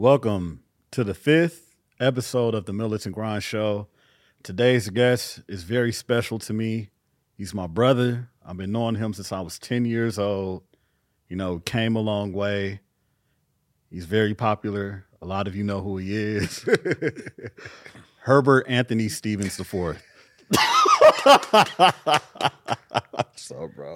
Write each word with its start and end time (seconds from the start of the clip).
Welcome 0.00 0.62
to 0.92 1.04
the 1.04 1.12
fifth 1.12 1.76
episode 2.00 2.54
of 2.54 2.64
the 2.64 2.72
Militant 2.72 3.14
Grind 3.14 3.42
Show. 3.42 3.88
Today's 4.42 4.88
guest 4.88 5.42
is 5.46 5.62
very 5.62 5.92
special 5.92 6.38
to 6.38 6.54
me. 6.54 6.88
He's 7.36 7.52
my 7.52 7.66
brother. 7.66 8.30
I've 8.42 8.56
been 8.56 8.72
knowing 8.72 8.94
him 8.94 9.12
since 9.12 9.30
I 9.30 9.42
was 9.42 9.58
10 9.58 9.84
years 9.84 10.18
old. 10.18 10.62
You 11.28 11.36
know, 11.36 11.58
came 11.58 11.96
a 11.96 12.00
long 12.00 12.32
way. 12.32 12.80
He's 13.90 14.06
very 14.06 14.32
popular. 14.32 15.04
A 15.20 15.26
lot 15.26 15.46
of 15.46 15.54
you 15.54 15.64
know 15.64 15.82
who 15.82 15.98
he 15.98 16.16
is. 16.16 16.66
Herbert 18.20 18.64
Anthony 18.68 19.10
Stevens 19.10 19.60
IV. 19.60 20.02
so, 23.36 23.68
bro, 23.76 23.92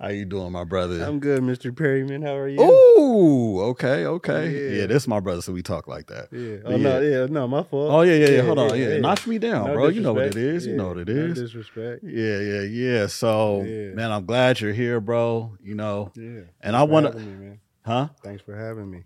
how 0.00 0.08
you 0.08 0.24
doing, 0.24 0.52
my 0.52 0.64
brother? 0.64 1.02
I'm 1.02 1.20
good, 1.20 1.42
Mr. 1.42 1.74
Perryman. 1.76 2.22
How 2.22 2.34
are 2.36 2.48
you? 2.48 2.60
Ooh, 2.60 3.60
okay, 3.70 4.04
okay. 4.06 4.50
Yeah. 4.50 4.80
Yeah, 4.80 4.86
this 4.86 5.04
is 5.04 5.08
my 5.08 5.20
brother, 5.20 5.40
so 5.42 5.52
we 5.52 5.62
talk 5.62 5.86
like 5.88 6.06
that. 6.08 6.28
yeah. 6.32 6.56
But 6.62 6.72
Oh 6.72 6.76
no, 6.76 7.00
yeah, 7.00 7.26
no, 7.26 7.46
my 7.48 7.62
fault. 7.62 7.90
Oh 7.92 8.02
yeah, 8.02 8.14
yeah, 8.16 8.28
yeah. 8.36 8.42
Hold 8.42 8.58
on, 8.58 8.78
yeah. 8.78 8.98
Notch 8.98 9.26
me 9.26 9.38
down, 9.38 9.68
No 9.68 9.74
bro. 9.74 9.88
You 9.88 10.00
know 10.00 10.12
what 10.12 10.24
it 10.26 10.36
is. 10.36 10.64
disrespect. 10.64 10.70
You 10.70 10.76
know 10.76 10.88
what 10.88 10.98
it 10.98 11.08
is. 11.08 11.38
no 11.38 11.44
disrespect. 11.44 12.04
Yeah, 12.04 12.38
yeah, 12.38 12.62
yeah. 12.62 13.06
So, 13.06 13.62
Yeah. 13.62 13.94
man, 13.94 14.10
I'm 14.12 14.26
glad 14.26 14.60
you're 14.60 14.72
here, 14.72 15.00
bro. 15.00 15.52
You 15.62 15.74
know, 15.74 16.12
Yeah. 16.16 16.22
and 16.22 16.46
Thanks 16.60 16.76
I 16.76 16.82
want 16.82 17.06
to, 17.06 17.12
having 17.12 17.40
me, 17.40 17.46
man. 17.46 17.60
huh? 17.84 18.08
Thanks 18.22 18.42
for 18.42 18.56
having 18.56 18.90
me. 18.90 19.04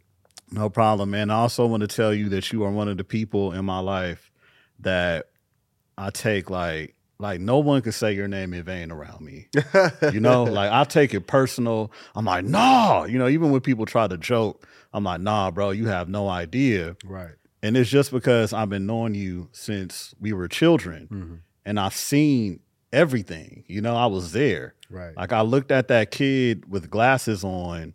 No 0.50 0.70
problem, 0.70 1.10
man. 1.10 1.30
I 1.30 1.34
also 1.34 1.66
want 1.66 1.82
to 1.82 1.86
tell 1.86 2.14
you 2.14 2.30
that 2.30 2.52
you 2.52 2.64
are 2.64 2.70
one 2.70 2.88
of 2.88 2.96
the 2.96 3.04
people 3.04 3.52
in 3.52 3.64
my 3.66 3.80
life 3.80 4.30
that 4.80 5.26
I 5.98 6.08
take 6.10 6.48
like, 6.48 6.94
like 7.20 7.40
no 7.40 7.58
one 7.58 7.82
can 7.82 7.92
say 7.92 8.12
your 8.12 8.28
name 8.28 8.54
in 8.54 8.62
vain 8.62 8.90
around 8.90 9.20
me. 9.20 9.48
You 10.12 10.20
know, 10.20 10.44
like 10.44 10.70
I 10.70 10.84
take 10.84 11.12
it 11.14 11.26
personal. 11.26 11.92
I'm 12.14 12.24
like, 12.24 12.44
nah. 12.44 13.04
You 13.04 13.18
know, 13.18 13.28
even 13.28 13.50
when 13.50 13.60
people 13.60 13.84
try 13.86 14.06
to 14.06 14.16
joke, 14.16 14.66
I'm 14.92 15.04
like, 15.04 15.20
nah, 15.20 15.50
bro, 15.50 15.70
you 15.70 15.86
have 15.88 16.08
no 16.08 16.28
idea. 16.28 16.96
right. 17.04 17.32
And 17.62 17.76
it's 17.76 17.90
just 17.90 18.12
because 18.12 18.52
I've 18.52 18.68
been 18.68 18.86
knowing 18.86 19.14
you 19.16 19.48
since 19.52 20.14
we 20.20 20.32
were 20.32 20.48
children 20.48 21.06
hmm 21.08 21.34
and 21.66 21.78
I've 21.78 21.94
seen 21.94 22.60
everything. 22.94 23.64
You 23.66 23.82
know, 23.82 23.94
I 23.94 24.06
was 24.06 24.32
there. 24.32 24.74
Right. 24.88 25.14
Like 25.14 25.32
I 25.34 25.42
looked 25.42 25.70
at 25.70 25.88
that 25.88 26.10
kid 26.10 26.70
with 26.70 26.88
glasses 26.88 27.44
on 27.44 27.92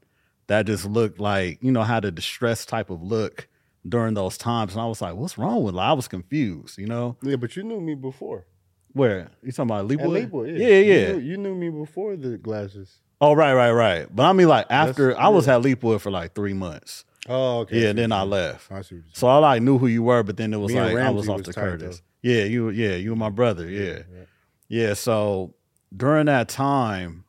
that 0.47 0.67
just 0.67 0.85
looked 0.85 1.19
like, 1.19 1.57
you 1.63 1.71
know, 1.71 1.81
had 1.81 2.05
a 2.05 2.11
distressed 2.11 2.69
type 2.69 2.91
of 2.91 3.01
look 3.01 3.47
during 3.87 4.13
those 4.13 4.37
times. 4.37 4.73
And 4.73 4.81
I 4.81 4.85
was 4.85 5.01
like, 5.01 5.15
what's 5.15 5.39
wrong 5.39 5.63
with 5.63 5.73
it? 5.73 5.79
I 5.79 5.93
was 5.93 6.07
confused, 6.07 6.77
you 6.77 6.85
know? 6.85 7.17
yeah, 7.23 7.35
but 7.37 7.55
you 7.55 7.63
knew 7.63 7.79
me 7.81 7.95
before. 7.95 8.45
Where? 8.93 9.29
You 9.41 9.51
talking 9.51 9.71
about 9.71 9.87
Leapwood? 9.87 10.13
Lakewood, 10.13 10.49
yeah, 10.57 10.67
yeah. 10.67 11.07
You 11.07 11.13
knew, 11.13 11.19
you 11.19 11.37
knew 11.37 11.55
me 11.55 11.69
before 11.69 12.15
the 12.15 12.37
glasses. 12.37 12.99
Oh, 13.19 13.33
right, 13.33 13.53
right, 13.53 13.71
right. 13.71 14.07
But 14.15 14.23
I 14.25 14.33
mean 14.33 14.47
like 14.47 14.67
after 14.69 15.09
That's- 15.09 15.25
I 15.25 15.29
was 15.29 15.47
yeah. 15.47 15.55
at 15.57 15.61
Leapwood 15.63 16.01
for 16.01 16.11
like 16.11 16.33
three 16.35 16.53
months. 16.53 17.05
Oh, 17.29 17.59
okay. 17.59 17.77
yeah, 17.79 17.87
see 17.89 17.93
then 17.93 18.11
I 18.11 18.23
left. 18.23 18.69
I 18.71 18.81
see 18.81 19.01
So 19.13 19.27
I 19.27 19.37
like 19.37 19.61
knew 19.61 19.77
who 19.77 19.87
you 19.87 20.03
were, 20.03 20.23
but 20.23 20.35
then 20.37 20.53
it 20.53 20.57
was 20.57 20.73
Me 20.73 20.77
and 20.79 20.93
like 20.93 21.03
I 21.05 21.09
was 21.09 21.29
off 21.29 21.37
was 21.37 21.47
to 21.47 21.53
Curtis. 21.53 22.01
Yeah, 22.21 22.43
you 22.43 22.69
yeah, 22.69 22.95
you 22.95 23.11
were 23.11 23.15
my 23.15 23.29
brother. 23.29 23.63
saying. 23.67 24.03
Yeah. 24.13 24.23
Yeah, 24.67 24.93
so 24.93 25.53
during 25.95 26.25
that 26.25 26.49
time, 26.49 27.23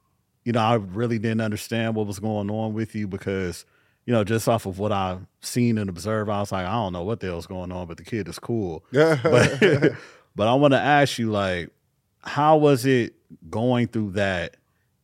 you 0.45 0.53
know, 0.53 0.61
I 0.61 0.75
really 0.75 1.19
didn't 1.19 1.43
understand 1.43 1.95
what 1.95 2.07
was 2.07 2.19
going 2.19 2.51
on 2.51 2.73
with 2.75 2.95
you 2.95 3.07
because, 3.07 3.65
you 4.07 4.13
know, 4.13 4.25
just 4.25 4.49
off 4.49 4.67
of 4.67 4.79
what 4.79 4.93
I've 4.93 5.27
seen 5.41 5.79
and 5.79 5.89
observed, 5.91 6.29
I 6.31 6.41
was 6.41 6.53
like, 6.53 6.67
I 6.67 6.73
don't 6.73 6.93
know 6.93 7.03
what 7.03 7.21
the 7.21 7.27
hell's 7.29 7.47
going 7.47 7.71
on, 7.71 7.87
but 7.87 7.97
the 7.99 8.05
kid 8.05 8.29
is 8.29 8.39
cool. 8.39 8.85
yeah. 8.91 9.19
But 9.23 9.93
but 10.37 10.49
I 10.49 10.55
want 10.55 10.73
to 10.73 10.81
ask 10.81 11.19
you, 11.19 11.31
like, 11.31 11.71
how 12.23 12.57
was 12.57 12.87
it 12.87 13.15
going 13.51 13.89
through 13.89 14.13
that 14.13 14.57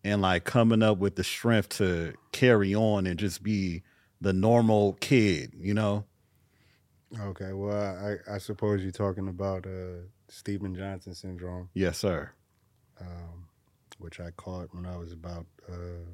and 0.03 0.23
like 0.23 0.45
coming 0.45 0.83
up 0.83 0.99
with 0.99 1.17
the 1.17 1.25
strength 1.25 1.69
to 1.71 2.15
carry 2.33 2.75
on 2.75 3.07
and 3.07 3.19
just 3.19 3.43
be 3.43 3.83
the 4.21 4.33
normal 4.33 4.95
kid, 5.01 5.53
you 5.59 5.75
know? 5.75 6.05
okay. 7.21 7.53
Well, 7.53 7.77
I, 8.29 8.35
I 8.35 8.39
suppose 8.39 8.83
you're 8.83 8.93
talking 8.93 9.29
about 9.29 9.67
uh, 9.67 10.03
Stephen 10.29 10.75
Johnson 10.75 11.15
syndrome, 11.15 11.69
Yes, 11.75 11.99
sir. 11.99 12.31
um, 13.01 13.47
which 13.99 14.21
I 14.21 14.31
caught 14.31 14.75
when 14.75 14.87
I 14.87 14.97
was 14.97 15.13
about 15.13 15.47
uh, 15.71 16.09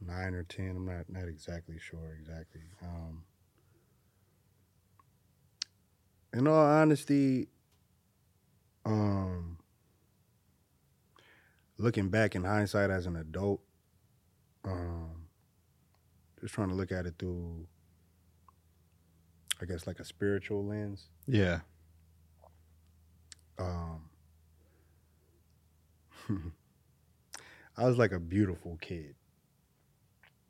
nine 0.00 0.34
or 0.34 0.44
ten. 0.44 0.70
I'm 0.76 0.86
not 0.86 1.08
not 1.08 1.28
exactly 1.28 1.78
sure 1.78 2.16
exactly. 2.20 2.62
Um, 2.82 3.24
in 6.32 6.46
all 6.46 6.64
honesty, 6.66 7.48
um, 8.84 9.58
looking 11.78 12.08
back 12.08 12.34
in 12.34 12.44
hindsight 12.44 12.90
as 12.90 13.06
an 13.06 13.16
adult, 13.16 13.60
um, 14.64 15.26
just 16.40 16.54
trying 16.54 16.68
to 16.68 16.74
look 16.74 16.90
at 16.92 17.06
it 17.06 17.14
through, 17.18 17.66
I 19.60 19.64
guess, 19.66 19.86
like 19.86 20.00
a 20.00 20.04
spiritual 20.04 20.64
lens. 20.64 21.08
Yeah. 21.26 21.60
Um, 23.58 24.08
I 27.76 27.84
was 27.86 27.98
like 27.98 28.12
a 28.12 28.18
beautiful 28.20 28.78
kid, 28.80 29.14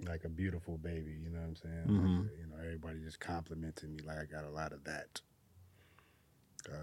like 0.07 0.25
a 0.25 0.29
beautiful 0.29 0.79
baby. 0.79 1.13
You 1.23 1.31
know 1.31 1.41
what 1.41 1.47
I'm 1.49 1.57
saying? 1.57 1.87
Like, 1.89 2.07
Mhm. 2.07 2.39
you 2.39 2.47
know, 2.47 2.57
everybody 2.59 3.01
just 3.01 3.21
complimented 3.21 3.91
me. 3.91 4.03
Like 4.03 4.19
I 4.19 4.25
got 4.25 4.45
a 4.45 4.51
lot 4.51 4.73
of 4.73 4.85
that. 4.85 5.21
Uh, 6.71 6.77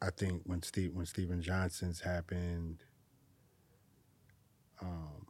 I 0.00 0.10
think 0.10 0.42
when 0.44 0.62
Steve 0.62 0.92
when 0.94 1.06
Stephen 1.06 1.40
Johnson's 1.42 2.00
happened. 2.00 2.82
Um, 4.80 5.26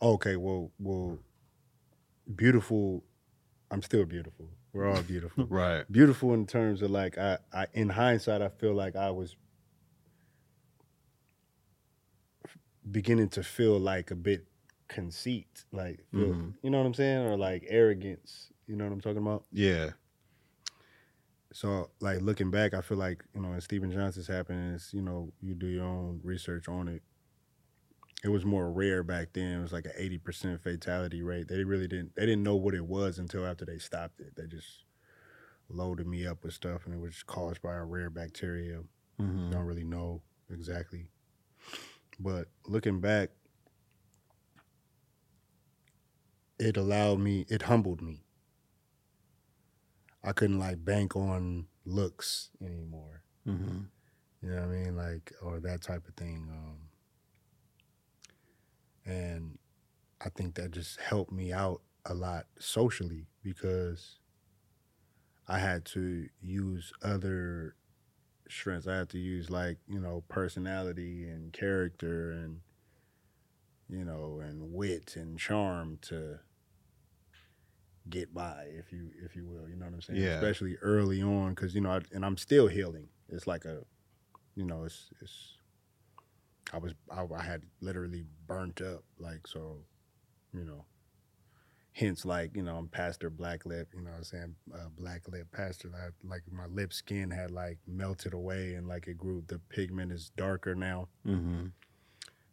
okay, 0.00 0.36
well, 0.36 0.70
well, 0.78 1.18
beautiful. 2.34 3.04
I'm 3.70 3.82
still 3.82 4.04
beautiful. 4.06 4.48
We're 4.72 4.88
all 4.88 5.02
beautiful 5.02 5.44
Right. 5.50 5.84
beautiful 5.92 6.32
in 6.34 6.46
terms 6.46 6.82
of 6.82 6.90
like 6.90 7.18
I, 7.18 7.38
I 7.52 7.66
in 7.74 7.90
hindsight 7.90 8.42
I 8.42 8.48
feel 8.48 8.72
like 8.74 8.96
I 8.96 9.10
was 9.10 9.36
beginning 12.90 13.28
to 13.30 13.42
feel 13.42 13.78
like 13.78 14.10
a 14.10 14.14
bit 14.16 14.46
conceit 14.88 15.64
like 15.72 16.04
feel, 16.12 16.26
Mhm. 16.34 16.54
you 16.62 16.70
know 16.70 16.78
what 16.78 16.86
I'm 16.86 16.94
saying 16.94 17.24
or 17.26 17.36
like 17.36 17.64
arrogance 17.68 18.52
you 18.66 18.76
know 18.76 18.84
what 18.84 18.92
I'm 18.92 19.00
talking 19.00 19.18
about 19.22 19.44
Yeah. 19.52 19.90
So 21.54 21.88
like 22.00 22.20
looking 22.20 22.50
back 22.50 22.74
I 22.74 22.80
feel 22.80 22.98
like 22.98 23.24
you 23.32 23.40
know 23.40 23.50
when 23.50 23.60
Stephen 23.60 23.92
Johnson's 23.92 24.26
happening 24.26 24.74
it's 24.74 24.92
you 24.92 25.00
know 25.00 25.32
you 25.40 25.54
do 25.54 25.68
your 25.68 25.84
own 25.84 26.20
research 26.24 26.68
on 26.68 26.88
it. 26.88 27.02
It 28.24 28.28
was 28.30 28.44
more 28.44 28.72
rare 28.72 29.04
back 29.04 29.28
then. 29.34 29.58
It 29.60 29.62
was 29.62 29.72
like 29.72 29.84
an 29.84 29.92
80% 29.96 30.60
fatality 30.60 31.22
rate. 31.22 31.46
They 31.46 31.62
really 31.62 31.86
didn't 31.86 32.16
they 32.16 32.26
didn't 32.26 32.42
know 32.42 32.56
what 32.56 32.74
it 32.74 32.84
was 32.84 33.20
until 33.20 33.46
after 33.46 33.64
they 33.64 33.78
stopped 33.78 34.20
it. 34.20 34.34
They 34.34 34.46
just 34.48 34.84
loaded 35.68 36.08
me 36.08 36.26
up 36.26 36.42
with 36.42 36.54
stuff 36.54 36.86
and 36.86 36.94
it 36.94 37.00
was 37.00 37.22
caused 37.22 37.62
by 37.62 37.74
a 37.74 37.84
rare 37.84 38.10
bacteria. 38.10 38.80
Mhm. 39.20 39.52
don't 39.52 39.64
really 39.64 39.84
know 39.84 40.22
exactly. 40.50 41.06
But 42.18 42.48
looking 42.66 43.00
back 43.00 43.30
it 46.58 46.76
allowed 46.76 47.20
me 47.20 47.46
it 47.48 47.62
humbled 47.62 48.02
me 48.02 48.24
i 50.24 50.32
couldn't 50.32 50.58
like 50.58 50.84
bank 50.84 51.14
on 51.16 51.66
looks 51.84 52.50
anymore. 52.62 53.22
Mhm. 53.46 53.88
you 54.42 54.48
know 54.50 54.56
what 54.56 54.64
i 54.64 54.66
mean? 54.66 54.96
Like 54.96 55.32
or 55.42 55.60
that 55.60 55.82
type 55.82 56.08
of 56.08 56.14
thing 56.14 56.48
um 56.50 56.78
and 59.06 59.58
i 60.20 60.28
think 60.30 60.54
that 60.54 60.70
just 60.70 60.98
helped 61.00 61.30
me 61.32 61.52
out 61.52 61.82
a 62.06 62.14
lot 62.14 62.46
socially 62.58 63.26
because 63.42 64.18
i 65.46 65.58
had 65.58 65.84
to 65.84 66.28
use 66.40 66.92
other 67.02 67.74
strengths. 68.48 68.86
I 68.86 68.96
had 68.96 69.08
to 69.10 69.18
use 69.18 69.48
like 69.50 69.78
you 69.88 69.98
know 70.00 70.22
personality 70.28 71.24
and 71.28 71.52
character 71.52 72.30
and 72.32 72.60
you 73.88 74.04
know 74.04 74.40
and 74.42 74.72
wit 74.72 75.16
and 75.16 75.38
charm 75.38 75.98
to 76.02 76.38
get 78.10 78.32
by 78.34 78.66
if 78.78 78.92
you 78.92 79.10
if 79.24 79.34
you 79.34 79.46
will 79.46 79.68
you 79.68 79.76
know 79.76 79.86
what 79.86 79.94
i'm 79.94 80.00
saying? 80.02 80.20
Yeah. 80.20 80.34
especially 80.34 80.76
early 80.82 81.22
on 81.22 81.50
because 81.54 81.74
you 81.74 81.80
know 81.80 81.90
I, 81.90 82.00
and 82.12 82.24
i'm 82.24 82.36
still 82.36 82.66
healing. 82.66 83.08
It's 83.30 83.46
like 83.46 83.64
a 83.64 83.78
you 84.54 84.64
know 84.64 84.84
it's 84.84 85.10
it's 85.20 85.56
i 86.72 86.78
was 86.78 86.92
I, 87.10 87.24
I 87.36 87.42
had 87.42 87.62
literally 87.80 88.24
burnt 88.46 88.80
up 88.82 89.04
like 89.18 89.46
so 89.46 89.78
you 90.52 90.64
know. 90.64 90.84
Hence 91.92 92.24
like 92.24 92.56
you 92.56 92.62
know 92.62 92.76
i'm 92.76 92.88
pastor 92.88 93.30
black 93.30 93.64
lip 93.64 93.88
you 93.94 94.00
know 94.02 94.10
what 94.10 94.16
i'm 94.18 94.24
saying? 94.24 94.54
Uh, 94.74 94.88
black 94.98 95.28
lip 95.28 95.46
pastor 95.52 95.90
I, 95.94 96.08
like 96.26 96.42
my 96.50 96.66
lip 96.66 96.92
skin 96.92 97.30
had 97.30 97.52
like 97.52 97.78
melted 97.86 98.34
away 98.34 98.74
and 98.74 98.88
like 98.88 99.06
it 99.06 99.16
grew 99.16 99.44
the 99.46 99.60
pigment 99.60 100.10
is 100.12 100.30
darker 100.36 100.74
now. 100.74 101.08
Mhm. 101.26 101.70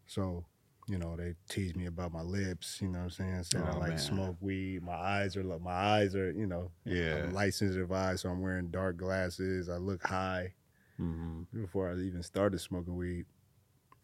so 0.05 0.45
you 0.91 0.97
know 0.97 1.15
they 1.15 1.33
tease 1.47 1.73
me 1.75 1.85
about 1.85 2.11
my 2.11 2.21
lips 2.21 2.79
you 2.81 2.87
know 2.89 2.97
what 2.99 3.03
i'm 3.05 3.09
saying 3.11 3.43
saying 3.43 3.63
i 3.63 3.71
Oh, 3.75 3.79
like 3.79 3.89
man. 3.89 3.97
smoke 3.97 4.35
weed 4.41 4.83
my 4.83 4.93
eyes 4.93 5.37
are 5.37 5.43
like 5.43 5.61
my 5.61 5.71
eyes 5.71 6.15
are 6.15 6.31
you 6.31 6.47
know 6.47 6.71
Yeah. 6.83 7.23
i'm 7.23 7.33
light 7.33 7.53
sensitive 7.53 7.91
eyes 7.91 8.21
so 8.21 8.29
i'm 8.29 8.41
wearing 8.41 8.71
dark 8.71 8.97
glasses 8.97 9.69
i 9.69 9.77
look 9.77 10.05
high 10.05 10.53
Mhm. 10.99 11.45
before 11.53 11.89
i 11.91 11.95
even 11.95 12.21
started 12.23 12.59
smoking 12.59 12.95
weed 12.95 13.25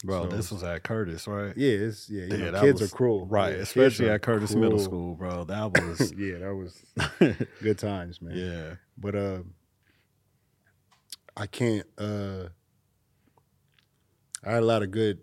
Bro, 0.04 0.30
So- 0.30 0.36
this 0.38 0.51
was 0.51 0.62
at 0.63 0.84
Curtis, 0.84 1.25
right? 1.28 1.57
Yeah, 1.57 1.72
it's 1.72 2.07
yeah. 2.07 2.25
Yeah, 2.25 2.51
know, 2.51 2.62
kids 2.62 2.81
was- 2.81 2.94
are 2.94 2.95
cruel, 2.95 3.25
Right, 3.25 3.56
Yeah, 3.56 3.63
especially 3.63 4.07
at 4.12 4.22
Curtis 4.22 4.54
Middle. 4.54 4.78
School, 4.78 5.16
bro. 5.16 5.44
That 5.45 5.72
was 5.81 6.13
yeah, 6.16 6.38
that 6.38 6.54
was 6.54 6.86
good 7.63 7.80
times, 7.80 8.22
man. 8.22 8.38
yeah. 8.38 8.75
But 8.95 9.16
uh, 9.16 9.42
I 11.36 11.48
can't. 11.48 11.88
uh 11.98 12.50
I 14.45 14.51
had 14.51 14.62
a 14.62 14.66
lot 14.68 14.83
of 14.83 14.92
good. 14.92 15.18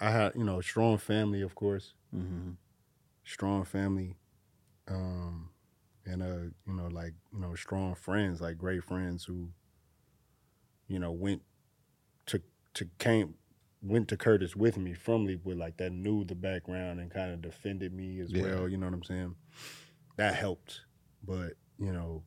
I 0.00 0.10
had 0.10 0.32
you 0.34 0.44
know 0.44 0.58
a 0.58 0.62
strong 0.62 0.98
family, 0.98 1.42
of 1.42 1.54
course, 1.54 1.94
hmm 2.12 2.52
strong 3.24 3.64
family, 3.64 4.16
um, 4.88 5.50
and 6.04 6.22
uh, 6.22 6.50
you 6.66 6.74
know, 6.74 6.88
like 6.88 7.14
you 7.32 7.40
know, 7.40 7.54
strong 7.54 7.94
friends, 7.94 8.40
like 8.40 8.58
great 8.58 8.82
friends 8.82 9.24
who, 9.24 9.50
you 10.88 10.98
know, 10.98 11.12
went 11.12 11.42
to 12.26 12.42
to 12.74 12.88
came 12.98 13.34
went 13.82 14.08
to 14.08 14.16
Curtis 14.16 14.54
with 14.54 14.76
me 14.78 14.94
from 14.94 15.26
Leapwood, 15.26 15.58
like 15.58 15.76
that 15.78 15.92
knew 15.92 16.24
the 16.24 16.34
background 16.34 17.00
and 17.00 17.10
kind 17.10 17.32
of 17.32 17.42
defended 17.42 17.92
me 17.92 18.20
as 18.20 18.32
Yeah. 18.32 18.42
well. 18.42 18.68
You 18.68 18.76
know 18.76 18.86
what 18.86 18.94
I'm 18.94 19.02
saying? 19.02 19.34
That 20.16 20.34
helped, 20.34 20.82
but 21.24 21.54
you 21.78 21.92
know, 21.92 22.22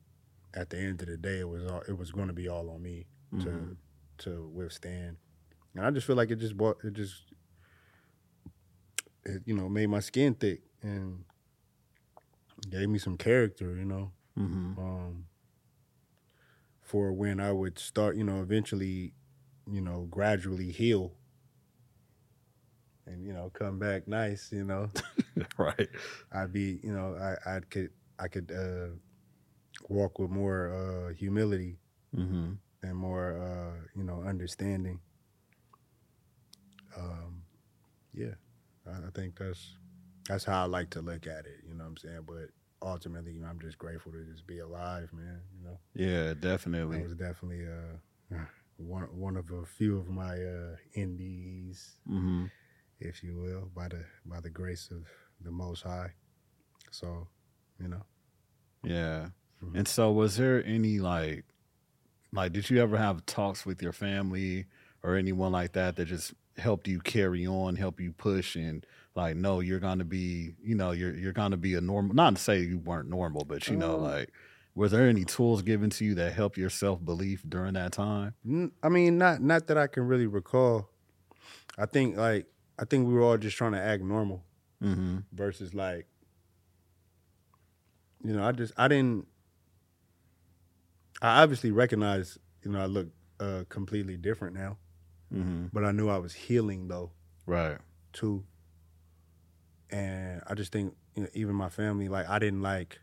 at 0.54 0.70
the 0.70 0.78
end 0.78 1.00
of 1.02 1.08
the 1.08 1.16
day, 1.16 1.40
it 1.40 1.48
was 1.48 1.64
all 1.66 1.82
it 1.88 1.96
was 1.96 2.10
going 2.12 2.28
to 2.28 2.34
be 2.34 2.48
all 2.48 2.70
on 2.70 2.82
me 2.82 3.06
Mhm. 3.32 3.42
to 3.44 3.76
to 4.18 4.48
withstand. 4.48 5.16
And 5.74 5.84
I 5.84 5.90
just 5.90 6.06
feel 6.06 6.16
like 6.16 6.30
it 6.30 6.36
just 6.36 6.56
bought 6.56 6.78
it 6.84 6.94
just 6.94 7.32
it, 9.26 9.42
you 9.46 9.54
know 9.54 9.68
made 9.68 9.88
my 9.88 10.00
skin 10.00 10.34
thick 10.34 10.62
and 10.82 11.24
gave 12.70 12.88
me 12.88 12.98
some 12.98 13.16
character, 13.16 13.76
you 13.76 13.84
know, 13.84 14.12
hmm 14.36 14.74
um, 14.78 15.26
for 16.82 17.12
when 17.12 17.40
I 17.40 17.52
would 17.52 17.78
start, 17.78 18.16
you 18.16 18.24
know, 18.24 18.40
eventually, 18.42 19.14
you 19.70 19.80
know, 19.82 20.06
gradually 20.10 20.72
heal 20.72 21.14
and 23.06 23.24
you 23.24 23.32
know 23.32 23.50
come 23.54 23.78
back 23.78 24.08
nice, 24.08 24.50
you 24.52 24.64
know. 24.64 24.90
right. 25.58 25.88
I'd 26.32 26.52
be, 26.52 26.80
you 26.82 26.92
know, 26.92 27.16
I 27.16 27.56
I 27.56 27.60
could 27.60 27.90
I 28.18 28.28
could 28.28 28.52
uh, 28.52 28.94
walk 29.88 30.18
with 30.18 30.30
more 30.30 30.72
uh, 31.10 31.14
humility 31.14 31.78
hmm 32.14 32.52
and 32.82 32.96
more 32.96 33.38
uh, 33.40 33.86
you 33.96 34.04
know 34.04 34.22
understanding. 34.26 35.00
Um, 36.96 37.42
yeah, 38.14 38.34
I, 38.88 39.10
think 39.14 39.38
that's 39.38 39.76
that's 40.28 40.44
how 40.44 40.62
I 40.62 40.66
like 40.66 40.90
to 40.90 41.00
look 41.00 41.26
at 41.26 41.46
it. 41.46 41.62
You 41.66 41.74
know 41.74 41.84
what 41.84 41.90
I'm 41.90 41.96
saying? 41.96 42.20
But 42.26 42.50
ultimately, 42.82 43.32
you 43.32 43.40
know, 43.40 43.48
I'm 43.48 43.60
just 43.60 43.78
grateful 43.78 44.12
to 44.12 44.24
just 44.24 44.46
be 44.46 44.58
alive, 44.60 45.12
man. 45.12 45.40
You 45.56 45.64
know, 45.68 45.78
Yeah, 45.94 46.34
definitely. 46.34 46.98
It 46.98 47.02
was 47.02 47.14
definitely 47.14 47.66
uh, 47.66 48.36
one 48.76 49.04
one 49.04 49.36
of 49.36 49.50
a 49.50 49.64
few 49.64 49.98
of 49.98 50.08
my 50.08 50.34
uh, 50.34 50.76
NDEs, 50.96 51.96
hmm 52.06 52.46
if 52.98 53.22
you 53.22 53.36
will, 53.36 53.70
by 53.74 53.88
the 53.88 54.04
by 54.24 54.40
the 54.40 54.50
grace 54.50 54.88
of 54.90 55.06
the 55.42 55.50
Most 55.50 55.82
High. 55.82 56.12
So, 56.90 57.28
you 57.78 57.88
know, 57.88 58.02
Yeah. 58.82 59.30
Mhm. 59.62 59.78
And 59.78 59.88
so 59.88 60.12
was 60.12 60.36
there 60.36 60.64
any 60.64 60.98
like 60.98 61.44
like 62.32 62.52
did 62.52 62.70
you 62.70 62.80
ever 62.80 62.96
have 62.96 63.26
talks 63.26 63.66
with 63.66 63.82
your 63.82 63.92
family 63.92 64.66
or 65.02 65.16
anyone 65.16 65.52
like 65.52 65.72
that 65.72 65.96
that 65.96 66.06
just 66.06 66.34
helped 66.58 66.88
you 66.88 67.00
carry 67.00 67.46
on, 67.46 67.76
help 67.76 68.00
you 68.00 68.12
push 68.12 68.56
and 68.56 68.86
like 69.14 69.36
no, 69.36 69.60
you're 69.60 69.80
gonna 69.80 70.04
be, 70.04 70.54
you 70.62 70.74
know, 70.74 70.90
you're 70.92 71.14
you're 71.14 71.32
gonna 71.32 71.56
be 71.56 71.74
a 71.74 71.80
normal 71.80 72.14
not 72.14 72.36
to 72.36 72.42
say 72.42 72.60
you 72.60 72.78
weren't 72.78 73.08
normal, 73.08 73.44
but 73.44 73.68
you 73.70 73.76
know, 73.76 73.96
Um, 73.96 74.02
like 74.02 74.32
were 74.74 74.88
there 74.88 75.08
any 75.08 75.24
tools 75.24 75.62
given 75.62 75.90
to 75.90 76.04
you 76.04 76.14
that 76.16 76.32
helped 76.34 76.58
your 76.58 76.70
self 76.70 77.04
belief 77.04 77.42
during 77.48 77.74
that 77.74 77.92
time? 77.92 78.34
I 78.82 78.88
mean, 78.88 79.18
not 79.18 79.40
not 79.42 79.66
that 79.68 79.78
I 79.78 79.86
can 79.86 80.06
really 80.06 80.26
recall. 80.26 80.90
I 81.78 81.86
think 81.86 82.16
like 82.16 82.46
I 82.78 82.84
think 82.84 83.06
we 83.08 83.14
were 83.14 83.22
all 83.22 83.38
just 83.38 83.56
trying 83.56 83.72
to 83.72 83.80
act 83.80 84.02
normal 84.02 84.44
Mm-hmm. 84.82 85.18
versus 85.32 85.74
like, 85.74 86.06
you 88.22 88.32
know, 88.32 88.44
I 88.46 88.52
just 88.52 88.72
I 88.76 88.88
didn't. 88.88 89.26
I 91.22 91.42
obviously 91.42 91.70
recognize, 91.70 92.38
you 92.62 92.70
know, 92.70 92.80
I 92.80 92.86
look 92.86 93.08
uh, 93.40 93.64
completely 93.68 94.16
different 94.16 94.54
now, 94.54 94.76
Mm-hmm. 95.34 95.66
but 95.72 95.84
I 95.84 95.90
knew 95.92 96.08
I 96.08 96.18
was 96.18 96.32
healing 96.34 96.88
though 96.88 97.10
Right. 97.46 97.78
too. 98.12 98.44
And 99.90 100.42
I 100.46 100.54
just 100.54 100.72
think 100.72 100.94
you 101.14 101.22
know, 101.24 101.28
even 101.34 101.54
my 101.54 101.68
family, 101.68 102.08
like 102.08 102.28
I 102.28 102.38
didn't 102.38 102.62
like. 102.62 103.00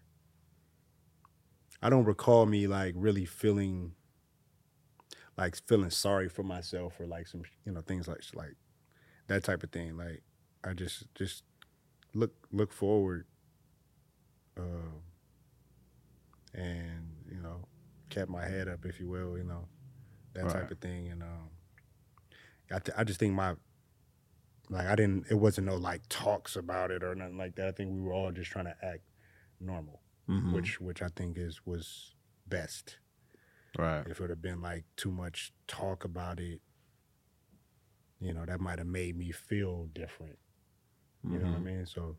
I 1.81 1.89
don't 1.89 2.05
recall 2.05 2.45
me 2.45 2.67
like 2.67 2.93
really 2.97 3.25
feeling. 3.25 3.93
Like 5.35 5.55
feeling 5.67 5.89
sorry 5.89 6.29
for 6.29 6.43
myself 6.43 6.99
or 6.99 7.07
like 7.07 7.27
some 7.27 7.41
you 7.65 7.71
know 7.71 7.81
things 7.81 8.07
like 8.07 8.21
like 8.35 8.55
that 9.27 9.43
type 9.43 9.63
of 9.63 9.71
thing. 9.71 9.97
Like 9.97 10.21
I 10.63 10.73
just 10.73 11.13
just 11.15 11.43
look 12.13 12.31
look 12.51 12.71
forward, 12.71 13.25
um, 14.57 15.01
and 16.53 17.09
you 17.31 17.39
know 17.39 17.65
kept 18.09 18.29
my 18.29 18.45
head 18.45 18.67
up, 18.67 18.85
if 18.85 18.99
you 18.99 19.09
will, 19.09 19.37
you 19.37 19.43
know 19.43 19.65
that 20.33 20.43
Right. 20.45 20.53
type 20.53 20.71
of 20.71 20.77
thing. 20.79 21.07
And 21.09 21.23
um, 21.23 21.49
I 22.71 23.03
just 23.03 23.19
think 23.19 23.33
my 23.33 23.55
like 24.69 24.87
I 24.87 24.95
didn't. 24.95 25.25
It 25.29 25.35
wasn't 25.35 25.67
no 25.67 25.75
like 25.75 26.01
talks 26.09 26.55
about 26.55 26.91
it 26.91 27.03
or 27.03 27.13
nothing 27.15 27.37
like 27.37 27.55
that. 27.55 27.67
I 27.67 27.71
think 27.71 27.91
we 27.91 27.99
were 28.01 28.13
all 28.13 28.31
just 28.31 28.51
trying 28.51 28.65
to 28.65 28.75
act 28.83 29.01
normal, 29.59 30.01
Mm-hmm. 30.29 30.53
which 30.53 30.79
which 30.79 31.01
I 31.01 31.09
think 31.09 31.37
is 31.37 31.65
was 31.65 32.15
best. 32.47 32.97
right. 33.77 34.01
If 34.07 34.11
it 34.13 34.19
would 34.21 34.29
have 34.29 34.41
been 34.41 34.61
like 34.61 34.85
too 34.95 35.11
much 35.11 35.53
talk 35.67 36.03
about 36.05 36.39
it, 36.39 36.61
you 38.19 38.33
know, 38.33 38.45
that 38.45 38.59
might 38.61 38.79
have 38.79 38.87
made 38.87 39.17
me 39.17 39.31
feel 39.31 39.87
different. 39.93 40.37
You 41.23 41.39
know 41.39 41.47
what 41.51 41.55
I 41.55 41.59
Mhm. 41.59 41.63
mean? 41.65 41.85
So, 41.85 42.17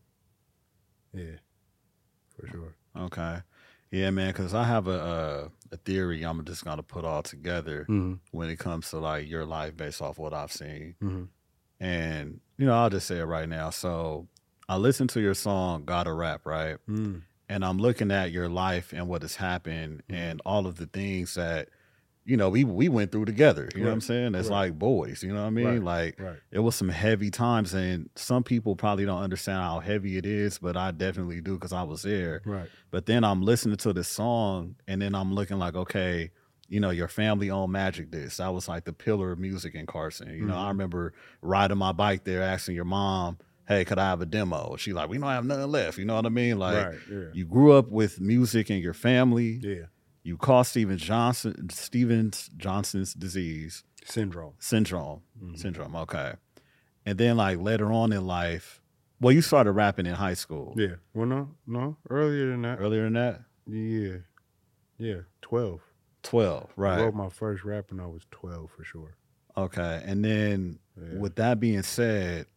yeah, 1.13 1.37
for 2.35 2.47
sure. 2.47 2.75
Okay. 2.95 3.41
Yeah, 3.95 4.09
man, 4.11 4.27
because 4.33 4.53
I 4.53 4.65
have 4.65 4.87
a, 4.87 5.49
a 5.71 5.75
a 5.75 5.77
theory 5.77 6.23
I'm 6.23 6.43
just 6.45 6.63
gonna 6.65 6.83
put 6.83 7.05
all 7.05 7.23
together 7.23 7.85
Mm-hmm. 7.89 8.15
when 8.31 8.49
it 8.49 8.59
comes 8.59 8.89
to 8.89 8.99
like 8.99 9.27
your 9.29 9.45
life 9.45 9.75
based 9.77 10.01
off 10.01 10.17
what 10.19 10.33
I've 10.33 10.51
seen. 10.51 10.95
Mm-hmm. 11.01 11.23
And, 11.79 12.39
you 12.57 12.65
know, 12.65 12.73
I'll 12.73 12.89
just 12.89 13.07
say 13.07 13.19
it 13.19 13.23
right 13.25 13.47
now. 13.49 13.69
So 13.69 14.27
I 14.69 14.77
listened 14.77 15.09
to 15.11 15.21
your 15.21 15.33
song, 15.33 15.83
Gotta 15.85 16.13
Rap, 16.13 16.45
right? 16.45 16.77
Mm. 16.89 17.21
And 17.49 17.63
I'm 17.65 17.77
looking 17.77 18.11
at 18.11 18.31
your 18.31 18.49
life 18.49 18.91
and 18.93 19.07
what 19.07 19.21
has 19.21 19.35
happened 19.35 20.03
and 20.09 20.41
all 20.45 20.67
of 20.67 20.75
the 20.75 20.87
things 20.87 21.35
that, 21.35 21.69
you 22.25 22.35
know, 22.35 22.49
we 22.49 22.63
we 22.63 22.89
went 22.89 23.11
through 23.11 23.25
together. 23.25 23.69
You 23.75 23.81
know 23.81 23.87
what 23.87 23.93
I'm 23.93 24.01
saying? 24.01 24.33
It's 24.35 24.49
Right. 24.49 24.55
like 24.71 24.79
boys, 24.79 25.21
you 25.23 25.31
know 25.31 25.41
what 25.41 25.47
I 25.47 25.51
mean? 25.51 25.85
Like 25.85 26.19
Right. 26.19 26.37
it 26.51 26.59
was 26.59 26.75
some 26.75 26.89
heavy 26.89 27.29
times 27.29 27.73
and 27.73 28.09
some 28.15 28.43
people 28.43 28.75
probably 28.75 29.05
don't 29.05 29.21
understand 29.21 29.61
how 29.61 29.79
heavy 29.79 30.17
it 30.17 30.25
is, 30.25 30.57
but 30.57 30.75
I 30.75 30.89
definitely 30.91 31.39
do 31.41 31.53
because 31.53 31.71
I 31.71 31.83
was 31.83 32.01
there. 32.01 32.41
Right. 32.45 32.67
But 32.91 33.05
then 33.05 33.23
I'm 33.23 33.41
listening 33.43 33.77
to 33.77 33.93
this 33.93 34.07
song 34.07 34.75
and 34.87 35.01
then 35.01 35.13
I'm 35.13 35.33
looking 35.35 35.59
like, 35.59 35.75
okay, 35.75 36.31
you 36.67 36.79
know, 36.79 36.89
your 36.89 37.07
family 37.07 37.51
owned 37.51 37.71
Magic 37.71 38.09
Disc. 38.09 38.37
That 38.37 38.51
was 38.53 38.67
like 38.67 38.85
the 38.85 38.93
pillar 38.93 39.31
of 39.31 39.37
music 39.37 39.75
in 39.75 39.85
Carson. 39.85 40.33
You 40.35 40.45
know, 40.47 40.57
I 40.57 40.65
Mhm. 40.65 40.69
remember 40.69 41.13
riding 41.43 41.77
my 41.77 41.91
bike 41.91 42.23
there 42.23 42.41
asking 42.41 42.73
your 42.73 42.85
mom, 42.85 43.37
hey, 43.67 43.85
could 43.85 43.99
I 43.99 44.05
have 44.09 44.21
a 44.21 44.25
demo? 44.25 44.75
She 44.77 44.93
like, 44.93 45.09
we 45.09 45.19
don't 45.19 45.27
have 45.29 45.45
nothing 45.45 45.69
left. 45.71 45.99
You 45.99 46.05
know 46.05 46.15
what 46.15 46.25
I 46.25 46.29
mean? 46.29 46.57
Like 46.57 46.87
right. 46.87 46.97
Yeah. 47.11 47.17
you 47.33 47.45
grew 47.45 47.73
up 47.73 47.91
with 47.91 48.19
music 48.19 48.71
in 48.71 48.79
your 48.79 48.93
family. 48.95 49.59
Yeah. 49.61 49.85
You 50.25 50.37
caught 50.37 50.63
Steven 50.65 50.97
Johnson 50.97 51.69
Stevens 51.69 52.49
Johnson's 52.57 53.13
disease 53.13 53.83
Syndrome. 54.03 54.53
syndrome. 54.59 55.21
Mhm. 55.41 55.57
Syndrome, 55.57 55.95
okay. 55.97 56.33
And 57.05 57.17
then 57.19 57.37
like 57.37 57.59
later 57.59 57.91
on 57.91 58.11
in 58.11 58.25
life, 58.25 58.81
well, 59.21 59.31
you 59.31 59.41
started 59.43 59.73
rapping 59.73 60.07
in 60.07 60.15
high 60.15 60.33
school. 60.33 60.73
Yeah. 60.75 60.95
Well, 61.13 61.27
no, 61.27 61.51
no. 61.67 61.97
Earlier 62.09 62.49
than 62.49 62.63
that. 62.63 62.79
Earlier 62.79 63.03
than 63.03 63.13
that? 63.13 63.41
Yeah. 63.67 64.17
Yeah. 64.97 65.21
Twelve. 65.41 65.81
12, 66.23 66.69
I 66.75 66.81
right. 66.81 67.01
wrote 67.01 67.13
my 67.13 67.29
first 67.29 67.63
rap 67.63 67.91
when 67.91 67.99
I 67.99 68.07
was 68.07 68.25
twelve 68.31 68.71
for 68.75 68.83
sure. 68.83 69.15
Okay. 69.55 70.01
And 70.05 70.25
then 70.25 70.79
Yeah. 70.99 71.19
with 71.19 71.35
that 71.35 71.59
being 71.59 71.83
said, 71.83 72.47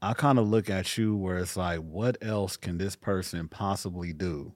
I 0.00 0.14
kind 0.14 0.38
of 0.38 0.48
look 0.48 0.70
at 0.70 0.96
you 0.96 1.14
where 1.14 1.36
it's 1.36 1.54
like, 1.54 1.80
what 1.80 2.16
else 2.22 2.56
can 2.56 2.78
this 2.78 2.96
person 2.96 3.46
possibly 3.48 4.14
do 4.14 4.54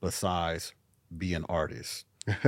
besides 0.00 0.72
be 1.18 1.34
an 1.34 1.44
artist 1.48 2.04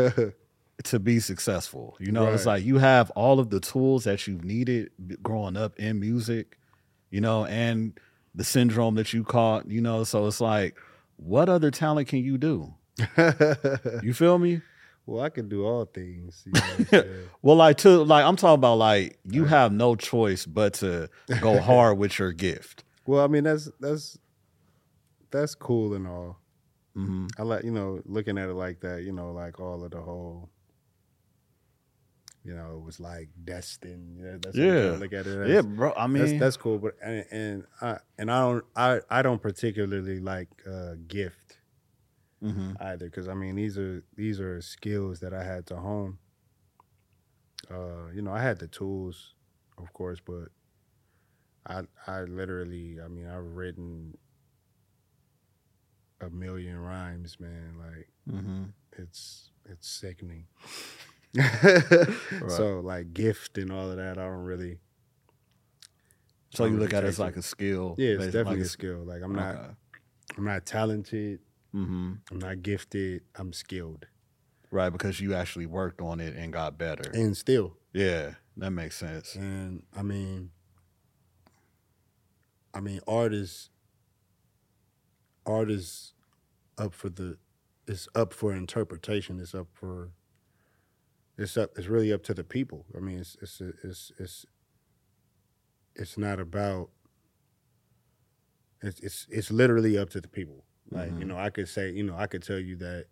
to 0.84 0.98
be 0.98 1.20
successful? 1.20 1.96
You 2.00 2.12
know, 2.12 2.32
it's 2.32 2.46
like 2.46 2.64
you 2.64 2.78
have 2.78 3.10
all 3.10 3.38
of 3.40 3.50
the 3.50 3.60
tools 3.60 4.04
that 4.04 4.26
you've 4.26 4.44
needed 4.44 4.90
growing 5.22 5.56
up 5.56 5.78
in 5.78 6.00
music, 6.00 6.58
you 7.10 7.20
know, 7.20 7.44
and 7.46 7.98
the 8.34 8.44
syndrome 8.44 8.96
that 8.96 9.12
you 9.12 9.24
caught, 9.24 9.66
you 9.68 9.80
know, 9.80 10.04
so 10.04 10.26
it's 10.26 10.40
like, 10.40 10.76
what 11.16 11.48
other 11.48 11.70
talent 11.70 12.08
can 12.08 12.18
you 12.18 12.36
do? 12.38 12.74
You 14.02 14.12
feel 14.14 14.38
me? 14.38 14.60
well, 15.06 15.22
I 15.22 15.28
can 15.30 15.48
do 15.48 15.64
all 15.64 15.84
things. 15.84 16.42
You 16.44 16.86
know? 16.92 17.04
Well, 17.42 17.56
like 17.56 17.76
to 17.78 18.02
like 18.02 18.24
I'm 18.24 18.36
talking 18.36 18.54
about 18.54 18.76
like 18.78 19.18
you 19.24 19.44
have 19.44 19.72
no 19.72 19.94
choice 19.94 20.44
but 20.46 20.74
to 20.74 21.08
go 21.40 21.60
hard 21.60 21.96
with 21.98 22.18
your 22.18 22.32
gift. 22.32 22.82
well, 23.06 23.22
I 23.24 23.28
mean 23.28 23.44
that's 23.44 23.70
that's 23.80 24.18
that's 25.30 25.54
cool 25.54 25.94
and 25.94 26.06
all. 26.06 26.38
Hmm 26.96 27.26
I 27.38 27.42
like 27.42 27.64
you 27.64 27.70
know 27.70 28.00
looking 28.06 28.38
at 28.38 28.48
it 28.48 28.54
like 28.54 28.80
that. 28.80 29.02
You 29.02 29.12
know, 29.12 29.30
like 29.32 29.60
all 29.60 29.84
of 29.84 29.90
the 29.90 30.00
whole, 30.00 30.48
you 32.42 32.54
know, 32.54 32.78
it 32.78 32.84
was 32.84 32.98
like 32.98 33.28
destined. 33.44 34.18
Yeah, 34.18 34.36
that's 34.40 34.56
Yeah. 34.56 34.96
look 34.98 35.12
at 35.12 35.26
it. 35.26 35.38
As. 35.38 35.48
yeah, 35.48 35.60
bro. 35.60 35.92
I 35.94 36.06
mean, 36.06 36.24
that's 36.24 36.40
that's 36.40 36.56
cool. 36.56 36.78
But 36.78 36.94
and, 37.02 37.24
and 37.30 37.64
I 37.82 37.98
and 38.18 38.30
I 38.30 38.40
don't 38.40 38.64
I 38.74 39.00
I 39.10 39.22
don't 39.22 39.42
particularly 39.42 40.20
like 40.20 40.48
uh, 40.66 40.94
gift 41.06 41.58
mhm. 42.42 42.76
either 42.80 43.06
because 43.06 43.28
I 43.28 43.34
mean 43.34 43.56
these 43.56 43.76
are 43.76 44.02
these 44.16 44.40
are 44.40 44.60
skills 44.62 45.20
that 45.20 45.34
I 45.34 45.44
had 45.44 45.66
to 45.66 45.76
hone. 45.76 46.18
Uh, 47.70 48.10
you 48.14 48.22
know, 48.22 48.32
I 48.32 48.40
had 48.40 48.58
the 48.58 48.68
tools, 48.68 49.34
of 49.76 49.92
course, 49.92 50.20
but 50.24 50.48
I 51.66 51.82
I 52.06 52.22
literally, 52.22 52.98
I 53.04 53.08
mean, 53.08 53.26
I've 53.26 53.44
written 53.44 54.16
a 56.20 56.30
million 56.30 56.78
rhymes, 56.78 57.38
man. 57.40 57.74
Like 57.78 58.08
Mhm. 58.28 58.72
it's 58.98 59.50
it's 59.66 59.88
sickening. 59.88 60.46
Right. 61.34 62.50
So 62.50 62.80
like 62.80 63.12
gift 63.12 63.58
and 63.58 63.70
all 63.70 63.90
of 63.90 63.96
that, 63.96 64.16
I 64.18 64.22
don't 64.22 64.44
really. 64.44 64.78
So 66.50 66.64
you 66.64 66.70
don't 66.70 66.78
look 66.80 66.92
really 66.92 66.96
at 66.98 67.04
it 67.04 67.08
as 67.08 67.18
like 67.18 67.36
a 67.36 67.42
skill. 67.42 67.94
Yeah, 67.98 68.10
it's 68.14 68.26
definitely 68.26 68.58
like 68.58 68.66
a 68.66 68.68
skill. 68.68 69.04
Like 69.04 69.22
I'm 69.22 69.34
not 69.34 69.54
okay. 69.54 69.66
I'm 70.38 70.44
not 70.44 70.64
talented. 70.66 71.40
hmm 71.72 72.14
I'm 72.30 72.38
not 72.38 72.62
gifted. 72.62 73.22
I'm 73.36 73.52
skilled, 73.52 74.06
Right, 74.70 74.90
because 74.90 75.20
you 75.20 75.34
actually 75.34 75.66
worked 75.66 76.00
on 76.00 76.20
it 76.20 76.34
and 76.36 76.52
got 76.52 76.78
better. 76.78 77.10
and 77.12 77.36
still. 77.36 77.76
yeah, 77.92 78.34
that 78.56 78.70
makes 78.70 78.96
sense. 78.96 79.34
And 79.34 79.82
I 79.94 80.02
mean, 80.02 80.50
I 82.74 82.80
mean, 82.80 83.00
art 83.06 83.32
is 83.34 83.70
art 85.46 85.70
is 85.70 86.12
up 86.78 86.92
for 86.94 87.08
the 87.08 87.38
it's 87.86 88.08
up 88.14 88.32
for 88.32 88.52
interpretation. 88.52 89.38
It's 89.40 89.54
up 89.54 89.68
for 89.72 90.10
it's 91.38 91.56
up. 91.56 91.70
It's 91.76 91.86
really 91.86 92.12
up 92.12 92.22
to 92.24 92.34
the 92.34 92.44
people. 92.44 92.84
I 92.96 93.00
mean, 93.00 93.18
it's 93.18 93.36
it's 93.40 93.60
it's 93.84 94.12
it's 94.18 94.46
it's 95.94 96.18
not 96.18 96.40
about. 96.40 96.90
It's 98.82 99.00
it's 99.00 99.26
it's 99.30 99.50
literally 99.50 99.96
up 99.98 100.10
to 100.10 100.20
the 100.20 100.28
people. 100.28 100.64
Like 100.90 101.08
you 101.18 101.24
Mhm. 101.24 101.28
know, 101.28 101.38
I 101.38 101.50
could 101.50 101.68
say 101.68 101.90
you 101.92 102.02
know 102.02 102.16
I 102.16 102.26
could 102.26 102.42
tell 102.42 102.58
you 102.58 102.76
that, 102.76 103.06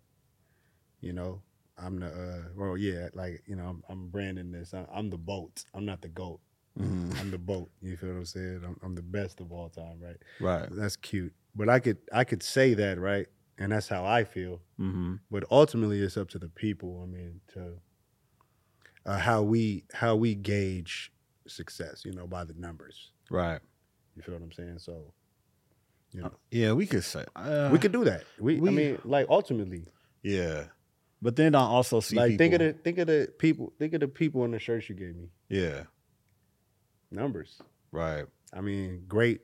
you 1.01 1.13
know, 1.13 1.41
I'm 1.77 1.99
the 1.99 2.07
uh 2.07 2.49
well 2.55 2.77
yeah 2.77 3.09
like 3.13 3.43
you 3.47 3.55
know 3.55 3.67
I'm, 3.67 3.83
I'm 3.89 4.09
branding 4.09 4.51
this. 4.51 4.73
I, 4.73 4.85
I'm 4.93 5.09
the 5.09 5.17
boat. 5.17 5.65
I'm 5.73 5.85
not 5.85 6.01
the 6.01 6.09
goat. 6.09 6.39
hmm 6.77 7.09
I'm 7.19 7.31
the 7.31 7.37
boat. 7.37 7.69
You 7.81 7.97
feel 7.97 8.09
what 8.09 8.17
I'm 8.17 8.25
saying? 8.25 8.61
I'm, 8.65 8.77
I'm 8.83 8.95
the 8.95 9.01
best 9.01 9.39
of 9.41 9.51
all 9.51 9.69
time, 9.69 9.99
right? 10.01 10.17
Right. 10.39 10.67
That's 10.71 10.95
cute. 10.97 11.33
But 11.55 11.69
I 11.69 11.79
could 11.79 11.97
I 12.11 12.23
could 12.25 12.43
say 12.43 12.73
that, 12.75 12.99
right? 12.99 13.27
And 13.57 13.71
that's 13.71 13.87
how 13.87 14.03
I 14.05 14.23
feel. 14.25 14.61
hmm 14.77 15.15
But 15.31 15.45
ultimately, 15.49 16.01
it's 16.01 16.17
up 16.17 16.29
to 16.29 16.39
the 16.39 16.49
people. 16.49 17.01
I 17.01 17.05
mean, 17.05 17.39
to 17.53 17.73
uh, 19.05 19.17
how 19.19 19.41
we 19.43 19.85
how 19.93 20.15
we 20.15 20.35
gauge 20.35 21.11
success. 21.47 22.03
You 22.05 22.11
know, 22.11 22.27
by 22.27 22.43
the 22.43 22.53
numbers. 22.53 23.11
Right. 23.29 23.61
You 24.15 24.21
feel 24.21 24.35
what 24.35 24.43
I'm 24.43 24.51
saying? 24.51 24.79
So, 24.79 25.13
you 26.11 26.21
know, 26.21 26.31
Yeah, 26.51 26.71
we 26.73 26.85
could 26.85 27.03
say 27.03 27.25
uh, 27.35 27.69
we 27.71 27.79
could 27.79 27.91
do 27.91 28.03
that. 28.05 28.23
We, 28.39 28.59
we- 28.59 28.69
I 28.69 28.71
mean, 28.73 28.99
like 29.03 29.27
ultimately, 29.29 29.85
Yeah, 30.23 30.65
but 31.21 31.35
then 31.35 31.55
I 31.55 31.59
also 31.61 31.99
see 32.01 32.15
like 32.17 32.31
people. 32.31 32.37
think 32.43 32.53
of 32.53 32.59
the 32.59 32.73
think 32.83 32.97
of 32.97 33.07
the 33.07 33.29
people 33.39 33.73
think 33.79 33.93
of 33.93 33.99
the 34.01 34.07
people 34.07 34.43
in 34.45 34.51
the 34.51 34.59
shirts 34.59 34.89
you 34.89 34.95
gave 34.95 35.15
me. 35.15 35.29
yeah. 35.49 35.83
Numbers. 37.11 37.61
Right. 37.91 38.25
I 38.53 38.61
mean, 38.61 39.03
great, 39.07 39.41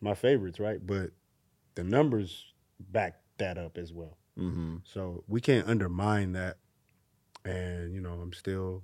my 0.00 0.14
favorites, 0.14 0.58
right? 0.60 0.84
But 0.84 1.10
the 1.74 1.84
numbers 1.84 2.44
back 2.78 3.20
that 3.38 3.58
up 3.58 3.78
as 3.78 3.92
well. 3.92 4.16
hmm 4.36 4.76
So 4.84 5.24
we 5.28 5.40
can't 5.40 5.68
undermine 5.68 6.32
that. 6.32 6.56
And 7.44 7.94
you 7.94 8.00
know, 8.00 8.12
I'm 8.12 8.32
still, 8.34 8.82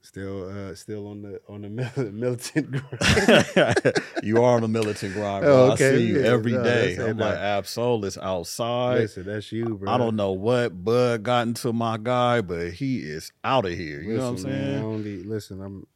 still, 0.00 0.48
uh, 0.48 0.74
still 0.74 1.06
on 1.08 1.22
the 1.22 1.40
on 1.48 1.62
the 1.62 1.68
mil- 1.96 2.12
militant 2.12 2.70
grind. 2.72 3.92
you 4.22 4.42
are 4.42 4.56
on 4.56 4.64
a 4.64 4.68
militant 4.68 5.14
grind, 5.14 5.44
bro. 5.44 5.52
Oh, 5.54 5.70
I 5.70 5.72
okay. 5.74 5.96
see 5.98 6.06
you 6.06 6.20
Yeah, 6.20 6.26
every 6.28 6.52
no, 6.52 6.62
day. 6.64 6.96
I'm 6.96 7.18
like. 7.18 7.36
Ab-Soul 7.36 8.04
is 8.06 8.16
outside. 8.16 8.94
Listen, 9.00 9.26
that's 9.26 9.52
you, 9.52 9.76
bro. 9.76 9.92
I 9.92 9.98
don't 9.98 10.16
know 10.16 10.32
what 10.32 10.82
Bud 10.84 11.22
got 11.22 11.46
into 11.46 11.72
my 11.72 11.98
guy, 11.98 12.40
but 12.40 12.72
he 12.72 13.00
is 13.00 13.30
out 13.44 13.66
of 13.66 13.72
here. 13.72 14.00
You 14.00 14.14
know 14.16 14.20
what 14.20 14.26
I'm 14.28 14.34
Listen, 14.36 14.50
man, 14.50 14.70
I 14.70 14.72
saying? 14.72 14.84
only 14.84 15.22
listen. 15.24 15.60
I'm, 15.62 15.86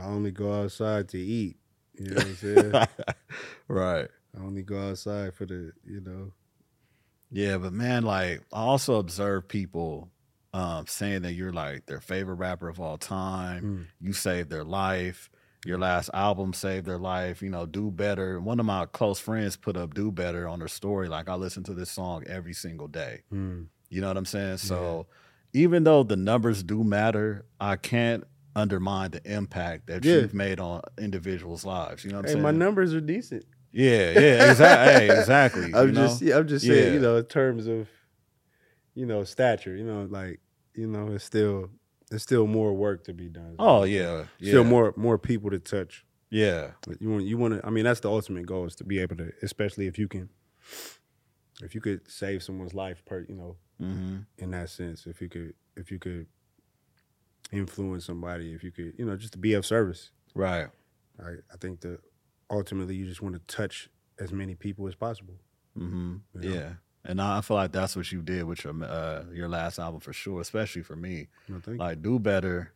I 0.00 0.04
only 0.06 0.30
go 0.30 0.62
outside 0.62 1.08
to 1.10 1.18
eat. 1.18 1.56
You 1.98 2.10
know 2.10 2.16
what 2.16 2.26
I'm 2.26 2.36
saying? 2.36 2.72
I 4.36 4.42
only 4.42 4.62
go 4.62 4.90
outside 4.90 5.34
for 5.34 5.46
the, 5.46 5.72
you 5.84 6.00
know. 6.00 6.32
Yeah, 7.30 7.58
but 7.58 7.72
man, 7.72 8.04
like 8.04 8.42
I 8.52 8.60
also 8.60 8.96
observe 8.96 9.48
people 9.48 10.10
um, 10.52 10.86
saying 10.86 11.22
that 11.22 11.32
you're 11.32 11.52
like 11.52 11.86
their 11.86 12.00
favorite 12.00 12.36
rapper 12.36 12.68
of 12.68 12.80
all 12.80 12.98
time. 12.98 13.62
Mm. 13.62 13.86
You 14.00 14.12
saved 14.12 14.50
their 14.50 14.64
life. 14.64 15.30
Your 15.64 15.78
last 15.78 16.10
album 16.14 16.52
saved 16.52 16.86
their 16.86 16.98
life. 16.98 17.42
You 17.42 17.50
know, 17.50 17.66
do 17.66 17.90
better. 17.90 18.40
One 18.40 18.60
of 18.60 18.66
my 18.66 18.86
close 18.86 19.18
friends 19.18 19.56
put 19.56 19.76
up 19.76 19.94
"Do 19.94 20.12
Better" 20.12 20.46
on 20.46 20.60
her 20.60 20.68
story. 20.68 21.08
Like 21.08 21.28
I 21.28 21.34
listen 21.34 21.64
to 21.64 21.74
this 21.74 21.90
song 21.90 22.24
every 22.26 22.52
single 22.52 22.88
day. 22.88 23.22
Mm. 23.32 23.66
You 23.88 24.00
know 24.00 24.08
what 24.08 24.16
I'm 24.16 24.24
saying? 24.24 24.58
So 24.58 25.06
even 25.52 25.84
though 25.84 26.02
the 26.02 26.16
numbers 26.16 26.62
do 26.62 26.84
matter, 26.84 27.46
I 27.60 27.76
can't 27.76 28.24
undermine 28.56 29.10
the 29.12 29.20
impact 29.30 29.86
that 29.86 30.04
Yeah. 30.04 30.14
you've 30.22 30.34
made 30.34 30.58
on 30.58 30.80
individuals' 30.98 31.64
lives. 31.64 32.04
You 32.04 32.10
know 32.10 32.16
what 32.16 32.20
I'm 32.20 32.26
Hey, 32.26 32.32
saying? 32.34 32.42
my 32.42 32.50
numbers 32.50 32.94
are 32.94 33.00
decent. 33.00 33.44
yeah, 33.72 34.10
yeah, 34.12 34.48
exactly. 34.50 34.92
hey, 34.94 35.18
exactly. 35.18 35.74
I'm 35.74 35.94
just, 35.94 36.22
yeah, 36.22 36.38
I'm 36.38 36.48
just 36.48 36.66
saying, 36.66 36.88
Yeah. 36.88 36.94
you 36.94 37.00
know, 37.00 37.16
in 37.16 37.24
terms 37.26 37.66
of, 37.66 37.88
you 38.94 39.04
know, 39.06 39.22
stature. 39.24 39.76
You 39.76 39.84
know, 39.84 40.06
like, 40.10 40.40
you 40.74 40.86
know, 40.86 41.08
it's 41.12 41.24
still, 41.24 41.70
it's 42.10 42.22
still 42.22 42.46
more 42.46 42.72
work 42.72 43.04
to 43.04 43.12
be 43.12 43.28
done. 43.28 43.56
Oh 43.58 43.84
yeah, 43.84 44.24
yeah. 44.38 44.48
still 44.48 44.64
more, 44.64 44.94
more 44.96 45.18
people 45.18 45.50
to 45.50 45.58
touch. 45.58 46.04
Yeah, 46.30 46.72
But 46.86 47.00
You 47.00 47.10
want, 47.10 47.24
you 47.24 47.38
want 47.38 47.54
to. 47.54 47.66
I 47.66 47.70
mean, 47.70 47.84
that's 47.84 48.00
the 48.00 48.10
ultimate 48.10 48.46
goal 48.46 48.64
is 48.66 48.74
to 48.76 48.84
be 48.84 48.98
able 48.98 49.16
to, 49.16 49.30
especially 49.42 49.86
if 49.86 49.96
you 49.98 50.08
can, 50.08 50.28
if 51.62 51.74
you 51.74 51.80
could 51.80 52.10
save 52.10 52.42
someone's 52.42 52.74
life 52.74 53.04
per, 53.04 53.24
you 53.28 53.34
know, 53.36 53.56
hmm 53.78 54.18
in 54.38 54.50
that 54.50 54.70
sense. 54.70 55.06
If 55.06 55.20
you 55.20 55.28
could, 55.28 55.54
if 55.76 55.90
you 55.90 55.98
could 55.98 56.26
influence 57.52 58.04
somebody, 58.06 58.52
if 58.52 58.62
you 58.64 58.70
could, 58.72 58.94
you 58.98 59.04
know, 59.04 59.16
just 59.16 59.32
to 59.32 59.38
be 59.38 59.54
of 59.54 59.64
service. 59.66 60.10
right. 60.34 60.68
I, 61.18 61.30
I 61.52 61.56
think 61.58 61.80
that 61.80 61.98
ultimately 62.50 62.94
you 62.94 63.06
just 63.06 63.22
want 63.22 63.34
to 63.34 63.40
touch 63.54 63.88
as 64.18 64.32
many 64.32 64.54
people 64.54 64.86
as 64.86 64.94
possible. 64.94 65.34
hmm 65.74 66.16
You 66.34 66.40
know? 66.40 66.54
Yeah, 66.54 66.72
and 67.04 67.20
I 67.20 67.40
feel 67.40 67.56
like 67.56 67.72
that's 67.72 67.96
what 67.96 68.10
you 68.12 68.20
did 68.22 68.44
with 68.44 68.64
your 68.64 68.74
uh, 68.84 69.24
your 69.32 69.48
last 69.48 69.78
album 69.78 70.00
for 70.00 70.12
sure, 70.12 70.40
especially 70.40 70.82
for 70.82 70.96
me. 70.96 71.28
Thank 71.64 71.80
Like, 71.80 72.02
do 72.02 72.18
better. 72.18 72.72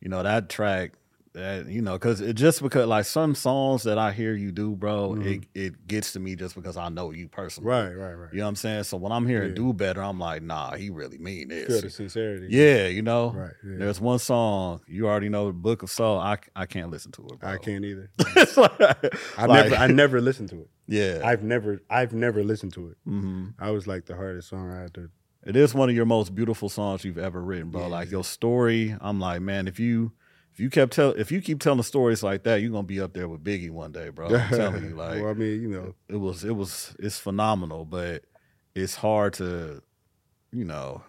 You 0.00 0.08
know 0.08 0.22
that 0.22 0.48
track. 0.48 0.92
That 1.32 1.66
you 1.66 1.80
know, 1.80 1.92
because 1.92 2.20
it 2.20 2.32
just 2.34 2.60
because 2.60 2.88
like 2.88 3.04
some 3.04 3.36
songs 3.36 3.84
that 3.84 3.98
I 3.98 4.10
hear 4.10 4.34
you 4.34 4.50
do, 4.50 4.74
bro, 4.74 5.10
Mhm. 5.10 5.26
it 5.26 5.48
it 5.54 5.86
gets 5.86 6.12
to 6.14 6.20
me 6.20 6.34
just 6.34 6.56
because 6.56 6.76
I 6.76 6.88
know 6.88 7.12
you 7.12 7.28
personally. 7.28 7.68
Right, 7.70 7.92
right, 7.94 8.14
right. 8.14 8.32
You 8.32 8.38
know 8.38 8.46
what 8.46 8.48
I'm 8.48 8.56
saying? 8.56 8.82
So 8.82 8.96
when 8.96 9.12
I'm 9.12 9.28
hearing 9.28 9.50
Yeah. 9.50 9.54
do 9.54 9.72
better, 9.72 10.02
I'm 10.02 10.18
like, 10.18 10.42
nah, 10.42 10.74
he 10.74 10.90
really 10.90 11.18
mean 11.18 11.50
Feel 11.50 11.68
this. 11.68 11.82
the 11.82 11.90
sincerity. 11.90 12.48
Yeah, 12.50 12.88
you 12.88 13.02
know. 13.02 13.30
Right. 13.30 13.52
Yeah. 13.64 13.76
There's 13.78 14.00
one 14.00 14.18
song 14.18 14.80
you 14.88 15.06
already 15.06 15.28
know, 15.28 15.46
the 15.46 15.52
Book 15.52 15.84
of 15.84 15.90
Soul. 15.90 16.18
I 16.18 16.38
I 16.56 16.66
can't 16.66 16.90
listen 16.90 17.12
to 17.12 17.22
it. 17.22 17.38
Bro. 17.38 17.48
I 17.48 17.58
can't 17.58 17.84
either. 17.84 18.10
Like- 18.56 19.14
I 19.38 19.46
like- 19.46 19.64
never 19.70 19.74
I 19.76 19.86
never 19.86 20.20
listened 20.20 20.48
to 20.48 20.62
it. 20.62 20.68
yeah. 20.88 21.20
I've 21.24 21.44
never 21.44 21.80
I've 21.88 22.12
never 22.12 22.42
listened 22.42 22.72
to 22.74 22.88
it. 22.88 22.96
hmm 23.04 23.50
I 23.60 23.70
was 23.70 23.86
like 23.86 24.06
the 24.06 24.16
hardest 24.16 24.48
song 24.48 24.72
I 24.72 24.80
had 24.82 24.94
to 24.94 25.10
It 25.46 25.54
is 25.54 25.74
one 25.74 25.88
of 25.88 25.94
your 25.94 26.06
most 26.06 26.34
beautiful 26.34 26.68
songs 26.68 27.04
you've 27.04 27.18
ever 27.18 27.40
written, 27.40 27.70
bro. 27.70 27.82
Yeah. 27.82 27.86
Like 27.86 28.10
your 28.10 28.24
story, 28.24 28.96
I'm 29.00 29.20
like, 29.20 29.40
man, 29.42 29.68
if 29.68 29.78
you 29.78 30.10
you 30.60 30.70
kept 30.70 30.92
tell 30.92 31.10
if 31.12 31.32
you 31.32 31.40
keep 31.40 31.60
telling 31.60 31.82
stories 31.82 32.22
like 32.22 32.42
that, 32.44 32.60
you're 32.60 32.70
gonna 32.70 32.82
be 32.86 33.00
up 33.00 33.12
there 33.12 33.28
with 33.28 33.42
Biggie 33.42 33.70
one 33.70 33.92
day, 33.92 34.10
bro. 34.10 34.26
I'm 34.28 34.48
telling 34.50 34.84
you, 34.84 34.94
like 34.94 35.20
well, 35.22 35.30
I 35.30 35.34
mean, 35.34 35.60
you 35.62 35.68
know, 35.68 35.94
it 36.08 36.16
was 36.16 36.44
it 36.44 36.52
was 36.54 36.94
it's 36.98 37.18
phenomenal, 37.18 37.84
but 37.84 38.24
it's 38.74 38.94
hard 38.94 39.32
to, 39.34 39.82
you 40.52 40.64
know, 40.64 41.02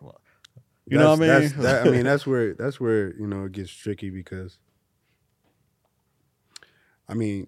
you 0.88 0.98
know 0.98 1.10
what 1.12 1.20
I 1.20 1.22
mean? 1.22 1.28
that's- 1.28 1.52
That's, 1.54 1.64
that, 1.64 1.88
I 1.88 1.92
mean, 1.92 2.04
that's 2.06 2.26
where 2.32 2.54
that's 2.54 2.80
where 2.80 3.14
you 3.16 3.28
know 3.28 3.46
it 3.46 3.52
gets 3.52 3.72
tricky 3.72 4.10
because, 4.10 4.58
I 7.08 7.14
mean, 7.14 7.48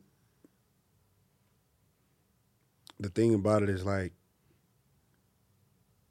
the 3.00 3.10
thing 3.10 3.34
about 3.34 3.64
it 3.64 3.70
is 3.70 3.86
like, 3.86 4.14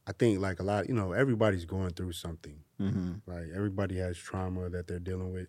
I 0.07 0.13
think 0.13 0.41
like 0.41 0.59
a 0.61 0.63
lot, 0.63 0.89
you 0.89 0.95
know, 0.95 1.13
everybody's 1.13 1.65
going 1.65 1.91
through 1.91 2.13
something. 2.13 2.57
hmm 2.79 3.13
Like 3.27 3.47
everybody 3.55 3.97
has 3.99 4.17
trauma 4.19 4.69
that 4.71 4.89
they're 4.89 4.99
dealing 4.99 5.33
with, 5.33 5.49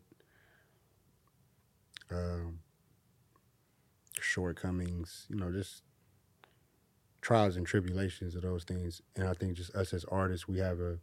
um, 2.13 2.60
shortcomings, 4.22 5.25
you 5.29 5.38
know, 5.38 5.51
just 5.51 5.84
trials 7.22 7.58
and 7.58 7.65
tribulations 7.65 8.36
of 8.36 8.43
those 8.43 8.63
things. 8.63 9.01
And 9.15 9.27
I 9.27 9.34
think 9.34 9.55
just 9.55 9.75
us 9.75 9.93
as 9.93 10.05
artists, 10.05 10.48
we 10.48 10.60
have 10.60 10.79
a, 10.79 11.00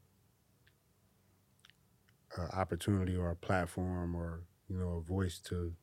a 2.39 2.43
opportunity 2.59 3.17
or 3.17 3.31
a 3.31 3.37
platform 3.37 4.15
or 4.17 4.43
you 4.69 4.79
know 4.79 4.97
a 4.99 5.01
voice 5.01 5.39
to 5.41 5.75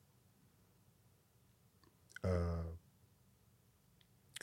uh, 2.24 2.64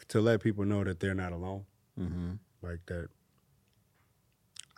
to 0.08 0.20
let 0.20 0.40
people 0.42 0.64
know 0.64 0.84
that 0.84 1.00
they're 1.00 1.14
not 1.14 1.32
alone 1.32 1.64
hmm 1.96 2.32
like 2.62 2.80
that 2.86 3.08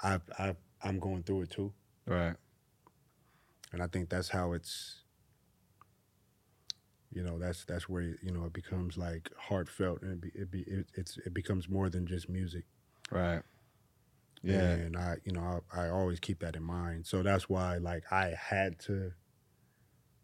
I've, 0.03 0.23
I've 0.39 0.57
I'm 0.83 0.99
going 0.99 1.23
through 1.23 1.43
it 1.43 1.51
too. 1.51 1.73
Right. 2.07 2.37
and 3.73 3.83
I 3.83 3.87
think 3.89 4.09
that's 4.09 4.29
how 4.29 4.53
it's. 4.53 5.03
You 7.17 7.23
know, 7.23 7.39
that's 7.39 7.65
that's 7.65 7.89
where 7.89 8.03
you 8.03 8.31
know 8.31 8.45
it 8.45 8.53
becomes 8.53 8.99
like 8.99 9.31
heartfelt, 9.39 10.03
and 10.03 10.13
it 10.13 10.21
be, 10.21 10.29
it, 10.35 10.51
be, 10.51 10.61
it 10.61 10.87
it's 10.95 11.17
it 11.25 11.33
becomes 11.33 11.67
more 11.67 11.89
than 11.89 12.07
just 12.07 12.29
music. 12.29 12.65
Right. 13.11 13.43
Yeah. 14.43 14.73
and 14.73 14.97
I, 14.99 15.17
you 15.25 15.33
know, 15.33 15.63
I, 15.73 15.87
I 15.87 15.91
always 15.91 16.21
keep 16.21 16.41
that 16.41 16.57
in 16.57 16.63
mind. 16.63 17.07
So 17.07 17.23
that's 17.23 17.49
why, 17.49 17.79
like, 17.79 18.05
I 18.13 18.35
had 18.39 18.79
to 18.81 19.13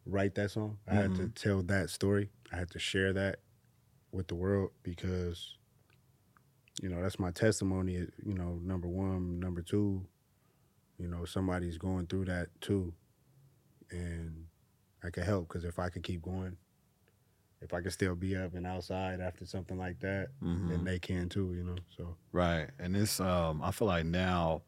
write 0.05 0.35
that 0.35 0.51
song. 0.51 0.79
I 0.87 0.95
had 0.95 1.15
to 1.15 1.23
mm-hmm. 1.23 1.31
tell 1.35 1.63
that 1.63 1.89
story. 1.89 2.31
I 2.53 2.57
had 2.57 2.71
to 2.73 2.79
share 2.79 3.15
that 3.15 3.39
with 4.13 4.29
the 4.29 4.35
world 4.35 4.73
because, 4.83 5.57
you 6.83 6.91
know, 6.91 7.03
that's 7.03 7.19
my 7.19 7.31
testimony. 7.31 7.95
You 7.95 8.35
know, 8.35 8.61
number 8.63 8.87
one, 8.87 9.41
number 9.41 9.63
two, 9.63 10.05
you 10.99 11.09
know, 11.09 11.25
somebody's 11.25 11.79
going 11.79 12.07
through 12.07 12.27
that 12.27 12.49
too, 12.61 12.93
and 13.91 14.45
I 15.03 15.11
could 15.11 15.25
help 15.25 15.49
because 15.49 15.65
if 15.65 15.79
I 15.79 15.89
could 15.89 16.03
keep 16.03 16.23
going, 16.23 16.57
if 17.63 17.73
I 17.73 17.81
can 17.81 17.91
still 17.91 18.15
be 18.15 18.37
up 18.37 18.55
and 18.55 18.67
outside 18.67 19.21
after 19.21 19.47
something 19.47 19.79
like 19.79 20.01
that, 20.01 20.29
Mhm. 20.43 20.69
then 20.69 20.85
they 20.85 20.99
can 20.99 21.29
too. 21.29 21.55
You 21.55 21.65
know, 21.65 21.77
so 21.97 22.17
Right. 22.33 22.69
And 22.79 22.97
it's 22.97 23.21
um 23.21 23.63
I 23.63 23.71
feel 23.71 23.89
like 23.89 24.07
now 24.07 24.63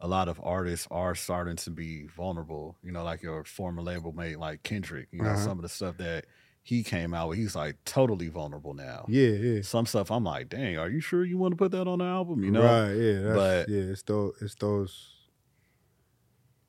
a 0.00 0.06
lot 0.08 0.28
of 0.28 0.38
artists 0.42 0.86
are 0.90 1.14
starting 1.14 1.56
to 1.56 1.70
be 1.70 2.06
vulnerable. 2.06 2.76
You 2.82 2.92
know, 2.92 3.02
like 3.04 3.22
your 3.22 3.44
former 3.44 3.82
label 3.82 4.12
mate 4.12 4.38
like 4.38 4.62
Kendrick. 4.62 5.08
You 5.10 5.22
know, 5.22 5.30
Uh-huh. 5.30 5.44
some 5.44 5.58
of 5.58 5.62
the 5.62 5.68
stuff 5.68 5.96
that 5.98 6.26
he 6.62 6.82
came 6.82 7.14
out 7.14 7.28
with, 7.28 7.38
he's 7.38 7.54
like 7.54 7.76
totally 7.84 8.28
vulnerable 8.28 8.74
now. 8.74 9.04
yeah, 9.08 9.28
yeah. 9.28 9.62
Some 9.62 9.86
stuff 9.86 10.10
I'm 10.10 10.24
like, 10.24 10.48
dang, 10.48 10.76
are 10.78 10.88
you 10.90 11.00
sure 11.00 11.24
you 11.24 11.38
want 11.38 11.52
to 11.52 11.56
put 11.56 11.70
that 11.72 11.86
on 11.86 11.98
the 12.00 12.04
album? 12.04 12.42
You 12.42 12.50
know? 12.50 12.62
right? 12.64 12.92
Yeah, 12.92 13.20
that's, 13.22 13.36
But- 13.36 13.68
yeah, 13.68 13.82
it's 13.92 14.02
those, 14.02 14.34
it's 14.42 14.54
those, 14.56 15.12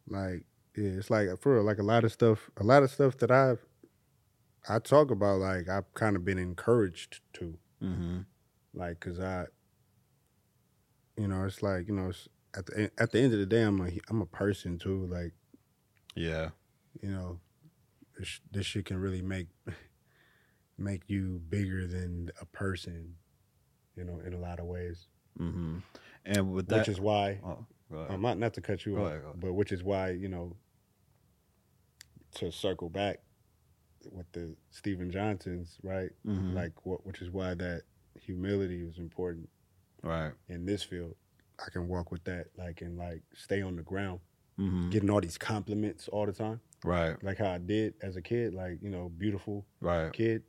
like, 0.08 0.44
yeah, 0.76 0.90
it's 0.90 1.10
like 1.10 1.28
for 1.40 1.56
real, 1.56 1.64
like 1.64 1.80
a 1.80 1.84
lot 1.84 2.04
of 2.04 2.12
stuff, 2.12 2.50
a 2.58 2.64
lot 2.64 2.84
of 2.84 2.92
stuff 2.92 3.18
that 3.18 3.32
I've, 3.32 3.66
I 4.70 4.80
talk 4.80 5.12
about, 5.12 5.40
like 5.40 5.70
I've 5.70 5.94
kind 5.94 6.16
of 6.16 6.24
been 6.26 6.38
encouraged 6.38 7.22
to, 7.34 7.58
Mm-hmm. 7.84 8.20
like, 8.74 9.00
cause 9.00 9.20
I, 9.20 9.46
you 11.16 11.28
know, 11.28 11.44
it's 11.46 11.62
like 11.62 11.88
you 11.88 11.94
know, 11.94 12.10
it's, 12.10 12.28
at 12.56 12.66
the 12.66 12.92
at 12.98 13.12
the 13.12 13.20
end 13.20 13.34
of 13.34 13.40
the 13.40 13.46
day, 13.46 13.62
I'm 13.62 13.78
like 13.78 14.02
I'm 14.10 14.22
a 14.22 14.26
person 14.26 14.80
too, 14.80 15.06
like 15.12 15.34
Yeah. 16.16 16.50
you 17.02 17.10
know, 17.12 17.40
this, 18.18 18.40
this 18.52 18.66
shit 18.66 18.86
can 18.86 18.98
really 19.00 19.22
make 19.22 19.48
make 20.78 21.04
you 21.08 21.40
bigger 21.50 21.86
than 21.88 22.32
a 22.42 22.46
person, 22.46 23.16
you 23.96 24.04
know, 24.04 24.20
in 24.26 24.34
a 24.34 24.40
lot 24.40 24.60
of 24.60 24.66
ways, 24.66 25.08
Mm-hmm. 25.40 25.78
And 26.26 26.52
with 26.52 26.68
that 26.70 26.80
which 26.80 26.88
is 26.90 27.00
why 27.00 27.40
oh. 27.46 27.66
Um, 28.10 28.22
not 28.22 28.38
not 28.40 28.54
to 28.56 28.62
cut 28.62 28.86
you 28.88 28.96
Go 28.96 29.06
off, 29.06 29.12
ahead. 29.12 29.22
but 29.40 29.54
which 29.54 29.72
is 29.72 29.84
why 29.84 30.10
you 30.10 30.28
know 30.30 30.56
to 32.36 32.52
circle 32.52 32.90
back 32.90 33.20
with 34.12 34.32
the 34.32 34.56
Stephen 34.72 35.12
Johnsons, 35.12 35.78
right? 35.84 36.10
Mhm. 36.26 36.54
Like 36.54 36.86
what, 36.86 37.06
which 37.06 37.22
is 37.22 37.30
why 37.30 37.54
that 37.56 37.84
humility 38.20 38.84
is 38.84 38.98
important 38.98 39.50
right. 40.04 40.34
in 40.50 40.66
this 40.66 40.84
field. 40.84 41.16
I 41.66 41.70
can 41.72 41.88
walk 41.88 42.12
with 42.12 42.24
that, 42.26 42.48
like 42.58 42.82
and 42.82 42.98
like 42.98 43.24
stay 43.36 43.62
on 43.62 43.76
the 43.76 43.84
ground, 43.84 44.20
Mm-hmm. 44.60 44.90
getting 44.90 45.10
all 45.10 45.22
these 45.22 45.38
compliments 45.38 46.08
all 46.08 46.26
the 46.26 46.32
time, 46.34 46.60
Right. 46.84 47.22
like 47.24 47.38
how 47.38 47.52
I 47.52 47.58
did 47.60 47.94
as 48.02 48.16
a 48.16 48.22
kid, 48.22 48.54
like 48.56 48.80
you 48.82 48.90
know, 48.90 49.10
beautiful 49.10 49.66
Right. 49.82 50.12
kid. 50.14 50.44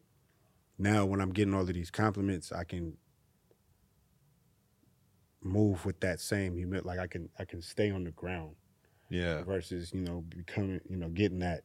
Now 0.78 1.04
when 1.06 1.20
I'm 1.20 1.32
getting 1.32 1.52
all 1.54 1.60
of 1.62 1.66
these 1.68 1.90
compliments, 1.90 2.52
I 2.52 2.64
can 2.64 2.96
move 5.42 5.84
with 5.84 6.00
that 6.00 6.20
same 6.20 6.56
humility. 6.56 6.86
Like 6.88 6.98
I 6.98 7.06
can 7.06 7.28
I 7.38 7.44
can 7.44 7.62
stay 7.62 7.90
on 7.90 8.04
the 8.04 8.10
ground. 8.12 8.54
Yeah. 9.10 9.42
versus 9.42 9.90
you 9.94 10.02
know 10.02 10.20
becoming 10.28 10.80
you 10.86 10.96
know 10.98 11.08
getting 11.08 11.38
that 11.38 11.62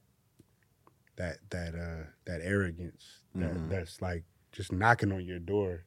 that 1.15 1.37
that 1.49 1.75
uh 1.75 2.05
that 2.25 2.41
arrogance 2.41 3.19
that 3.35 3.53
Mhm. 3.55 3.69
that's 3.69 4.01
like 4.01 4.23
just 4.51 4.71
knocking 4.71 5.11
on 5.11 5.25
your 5.25 5.39
door 5.39 5.85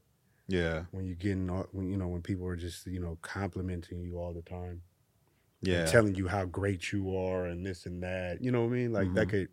Yeah. 0.49 0.85
when 0.93 1.05
you're 1.07 1.17
getting 1.17 1.51
all, 1.51 1.67
when 1.73 1.89
you 1.91 1.97
know 1.97 2.09
when 2.09 2.23
people 2.23 2.47
are 2.47 2.57
just 2.57 2.87
you 2.87 3.01
know 3.01 3.19
complimenting 3.23 4.01
you 4.03 4.19
all 4.19 4.33
the 4.33 4.43
time 4.43 4.83
Yeah. 5.63 5.85
telling 5.87 6.15
you 6.15 6.29
how 6.29 6.45
great 6.45 6.93
you 6.93 7.17
are 7.17 7.47
and 7.47 7.65
this 7.67 7.87
and 7.87 8.03
that 8.03 8.43
you 8.43 8.51
know 8.53 8.63
what 8.63 8.69
I 8.69 8.77
mean 8.77 8.93
like 8.93 9.13
that 9.15 9.29
Mhm. 9.29 9.31
could 9.31 9.49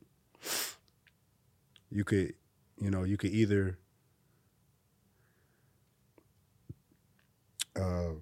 you 1.90 2.04
could 2.04 2.34
you 2.80 2.90
know 2.92 3.04
you 3.04 3.18
could 3.18 3.32
either 3.32 3.78
uh 7.76 8.14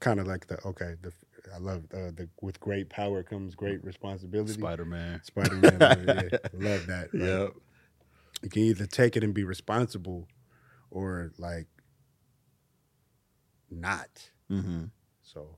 kind 0.00 0.18
of 0.20 0.26
like 0.26 0.46
the 0.46 0.58
okay 0.66 0.94
the 1.02 1.12
I 1.54 1.58
love 1.58 1.84
uh, 1.92 2.10
the 2.14 2.28
with 2.40 2.60
great 2.60 2.88
power 2.90 3.22
comes 3.22 3.54
great 3.54 3.82
responsibility 3.84 4.52
Spider 4.54 4.84
Man. 4.84 5.20
Spider 5.24 5.56
Man 5.56 5.78
yeah, 6.30 6.38
love 6.52 6.86
that 6.86 7.08
like, 7.14 7.22
Yep. 7.22 7.50
you 8.42 8.48
can 8.50 8.62
either 8.62 8.86
take 8.86 9.16
it 9.16 9.24
and 9.24 9.32
be 9.34 9.44
responsible 9.44 10.28
or 10.90 11.32
like 11.38 11.66
not 13.70 14.30
Mm-hmm. 14.50 14.86
so 15.22 15.56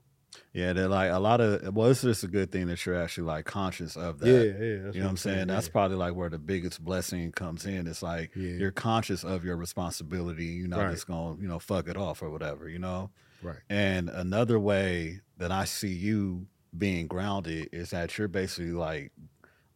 Yeah, 0.52 0.74
they're 0.74 0.86
like 0.88 1.10
a 1.10 1.18
lot 1.18 1.40
of 1.40 1.74
well, 1.74 1.88
it's 1.90 2.02
just 2.02 2.24
a 2.24 2.28
good 2.28 2.52
thing 2.52 2.66
that 2.66 2.84
you're 2.84 3.00
actually 3.02 3.24
like 3.24 3.46
conscious 3.46 3.96
of 3.96 4.18
that. 4.20 4.26
yeah 4.28 4.42
yeah 4.42 4.92
you 4.92 5.00
know 5.00 5.04
what 5.06 5.10
I'm 5.10 5.16
saying? 5.16 5.46
That's 5.46 5.66
yeah. 5.68 5.72
probably 5.72 5.96
like 5.96 6.14
where 6.14 6.28
the 6.28 6.38
biggest 6.38 6.84
blessing 6.84 7.32
comes 7.32 7.64
in. 7.64 7.86
It's 7.86 8.02
like 8.02 8.32
Yeah. 8.36 8.52
you're 8.58 8.70
conscious 8.70 9.24
of 9.24 9.44
your 9.44 9.56
responsibility. 9.56 10.44
You're 10.44 10.68
not 10.68 10.80
Right. 10.80 10.90
just 10.92 11.06
gonna, 11.06 11.40
you 11.40 11.48
know, 11.48 11.58
fuck 11.58 11.88
it 11.88 11.96
off 11.96 12.22
or 12.22 12.28
whatever, 12.30 12.68
you 12.68 12.78
know? 12.78 13.10
right 13.42 13.56
And 13.70 14.08
another 14.10 14.60
way 14.60 15.20
that 15.42 15.52
I 15.52 15.64
see 15.64 15.92
you 15.92 16.46
being 16.76 17.06
grounded 17.06 17.68
is 17.72 17.90
that 17.90 18.16
you're 18.16 18.28
basically 18.28 18.70
like 18.72 19.12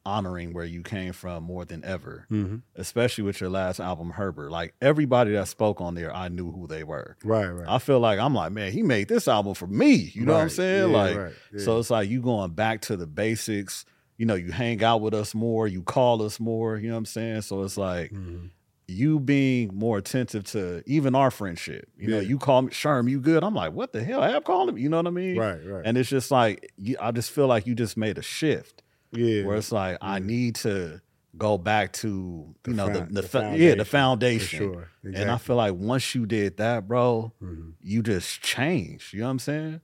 honoring 0.04 0.52
where 0.52 0.64
you 0.64 0.82
came 0.82 1.12
from 1.12 1.42
more 1.42 1.64
than 1.64 1.84
ever, 1.84 2.26
mm-hmm. 2.30 2.58
especially 2.76 3.24
with 3.24 3.40
your 3.40 3.50
last 3.50 3.80
album, 3.80 4.10
Herbert. 4.10 4.50
Like 4.52 4.72
everybody 4.80 5.32
that 5.32 5.48
spoke 5.48 5.80
on 5.80 5.94
there, 5.96 6.14
I 6.14 6.28
knew 6.28 6.52
who 6.52 6.68
they 6.68 6.84
were. 6.84 7.16
right 7.24 7.48
right 7.48 7.68
I 7.68 7.78
feel 7.78 7.98
like 7.98 8.20
I'm 8.20 8.32
like, 8.34 8.52
man, 8.52 8.70
he 8.70 8.82
made 8.82 9.08
this 9.08 9.26
album 9.26 9.54
for 9.54 9.66
me. 9.66 9.94
You 10.14 10.24
know 10.24 10.34
what 10.34 10.42
I'm 10.42 10.48
saying? 10.48 10.90
Yeah, 10.92 10.96
like, 10.96 11.16
right. 11.16 11.32
Yeah. 11.52 11.64
so 11.64 11.78
it's 11.80 11.90
like 11.90 12.08
you 12.08 12.22
going 12.22 12.52
back 12.52 12.82
to 12.82 12.96
the 12.96 13.06
basics. 13.06 13.84
You 14.16 14.24
know, 14.24 14.34
you 14.36 14.50
hang 14.52 14.82
out 14.82 15.02
with 15.02 15.12
us 15.12 15.34
more, 15.34 15.66
you 15.66 15.82
call 15.82 16.22
us 16.22 16.40
more. 16.40 16.78
You 16.78 16.88
know 16.88 16.94
what 16.94 16.98
I'm 17.00 17.04
saying? 17.06 17.42
So 17.42 17.64
it's 17.64 17.76
like 17.76 18.12
Mhm. 18.12 18.50
You 18.88 19.18
being 19.18 19.70
more 19.74 19.98
attentive 19.98 20.44
to 20.44 20.82
even 20.86 21.14
our 21.14 21.30
friendship. 21.30 21.88
You 21.98 22.08
know, 22.08 22.20
Yeah. 22.20 22.28
you 22.28 22.38
call 22.38 22.62
me 22.62 22.70
Sherm, 22.70 23.10
you 23.10 23.20
good? 23.20 23.42
I'm 23.42 23.54
like, 23.54 23.72
what 23.72 23.92
the 23.92 24.02
hell? 24.04 24.20
I 24.22 24.30
have 24.30 24.44
calling 24.44 24.74
me. 24.76 24.82
You 24.82 24.88
know 24.88 24.98
what 24.98 25.06
I 25.08 25.10
mean? 25.10 25.36
right 25.36 25.58
right 25.66 25.82
And 25.84 25.98
it's 25.98 26.08
just 26.08 26.30
like 26.30 26.70
you, 26.76 26.96
I 27.00 27.10
just 27.10 27.30
feel 27.32 27.46
like 27.48 27.66
you 27.66 27.74
just 27.74 27.96
made 27.96 28.16
a 28.18 28.22
shift 28.22 28.82
yeah 29.12 29.44
where 29.44 29.56
it's 29.56 29.72
like 29.72 29.98
I 30.00 30.18
need 30.20 30.54
to 30.56 31.00
go 31.36 31.58
back 31.58 31.92
to 31.94 32.54
The 32.62 32.70
you 32.70 32.76
know 32.76 32.88
the, 32.88 33.00
the, 33.00 33.22
the 33.22 33.56
yeah 33.56 33.74
the 33.74 33.84
foundation. 33.84 34.58
sure 34.58 34.88
And 35.02 35.30
I 35.30 35.36
feel 35.38 35.56
like 35.56 35.74
once 35.74 36.14
you 36.14 36.24
did 36.26 36.56
that, 36.58 36.86
bro, 36.88 37.32
Mhm. 37.42 37.74
you 37.80 38.02
just 38.02 38.40
changed. 38.40 39.12
You 39.12 39.20
know 39.20 39.26
what 39.26 39.30
I'm 39.32 39.38
saying? 39.40 39.80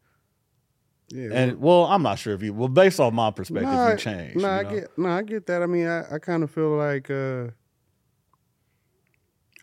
yeah 1.08 1.28
And 1.32 1.60
well, 1.60 1.84
I'm 1.86 2.02
not 2.02 2.18
sure 2.18 2.34
if 2.34 2.42
you 2.42 2.54
well, 2.54 2.68
based 2.68 3.00
off 3.00 3.12
my 3.12 3.30
perspective, 3.30 3.72
Nah, 3.72 3.90
you 3.90 3.96
changed. 3.96 4.36
No, 4.36 4.42
you 4.48 4.54
I 4.60 4.62
know? 4.62 4.70
get 4.70 4.98
no, 4.98 5.08
I 5.10 5.22
get 5.22 5.46
that. 5.46 5.62
I 5.62 5.66
mean, 5.66 5.86
I, 5.86 6.14
I 6.14 6.18
kind 6.18 6.42
of 6.42 6.50
feel 6.50 6.70
like 6.76 7.10
uh 7.10 7.48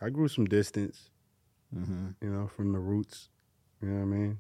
I 0.02 0.10
grew 0.10 0.28
some 0.28 0.46
distance, 0.46 1.10
Mhm. 1.76 2.16
you 2.22 2.30
know, 2.30 2.48
from 2.48 2.72
the 2.72 2.80
roots. 2.80 3.30
You 3.82 3.90
know 3.90 3.96
what 4.06 4.16
I 4.16 4.18
mean? 4.20 4.40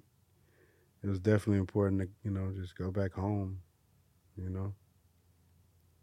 It 1.03 1.07
was 1.07 1.19
definitely 1.19 1.59
important 1.59 2.01
to, 2.01 2.09
you 2.23 2.31
know, 2.31 2.51
just 2.53 2.75
go 2.75 2.91
back 2.91 3.13
home, 3.13 3.61
you 4.35 4.49
know. 4.49 4.73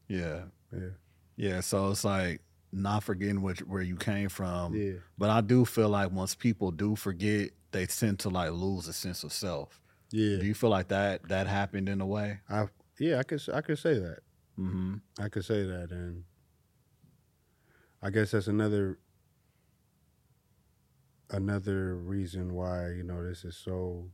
Yeah. 0.09 0.45
Yeah. 0.73 0.91
Yeah. 1.37 1.61
So 1.61 1.91
it's 1.91 2.05
like 2.05 2.41
not 2.73 3.03
forgetting 3.03 3.43
what, 3.43 3.59
where 3.61 3.83
you 3.83 3.97
came 3.97 4.29
from. 4.29 4.75
yeah. 4.75 4.95
But 5.19 5.31
I 5.31 5.41
do 5.41 5.65
feel 5.65 5.89
like 5.89 6.11
once 6.13 6.35
people 6.35 6.71
do 6.71 6.97
forget, 6.97 7.51
they 7.73 7.87
tend 7.87 8.19
to 8.21 8.31
like 8.31 8.53
lose 8.53 8.89
a 8.89 8.93
sense 8.93 9.25
of 9.25 9.33
self. 9.33 9.81
Yeah. 10.11 10.39
Do 10.39 10.47
you 10.47 10.55
feel 10.55 10.71
like 10.71 10.89
that 10.89 11.29
that 11.29 11.47
happened 11.47 11.89
in 11.89 12.01
a 12.01 12.07
way? 12.07 12.41
I 12.49 12.69
yeah, 12.99 13.19
I 13.19 13.23
could 13.25 13.43
I 13.53 13.61
could 13.61 13.79
say 13.79 13.99
that. 13.99 14.21
Mm-hmm. 14.59 14.95
I 15.19 15.29
could 15.29 15.45
say 15.45 15.65
that 15.65 15.91
and 15.91 16.25
I 18.03 18.11
guess 18.11 18.31
that's 18.31 18.47
another 18.47 18.99
another 21.31 21.97
reason 21.97 22.55
why, 22.55 22.91
you 22.91 23.03
know, 23.03 23.23
this 23.27 23.45
is 23.45 23.57
so 23.57 24.11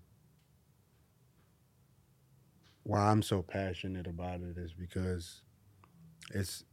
why 2.84 3.00
I'm 3.10 3.22
so 3.22 3.42
passionate 3.42 4.06
about 4.06 4.40
it 4.40 4.56
is 4.58 4.72
because 4.74 5.42
it's 6.34 6.64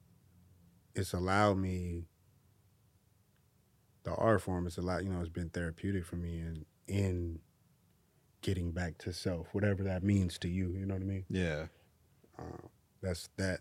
it's 0.96 1.14
allowed 1.14 1.58
me 1.58 2.06
the 4.04 4.14
art 4.16 4.42
form 4.42 4.66
it's 4.66 4.78
a 4.78 4.82
lot 4.82 5.04
you 5.04 5.10
know 5.12 5.20
it's 5.20 5.30
been 5.30 5.50
therapeutic 5.50 6.04
for 6.06 6.16
me 6.16 6.40
in 6.40 6.66
in 6.88 7.40
getting 8.42 8.72
back 8.72 8.98
to 8.98 9.14
self 9.14 9.48
whatever 9.54 9.84
that 9.84 10.02
means 10.04 10.40
to 10.40 10.48
you 10.48 10.72
you 10.72 10.86
know 10.86 10.96
what 10.96 11.04
i 11.04 11.06
mean 11.06 11.26
Yeah. 11.30 11.66
uh, 12.40 12.68
that's 13.02 13.30
that 13.38 13.60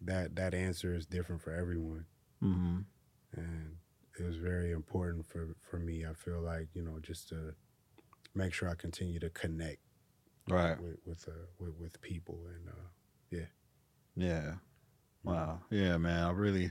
that 0.00 0.36
that 0.36 0.54
answer 0.54 0.94
is 0.94 1.04
different 1.06 1.42
for 1.42 1.52
everyone 1.52 2.06
Mm-hmm. 2.42 2.78
and 3.36 3.76
it 4.18 4.22
was 4.24 4.36
very 4.36 4.70
important 4.72 5.26
for 5.26 5.54
for 5.62 5.78
me 5.78 6.04
i 6.06 6.12
feel 6.14 6.40
like 6.40 6.68
you 6.74 6.82
know 6.82 6.98
just 7.00 7.28
to 7.28 7.54
make 8.34 8.52
sure 8.52 8.68
i 8.68 8.74
continue 8.74 9.18
to 9.18 9.30
connect 9.30 9.78
Right. 10.48 10.78
with 10.80 10.98
with, 11.06 11.26
uh, 11.28 11.32
with 11.58 11.74
with 11.78 12.00
people 12.02 12.38
and 12.54 12.68
uh, 12.68 13.46
Yeah. 14.16 14.54
Wow. 15.24 15.62
Yeah, 15.70 15.96
man. 15.96 16.22
I 16.24 16.30
really 16.30 16.70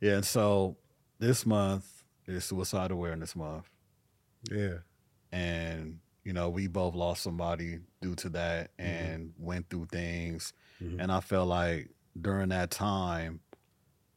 yeah, 0.00 0.16
and 0.16 0.24
so 0.26 0.76
this 1.20 1.46
month 1.46 2.04
is 2.26 2.44
suicide 2.44 2.90
awareness 2.90 3.34
month. 3.36 3.70
yeah, 4.50 4.78
And, 5.30 6.00
you 6.24 6.32
know, 6.32 6.50
we 6.50 6.66
both 6.66 6.94
lost 6.94 7.22
somebody 7.22 7.78
due 8.02 8.14
to 8.16 8.28
that 8.30 8.76
Mhm. 8.76 8.84
and 8.84 9.34
went 9.38 9.70
through 9.70 9.86
things. 9.86 10.52
Mhm. 10.82 11.00
And 11.00 11.12
I 11.12 11.20
felt 11.20 11.48
like 11.48 11.90
during 12.20 12.48
that 12.50 12.70
time 12.72 13.40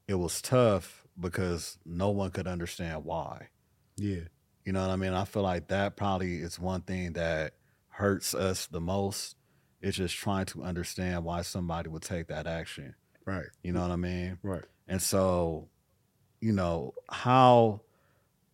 it 0.08 0.16
was 0.16 0.42
tough 0.42 1.05
because 1.20 1.78
no 1.86 2.10
one 2.10 2.32
could 2.32 2.48
understand 2.48 3.06
why. 3.06 3.50
yeah, 3.98 4.22
You 4.66 4.74
know 4.74 4.82
what 4.82 4.90
I 4.92 4.96
mean? 4.96 5.14
I 5.14 5.26
feel 5.26 5.44
like 5.44 5.68
that 5.70 5.96
probably 5.96 6.38
is 6.38 6.60
one 6.60 6.82
thing 6.82 7.14
that 7.14 7.54
hurts 7.90 8.34
us 8.34 8.68
the 8.68 8.82
most. 8.82 9.36
It's 9.82 9.98
just 9.98 10.16
trying 10.16 10.46
to 10.48 10.64
understand 10.64 11.24
why 11.24 11.42
somebody 11.44 11.90
would 11.90 12.02
take 12.02 12.28
that 12.28 12.48
action. 12.48 12.96
right, 13.26 13.46
You 13.64 13.72
know 13.72 13.82
what 13.82 13.92
I 13.92 13.96
mean? 13.96 14.40
right, 14.44 14.66
And 14.88 15.02
so, 15.02 15.70
you 16.42 16.52
know, 16.52 16.94
how 17.10 17.82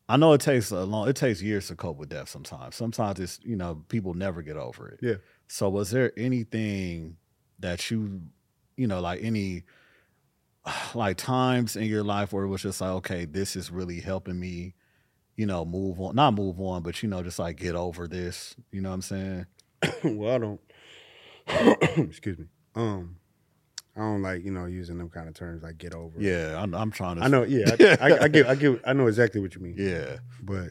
I 0.09 0.17
know 0.17 0.33
it 0.33 0.41
takes 0.41 0.71
a 0.71 0.83
long 0.83 1.07
it 1.07 1.15
takes 1.15 1.41
years 1.41 1.67
to 1.69 1.75
cope 1.75 1.97
with 1.97 2.09
death 2.09 2.27
sometimes. 2.29 2.75
Sometimes 2.75 3.19
it's, 3.19 3.39
you 3.43 3.55
know, 3.55 3.83
people 3.87 4.13
never 4.13 4.41
get 4.41 4.57
over 4.57 4.89
it. 4.89 4.99
Yeah. 5.01 5.15
So 5.47 5.69
was 5.69 5.91
there 5.91 6.11
anything 6.17 7.17
that 7.59 7.89
you, 7.89 8.21
you 8.75 8.87
know, 8.87 8.99
like 8.99 9.23
any 9.23 9.63
like 10.95 11.17
times 11.17 11.75
in 11.75 11.85
your 11.85 12.03
life 12.03 12.33
where 12.33 12.43
it 12.43 12.49
was 12.49 12.61
just 12.61 12.81
like, 12.81 12.91
okay, 12.91 13.25
this 13.25 13.55
is 13.55 13.71
really 13.71 13.99
helping 13.99 14.39
me, 14.39 14.73
you 15.35 15.45
know, 15.45 15.65
move 15.65 15.99
on, 15.99 16.15
not 16.15 16.33
move 16.33 16.59
on, 16.59 16.83
but 16.83 17.01
you 17.01 17.09
know, 17.09 17.23
just 17.23 17.39
like 17.39 17.57
get 17.57 17.75
over 17.75 18.07
this. 18.07 18.55
You 18.71 18.81
know 18.81 18.89
what 18.89 18.95
I'm 18.95 19.01
saying? 19.01 19.45
well, 20.03 20.35
I 20.35 20.37
don't. 20.37 20.61
excuse 21.97 22.37
me. 22.37 22.45
Um, 22.75 23.17
I 23.95 23.99
don't 23.99 24.21
like 24.21 24.45
you 24.45 24.51
know 24.51 24.65
using 24.65 24.97
them 24.97 25.09
kind 25.09 25.27
of 25.27 25.33
terms 25.33 25.63
like 25.63 25.77
get 25.77 25.93
over. 25.93 26.13
Yeah, 26.17 26.61
I'm, 26.61 26.73
I'm 26.73 26.91
trying 26.91 27.17
to. 27.17 27.23
I 27.23 27.27
know. 27.27 27.43
Yeah, 27.43 27.75
I, 27.79 28.11
I, 28.11 28.23
I 28.23 28.27
get. 28.29 28.47
I 28.47 28.55
get. 28.55 28.81
I 28.85 28.93
know 28.93 29.07
exactly 29.07 29.41
what 29.41 29.55
you 29.55 29.61
mean. 29.61 29.75
Yeah, 29.77 30.17
But 30.41 30.69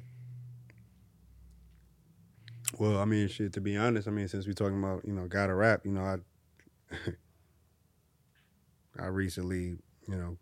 well, 2.78 2.98
I 2.98 3.04
mean, 3.04 3.28
shit. 3.28 3.52
To 3.54 3.60
be 3.60 3.76
honest, 3.76 4.08
I 4.08 4.10
mean, 4.10 4.28
since 4.28 4.46
we're 4.46 4.54
talking 4.54 4.78
about 4.78 5.04
you 5.04 5.12
know 5.12 5.26
gotta 5.26 5.54
rap, 5.54 5.84
you 5.84 5.92
know, 5.92 6.02
I 6.02 6.16
I 9.00 9.06
recently, 9.06 9.78
you 10.08 10.16
know, 10.16 10.36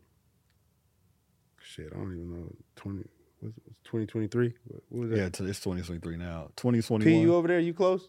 shit. 1.61 1.89
I 1.93 1.97
don't 1.97 2.13
even 2.13 2.31
know 2.33 2.53
twenty. 2.77 3.05
What's 3.41 3.55
twenty 3.85 4.07
twenty 4.07 4.27
three? 4.27 4.55
What 4.89 5.01
was 5.03 5.11
that? 5.11 5.17
yeah. 5.17 5.27
It's 5.27 5.39
2023 5.39 6.17
now. 6.17 6.51
P, 6.57 7.19
you 7.21 7.35
over 7.35 7.47
there? 7.49 7.61
You 7.61 7.73
close? 7.75 8.09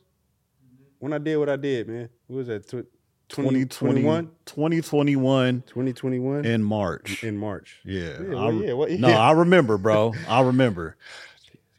When 0.99 1.13
I 1.13 1.17
did 1.17 1.37
what 1.37 1.49
I 1.49 1.55
did, 1.55 1.87
man. 1.87 2.09
What 2.27 2.37
was 2.37 2.47
that? 2.47 2.67
Tw- 2.67 2.85
2020 3.29 3.65
2021? 3.65 4.25
2021 4.47 5.61
2021 5.67 6.45
in 6.45 6.63
March. 6.63 7.23
in 7.23 7.37
March. 7.37 7.79
Yeah. 7.85 8.19
Yeah, 8.27 8.35
I 8.35 8.73
well, 8.73 8.89
yeah, 8.89 8.97
No. 8.99 9.09
I 9.09 9.31
remember, 9.33 9.77
bro. 9.77 10.13
I 10.27 10.41
remember. 10.41 10.97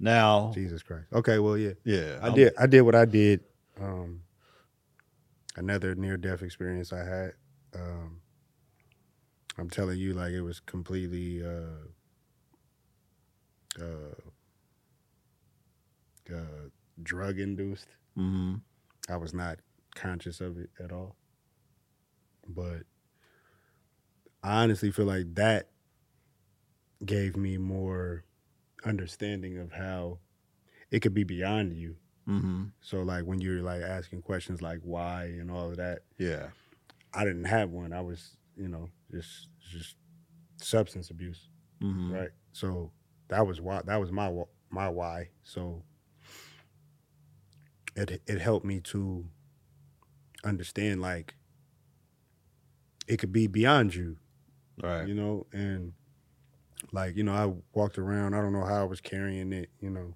Now, 0.02 0.50
Jesus 0.54 0.83
Christ. 0.83 1.04
Okay, 1.12 1.38
well, 1.38 1.59
yeah. 1.59 1.72
yeah. 1.85 2.18
I 2.22 2.26
I'm- 2.28 2.35
did. 2.35 2.54
I 2.59 2.66
did 2.66 2.80
what 2.80 2.94
I 2.94 3.04
did. 3.04 3.40
Um, 3.78 4.22
another 5.56 5.94
near 5.94 6.16
death 6.16 6.40
experience 6.42 6.90
I 6.90 7.04
had. 7.04 7.33
Um, 7.74 8.22
I'm 9.61 9.68
telling 9.68 9.99
you, 9.99 10.14
like 10.14 10.33
it 10.33 10.40
was 10.40 10.59
completely 10.59 11.44
uh, 11.44 11.85
uh, 13.79 14.14
uh, 16.35 16.68
drug 17.03 17.38
induced. 17.38 17.88
Mhm. 18.16 18.62
I 19.09 19.16
was 19.16 19.35
not 19.35 19.59
conscious 19.94 20.40
of 20.40 20.57
it 20.57 20.70
at 20.83 20.92
all. 20.92 21.16
But 22.49 22.85
I 24.42 24.62
honestly 24.62 24.90
feel 24.90 25.05
like 25.05 25.35
that 25.35 25.68
gave 27.05 27.37
me 27.37 27.59
more 27.59 28.25
understanding 28.85 29.59
of 29.59 29.73
how 29.73 30.20
it 30.90 31.01
could 31.01 31.14
be 31.14 31.25
beyond 31.25 31.75
you. 31.75 31.96
Mhm. 32.27 32.73
So 32.81 33.03
like 33.03 33.25
when 33.27 33.40
you're 33.40 33.62
like 33.62 33.83
asking 33.83 34.23
questions 34.23 34.62
like 34.62 34.81
why 34.83 35.25
and 35.25 35.51
all 35.51 35.70
of 35.70 35.77
that, 35.77 36.05
Yeah. 36.16 36.51
I 37.12 37.25
didn't 37.25 37.44
have 37.44 37.70
one. 37.70 37.92
I 37.92 38.01
was, 38.01 38.37
you 38.57 38.68
know, 38.68 38.88
just 39.11 39.49
just 39.61 39.96
substance 40.59 41.11
abuse, 41.11 41.51
Mhm. 41.81 42.20
right? 42.20 42.31
So 42.53 42.92
that 43.29 43.46
was 43.46 43.61
why 43.61 43.83
that 43.83 43.96
was 43.99 44.12
my 44.12 44.33
my 44.70 44.88
why. 44.88 45.31
So 45.44 45.85
it 47.96 48.23
it 48.27 48.40
helped 48.40 48.64
me 48.66 48.81
to 48.81 49.27
understand 50.44 51.01
like 51.01 51.35
it 53.07 53.18
could 53.18 53.33
be 53.33 53.46
beyond 53.46 53.94
you, 53.94 54.18
Right. 54.83 55.09
you 55.09 55.14
know, 55.14 55.46
and 55.53 55.94
like 56.92 57.16
you 57.16 57.23
know 57.25 57.33
I 57.33 57.53
walked 57.77 57.99
around. 57.99 58.35
I 58.35 58.40
don't 58.42 58.53
know 58.53 58.64
how 58.64 58.83
I 58.83 58.85
was 58.85 59.01
carrying 59.01 59.53
it, 59.53 59.70
you 59.81 59.90
know, 59.90 60.14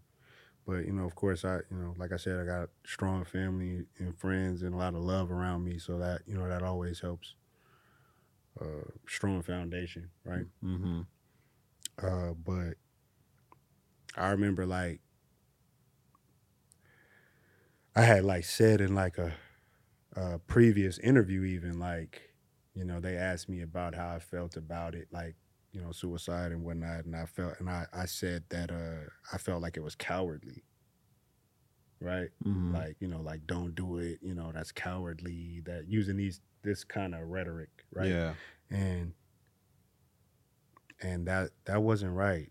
but 0.67 0.87
you 0.87 0.93
know, 0.93 1.05
of 1.05 1.15
course, 1.15 1.45
I 1.45 1.59
you 1.71 1.79
know, 1.79 1.95
like 1.99 2.13
I 2.13 2.17
said, 2.17 2.41
I 2.41 2.47
got 2.47 2.71
strong 2.87 3.25
family 3.25 3.87
and 3.99 4.19
friends 4.19 4.63
and 4.63 4.75
a 4.75 4.79
lot 4.79 4.95
of 4.95 5.03
love 5.03 5.31
around 5.33 5.65
me, 5.65 5.79
so 5.79 5.99
that 5.99 6.23
you 6.27 6.37
know 6.39 6.49
that 6.49 6.63
always 6.63 7.01
helps. 7.01 7.37
Uh, 8.61 8.89
strong 9.09 9.43
foundation, 9.43 10.11
right? 10.25 10.47
Mm-hmm. 10.63 11.01
Uh, 11.99 12.35
but 12.35 12.75
I 14.17 14.31
remember 14.31 14.65
like 14.67 15.01
I 17.97 18.03
had 18.03 18.25
like 18.25 18.45
said 18.45 18.81
in 18.81 18.95
like 18.95 19.19
a, 19.19 19.35
a 20.15 20.39
previous 20.39 20.99
interview, 20.99 21.45
even 21.45 21.79
like 21.79 22.35
you 22.75 22.85
know 22.85 23.01
they 23.01 23.17
asked 23.17 23.49
me 23.49 23.63
about 23.63 23.95
how 23.95 24.15
I 24.15 24.19
felt 24.19 24.57
about 24.57 24.95
it, 24.95 25.09
like 25.13 25.37
you 25.73 25.81
know 25.81 25.93
suicide 25.93 26.53
and 26.53 26.65
whatnot, 26.65 27.05
and 27.05 27.17
I 27.17 27.27
felt 27.27 27.55
and 27.61 27.69
I 27.71 27.87
I 27.93 28.07
said 28.07 28.45
that 28.51 28.71
uh 28.71 29.09
I 29.33 29.39
felt 29.39 29.63
like 29.63 29.77
it 29.77 29.83
was 29.83 29.95
cowardly, 29.95 30.65
right? 32.05 32.29
Mhm. 32.45 32.73
Like 32.73 32.97
you 33.01 33.09
know 33.09 33.21
like 33.21 33.47
don't 33.47 33.75
do 33.75 33.99
it, 33.99 34.19
you 34.23 34.35
know 34.35 34.53
that's 34.53 34.71
cowardly. 34.73 35.63
That 35.65 35.89
using 35.89 36.17
these 36.17 36.41
this 36.63 36.85
kind 36.85 37.15
of 37.15 37.23
rhetoric, 37.29 37.71
right? 37.93 38.09
Yeah. 38.09 38.35
and 38.71 39.13
and 41.03 41.27
that 41.27 41.51
that 41.65 41.83
wasn't 41.83 42.13
right. 42.13 42.51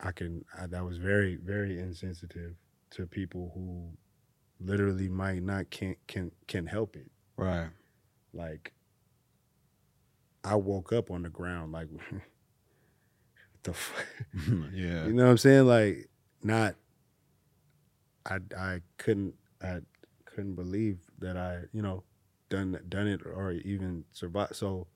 I 0.00 0.12
can 0.12 0.44
I, 0.58 0.66
that 0.66 0.84
was 0.84 0.96
very 0.98 1.36
very 1.36 1.78
insensitive 1.78 2.54
to 2.92 3.06
people 3.06 3.52
who 3.54 3.90
literally 4.58 5.08
might 5.08 5.42
not 5.42 5.70
can 5.70 5.96
can 6.06 6.32
can 6.48 6.66
help 6.66 6.96
it. 6.96 7.10
Right. 7.36 7.68
Like 8.32 8.72
I 10.42 10.56
woke 10.56 10.92
up 10.92 11.10
on 11.10 11.22
the 11.22 11.28
ground 11.30 11.72
like 11.72 11.88
what 12.10 12.22
the 13.62 13.72
fuck? 13.72 14.06
yeah. 14.72 15.04
You 15.06 15.12
know 15.12 15.24
what 15.24 15.30
I'm 15.30 15.38
saying? 15.38 15.66
Like 15.66 16.08
not 16.42 16.74
I 18.26 18.38
I 18.56 18.82
couldn't 18.98 19.34
I 19.62 19.80
couldn't 20.24 20.54
believe 20.54 20.98
that 21.18 21.36
I, 21.36 21.62
you 21.72 21.82
know, 21.82 22.04
done 22.48 22.78
done 22.88 23.06
it 23.06 23.20
or 23.26 23.52
even 23.52 24.04
survived. 24.12 24.56
So 24.56 24.86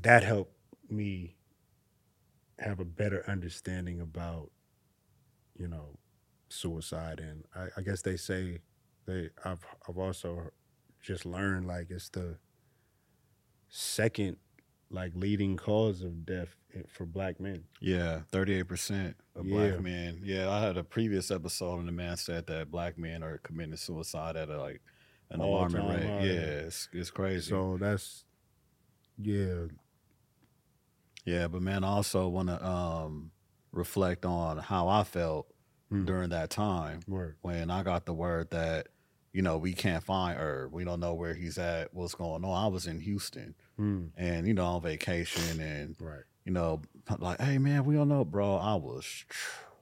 that 0.00 0.22
helped 0.24 0.52
me 0.90 1.36
have 2.58 2.78
a 2.80 2.84
better 2.84 3.24
understanding 3.28 4.00
about, 4.00 4.50
you 5.56 5.68
know, 5.68 5.96
suicide 6.48 7.20
and 7.20 7.44
I, 7.54 7.68
I 7.78 7.82
guess 7.82 8.02
they 8.02 8.16
say 8.16 8.58
they 9.06 9.30
I've 9.44 9.64
I've 9.88 9.98
also 9.98 10.50
just 11.00 11.24
learned 11.24 11.66
like 11.66 11.90
it's 11.90 12.08
the 12.08 12.38
second 13.68 14.36
like 14.90 15.12
leading 15.14 15.56
cause 15.56 16.02
of 16.02 16.26
death 16.26 16.56
for 16.88 17.04
black 17.06 17.38
men. 17.40 17.64
Yeah, 17.80 18.20
thirty-eight 18.32 18.68
percent 18.68 19.16
of 19.36 19.46
Yeah. 19.46 19.54
black 19.70 19.80
men. 19.80 20.20
Yeah, 20.24 20.50
I 20.50 20.60
had 20.60 20.76
a 20.76 20.84
previous 20.84 21.30
episode, 21.30 21.78
and 21.78 21.88
the 21.88 21.92
man 21.92 22.16
said 22.16 22.46
that 22.48 22.70
black 22.70 22.98
men 22.98 23.22
are 23.22 23.38
committing 23.38 23.76
suicide 23.76 24.36
at 24.36 24.48
a, 24.48 24.60
like 24.60 24.80
an 25.30 25.40
alarming 25.40 25.80
All-time 25.80 25.96
rate. 26.00 26.06
high. 26.06 26.24
Yeah, 26.24 26.40
it's, 26.66 26.88
it's 26.92 27.10
crazy. 27.10 27.48
So 27.50 27.76
that's 27.80 28.24
yeah, 29.16 29.66
yeah, 31.24 31.46
but 31.48 31.62
man, 31.62 31.84
I 31.84 31.88
also 31.88 32.28
want 32.28 32.48
to 32.48 32.64
um, 32.66 33.30
reflect 33.72 34.24
on 34.24 34.58
how 34.58 34.88
I 34.88 35.04
felt 35.04 35.46
Mm. 35.92 36.06
during 36.06 36.30
that 36.30 36.50
time 36.50 37.00
word. 37.08 37.34
when 37.42 37.68
I 37.68 37.82
got 37.82 38.06
the 38.06 38.14
word 38.14 38.50
that 38.52 38.86
you 39.32 39.42
know 39.42 39.58
we 39.58 39.72
can't 39.72 40.02
find 40.02 40.38
Herb. 40.38 40.72
We 40.72 40.84
don't 40.84 41.00
know 41.00 41.14
where 41.14 41.34
he's 41.34 41.58
at. 41.58 41.92
What's 41.94 42.14
going 42.14 42.44
on? 42.44 42.64
I 42.64 42.66
was 42.68 42.86
in 42.86 43.00
Houston, 43.00 43.54
Mm, 43.78 44.10
and 44.16 44.46
you 44.46 44.54
know 44.54 44.64
on 44.64 44.82
vacation, 44.82 45.60
and 45.60 45.96
right. 46.00 46.22
you 46.44 46.52
know 46.52 46.82
like, 47.18 47.40
hey 47.40 47.58
man, 47.58 47.84
we 47.84 47.94
don't 47.94 48.08
know, 48.08 48.24
bro. 48.24 48.56
I 48.56 48.74
was 48.76 49.24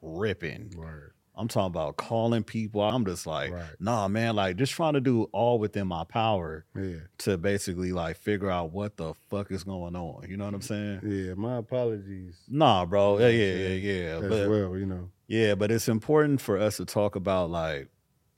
tripping. 0.00 0.72
Word. 0.76 1.12
I'm 1.34 1.46
talking 1.46 1.66
about 1.68 1.96
calling 1.96 2.42
people. 2.42 2.80
I'm 2.82 3.04
just 3.04 3.24
like, 3.24 3.52
Right. 3.52 3.62
nah, 3.78 4.08
man, 4.08 4.34
like 4.34 4.56
just 4.56 4.72
trying 4.72 4.94
to 4.94 5.00
do 5.00 5.24
all 5.32 5.60
within 5.60 5.86
my 5.86 6.02
power 6.02 6.64
Yeah. 6.74 6.96
to 7.18 7.38
basically 7.38 7.92
like 7.92 8.16
figure 8.16 8.50
out 8.50 8.72
what 8.72 8.96
the 8.96 9.14
fuck 9.30 9.52
is 9.52 9.62
going 9.62 9.94
on. 9.94 10.28
You 10.28 10.36
know 10.36 10.46
what 10.46 10.54
I'm 10.54 10.62
saying? 10.62 11.00
Yeah. 11.04 11.34
My 11.34 11.58
apologies 11.58 12.40
Nah, 12.48 12.84
bro. 12.86 13.18
Yeah, 13.20 13.28
You 13.28 13.38
know 13.38 13.52
what 13.52 13.60
yeah, 13.62 13.68
yeah, 13.68 13.92
yeah. 13.92 14.16
as 14.16 14.28
But 14.28 14.48
well. 14.50 14.76
You 14.76 14.86
know. 14.86 15.10
yeah, 15.28 15.54
but 15.54 15.70
it's 15.70 15.88
important 15.88 16.40
for 16.40 16.58
us 16.58 16.78
to 16.78 16.84
talk 16.84 17.14
about 17.14 17.50
like 17.50 17.86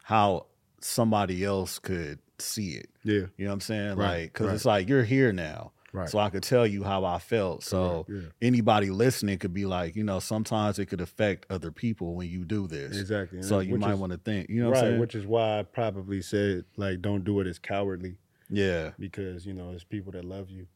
how 0.02 0.46
somebody 0.80 1.44
else 1.44 1.78
could 1.78 2.18
see 2.38 2.70
it. 2.72 2.88
Yeah. 3.04 3.14
You 3.36 3.44
know 3.44 3.46
what 3.48 3.52
I'm 3.54 3.60
saying? 3.60 3.96
Right, 3.96 4.22
Like, 4.22 4.32
because 4.32 4.46
right. 4.46 4.54
it's 4.54 4.64
like 4.64 4.88
you're 4.88 5.04
here 5.04 5.32
now. 5.32 5.72
Right. 5.92 6.08
So 6.08 6.20
I 6.20 6.30
could 6.30 6.44
tell 6.44 6.66
you 6.66 6.84
how 6.84 7.04
I 7.04 7.18
felt. 7.18 7.64
So 7.64 8.04
Correct, 8.06 8.32
anybody 8.40 8.90
listening 8.90 9.38
could 9.38 9.52
be 9.52 9.66
like, 9.66 9.96
you 9.96 10.04
know, 10.04 10.20
sometimes 10.20 10.78
it 10.78 10.86
could 10.86 11.00
affect 11.00 11.46
other 11.50 11.72
people 11.72 12.14
when 12.14 12.28
you 12.28 12.44
do 12.44 12.68
this. 12.68 12.94
yeah. 12.94 13.00
Exactly. 13.00 13.38
And 13.38 13.46
So 13.46 13.58
you 13.58 13.76
might 13.76 13.94
want 13.94 14.12
to 14.12 14.18
think, 14.18 14.48
you 14.48 14.62
know 14.62 14.68
what 14.68 14.76
right, 14.76 14.84
I'm 14.84 14.90
saying? 14.92 15.00
which 15.00 15.14
is 15.16 15.26
why 15.26 15.58
I 15.58 15.62
probably 15.64 16.22
said 16.22 16.64
like 16.76 17.02
don't 17.02 17.24
do 17.24 17.40
it 17.40 17.48
as 17.48 17.58
cowardly 17.58 18.18
yeah. 18.48 18.90
because 19.00 19.44
you 19.46 19.52
know 19.52 19.70
it's 19.72 19.82
people 19.84 20.12
that 20.12 20.24
love 20.24 20.48
you. 20.48 20.66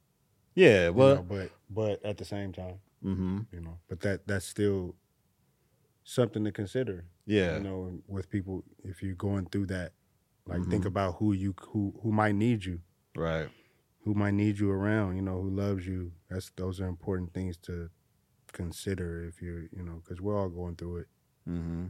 Yeah. 0.57 0.87
you 0.87 0.93
Well, 0.95 1.14
know, 1.17 1.23
but 1.23 1.51
but 1.71 2.05
at 2.05 2.19
the 2.19 2.25
same 2.25 2.53
time, 2.53 2.81
hmm 3.03 3.40
you 3.53 3.61
know, 3.61 3.79
but 3.88 4.01
that 4.01 4.27
that's 4.27 4.47
still 4.47 4.97
something 6.05 6.45
to 6.45 6.53
consider. 6.53 7.07
yeah. 7.27 7.57
You 7.57 7.62
know, 7.64 8.01
with 8.07 8.29
people 8.31 8.62
if 8.85 9.03
you're 9.03 9.14
going 9.14 9.47
through 9.47 9.67
that, 9.67 9.93
like 10.47 10.62
think 10.69 10.85
Mhm. 10.85 10.88
about 10.88 11.17
who 11.17 11.33
you 11.33 11.55
who 11.69 11.99
who 12.03 12.12
might 12.12 12.35
need 12.35 12.64
you, 12.64 12.81
Right. 13.17 13.49
who 14.05 14.14
might 14.14 14.35
need 14.35 14.59
you 14.59 14.71
around. 14.71 15.17
You 15.17 15.23
know, 15.23 15.40
who 15.40 15.51
loves 15.51 15.87
you. 15.87 16.12
That's 16.29 16.51
those 16.57 16.81
are 16.81 16.87
important 16.87 17.33
things 17.33 17.57
to 17.59 17.90
consider 18.53 19.25
if 19.25 19.40
you're 19.43 19.62
you 19.73 19.83
know 19.83 20.01
because 20.05 20.21
we're 20.21 20.38
all 20.38 20.49
going 20.51 20.77
through 20.77 20.99
it. 20.99 21.09
hmm 21.45 21.87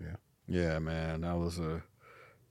Yeah. 0.00 0.16
Yeah, 0.48 0.78
man. 0.78 1.22
That 1.22 1.36
was 1.38 1.58
a 1.58 1.82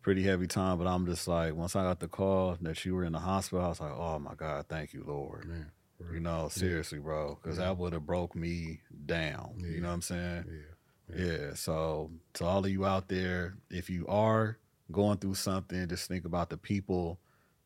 pretty 0.02 0.24
heavy 0.24 0.48
time, 0.48 0.78
but 0.78 0.88
I'm 0.88 1.06
just 1.06 1.28
like, 1.28 1.54
once 1.56 1.76
I 1.76 1.84
got 1.84 2.00
the 2.00 2.08
call 2.08 2.58
that 2.62 2.84
you 2.86 2.94
were 2.96 3.04
in 3.06 3.14
the 3.14 3.20
hospital, 3.20 3.64
I 3.66 3.70
was 3.70 3.80
like, 3.80 3.92
oh 3.94 4.20
my 4.20 4.36
God, 4.36 4.66
thank 4.68 4.94
you, 4.94 5.04
Lord. 5.04 5.46
Man, 5.48 5.72
You 6.12 6.20
know, 6.20 6.48
seriously, 6.50 7.00
bro, 7.00 7.36
because 7.36 7.58
Yeah. 7.58 7.66
that 7.66 7.78
would 7.78 7.94
have 7.94 8.06
broke 8.06 8.36
me 8.36 8.82
down. 9.06 9.56
Yeah. 9.60 9.68
You 9.68 9.82
know 9.82 9.88
what 9.88 9.94
I'm 9.96 10.02
saying? 10.02 10.46
Yeah. 11.14 11.54
So 11.54 12.12
to 12.34 12.46
all 12.46 12.66
of 12.66 12.72
you 12.72 12.86
out 12.86 13.08
there, 13.08 13.56
if 13.70 13.90
you 13.90 14.06
are 14.08 14.58
going 14.92 15.18
through 15.18 15.36
something, 15.36 15.88
just 15.88 16.08
think 16.08 16.26
about 16.26 16.50
the 16.50 16.58
people 16.58 17.20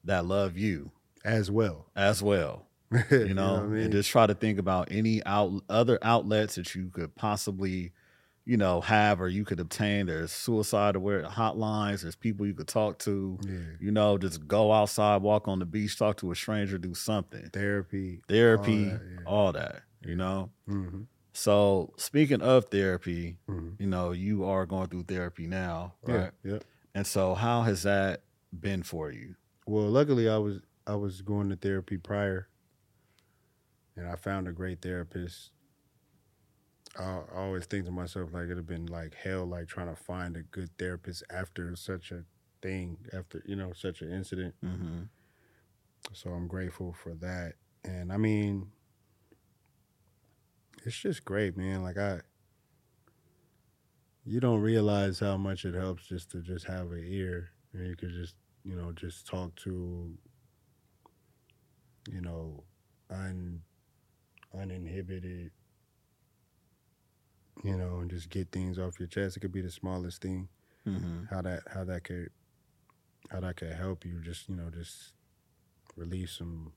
that 0.06 0.26
love 0.26 0.58
you 0.58 0.92
as 1.26 1.52
well. 1.52 1.88
as 1.96 2.24
well. 2.24 2.66
You 3.12 3.34
know, 3.36 3.56
what 3.56 3.64
I 3.64 3.68
mean? 3.68 3.84
and 3.84 3.92
just 3.92 4.10
try 4.10 4.26
to 4.26 4.34
think 4.34 4.58
about 4.58 4.88
any 4.90 5.24
out 5.26 5.62
other 5.70 6.00
outlets 6.02 6.56
that 6.56 6.74
you 6.74 6.90
could 6.90 7.14
possibly, 7.16 7.92
you 8.46 8.58
know, 8.58 8.82
have 8.82 9.22
or 9.22 9.28
you 9.30 9.46
could 9.46 9.60
obtain. 9.60 10.08
There's 10.08 10.32
suicide 10.32 10.96
aware 10.96 11.22
hotlines. 11.24 12.02
There's 12.02 12.16
people 12.16 12.48
you 12.48 12.56
could 12.56 12.68
talk 12.68 12.98
to. 13.00 13.38
yeah, 13.46 13.58
You 13.80 13.92
know, 13.92 14.18
just 14.18 14.48
go 14.48 14.72
outside, 14.72 15.22
walk 15.22 15.48
on 15.48 15.60
the 15.60 15.66
beach, 15.66 16.00
talk 16.00 16.18
to 16.18 16.32
a 16.32 16.36
stranger, 16.36 16.80
do 16.80 16.96
something. 16.96 17.48
therapy. 17.54 18.22
Therapy, 18.28 18.86
that, 18.86 19.02
yeah. 19.08 19.20
all 19.28 19.52
that. 19.52 19.84
You 20.04 20.16
know. 20.16 20.50
hmm 20.66 21.02
So 21.34 21.94
speaking 21.98 22.42
of 22.42 22.66
therapy, 22.66 23.38
hmm 23.48 23.70
you 23.78 23.88
know, 23.88 24.12
you 24.12 24.44
are 24.44 24.66
going 24.66 24.88
through 24.88 25.04
therapy 25.04 25.48
now, 25.48 25.94
Yeah, 26.08 26.16
right? 26.16 26.32
yep. 26.44 26.64
And 26.94 27.06
so, 27.08 27.34
how 27.36 27.62
has 27.62 27.84
that 27.84 28.24
been 28.58 28.84
for 28.84 29.12
you? 29.12 29.36
Well, 29.66 29.88
luckily 29.88 30.28
I 30.28 30.38
was 30.38 30.60
I 30.88 30.96
was 30.96 31.22
going 31.22 31.50
to 31.50 31.56
therapy 31.56 31.98
prior, 31.98 32.50
and 33.96 34.08
I 34.08 34.16
found 34.16 34.48
a 34.48 34.52
great 34.52 34.82
therapist. 34.82 35.52
I, 36.98 37.04
I 37.34 37.38
always 37.38 37.66
think 37.68 37.86
to 37.86 37.92
myself 37.92 38.34
like 38.34 38.46
it'd 38.46 38.58
have 38.58 38.68
been 38.68 38.88
like 38.88 39.14
hell, 39.14 39.46
like 39.46 39.68
trying 39.68 39.88
to 39.88 39.96
find 39.96 40.36
a 40.36 40.42
good 40.42 40.72
therapist 40.80 41.24
after 41.30 41.76
such 41.76 42.12
a 42.12 42.24
thing, 42.62 42.98
after 43.14 43.44
you 43.46 43.56
know 43.56 43.72
such 43.74 44.02
an 44.02 44.12
incident. 44.12 44.56
Mm-hmm. 44.66 45.04
So 46.14 46.32
I'm 46.32 46.48
grateful 46.48 46.94
for 47.02 47.14
that. 47.16 47.54
And 47.86 48.12
I 48.12 48.18
mean, 48.18 48.72
it's 50.86 50.98
just 50.98 51.26
great, 51.26 51.58
man. 51.58 51.84
Like 51.84 51.98
I, 51.98 52.20
you 54.26 54.40
don't 54.40 54.62
realize 54.62 55.20
how 55.20 55.38
much 55.38 55.66
it 55.66 55.74
helps 55.76 56.08
just 56.08 56.32
to 56.32 56.42
just 56.42 56.66
have 56.66 56.92
an 56.92 57.04
ear, 57.08 57.52
and 57.74 57.88
you 57.88 57.96
could 57.96 58.12
just, 58.12 58.36
you 58.64 58.76
know, 58.76 58.92
just 58.92 59.26
talk 59.28 59.56
to, 59.58 60.12
you 62.12 62.22
know, 62.22 62.64
un, 63.10 63.62
uninhibited, 64.60 65.52
you 67.64 67.78
know, 67.78 68.00
and 68.00 68.10
just 68.10 68.30
get 68.30 68.52
things 68.52 68.78
off 68.80 69.00
your 69.00 69.08
chest. 69.08 69.38
It 69.38 69.42
could 69.42 69.52
be 69.52 69.62
the 69.62 69.72
smallest 69.72 70.22
thing 70.22 70.50
Mm-hmm. 70.88 71.26
how 71.30 71.42
that 71.42 71.62
how 71.74 71.84
that 71.84 72.04
could 72.04 72.30
how 73.30 73.42
that 73.42 73.58
could 73.58 73.74
help 73.74 74.06
you 74.06 74.22
just 74.22 74.50
you 74.50 74.56
know 74.56 74.70
just 74.70 75.14
release 75.96 76.32
some 76.32 76.72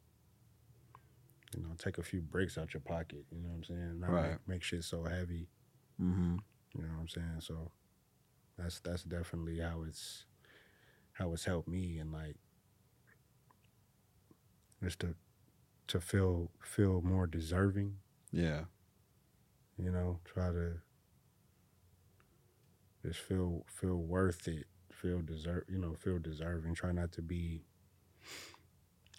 you 1.56 1.62
know 1.62 1.70
take 1.78 1.98
a 1.98 2.02
few 2.02 2.20
bricks 2.20 2.56
out 2.58 2.72
your 2.74 2.80
pocket 2.80 3.24
you 3.30 3.40
know 3.42 3.48
what 3.48 3.56
i'm 3.56 3.64
saying 3.64 4.00
not 4.00 4.10
Right. 4.10 4.30
make, 4.30 4.48
make 4.48 4.62
shit 4.62 4.84
so 4.84 5.04
heavy 5.04 5.48
Mm-hmm. 6.00 6.36
you 6.76 6.82
know 6.82 6.88
what 6.94 7.00
i'm 7.00 7.08
saying 7.08 7.40
so 7.40 7.70
that's 8.58 8.80
that's 8.80 9.02
definitely 9.04 9.58
how 9.60 9.82
it's 9.86 10.24
how 11.12 11.32
it's 11.32 11.44
helped 11.44 11.68
me 11.68 11.98
and 11.98 12.12
like 12.12 12.36
just 14.82 15.00
to 15.00 15.14
to 15.88 16.00
feel 16.00 16.50
feel 16.62 17.02
more 17.02 17.26
deserving 17.26 17.96
Yeah. 18.32 18.64
you 19.78 19.90
know 19.90 20.20
try 20.24 20.50
to 20.50 20.78
just 23.04 23.20
feel 23.20 23.64
feel 23.68 23.96
worth 23.96 24.48
it 24.48 24.64
feel 24.92 25.20
deserve 25.20 25.64
you 25.68 25.78
know 25.78 25.94
feel 25.94 26.18
deserving 26.18 26.74
try 26.74 26.92
not 26.92 27.12
to 27.12 27.22
be 27.22 27.62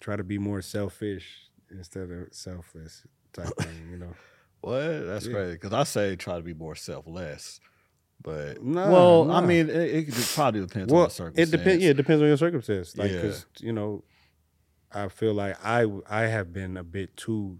try 0.00 0.16
to 0.16 0.24
be 0.24 0.38
more 0.38 0.62
selfish 0.62 1.50
instead 1.70 2.10
of 2.10 2.28
selfless 2.32 3.06
type 3.32 3.56
thing 3.56 3.88
you 3.90 3.96
know 3.98 4.12
What? 4.60 4.80
That's 5.06 5.26
Yeah. 5.26 5.32
great. 5.32 5.52
Because 5.52 5.74
I 5.74 5.82
say 5.84 6.16
try 6.16 6.36
to 6.36 6.42
be 6.42 6.54
more 6.54 6.74
selfless, 6.74 7.60
but 8.22 8.62
Nah, 8.62 8.90
well, 8.90 9.30
I 9.30 9.42
mean, 9.42 9.68
it, 9.68 10.08
it 10.08 10.28
probably 10.34 10.60
depends 10.62 10.90
on 10.90 10.96
well 10.96 11.04
the 11.08 11.10
circumstance. 11.10 11.48
it 11.48 11.52
depends 11.58 11.84
yeah 11.84 11.90
it 11.90 11.96
depends 11.98 12.22
on 12.22 12.28
your 12.28 12.36
circumstance 12.38 12.96
like 12.96 13.10
Yeah. 13.10 13.20
because 13.20 13.46
you 13.58 13.72
know 13.74 14.04
i 14.90 15.08
feel 15.08 15.34
like 15.34 15.56
i 15.62 15.84
i 16.08 16.22
have 16.22 16.50
been 16.52 16.78
a 16.78 16.82
bit 16.84 17.14
too 17.16 17.58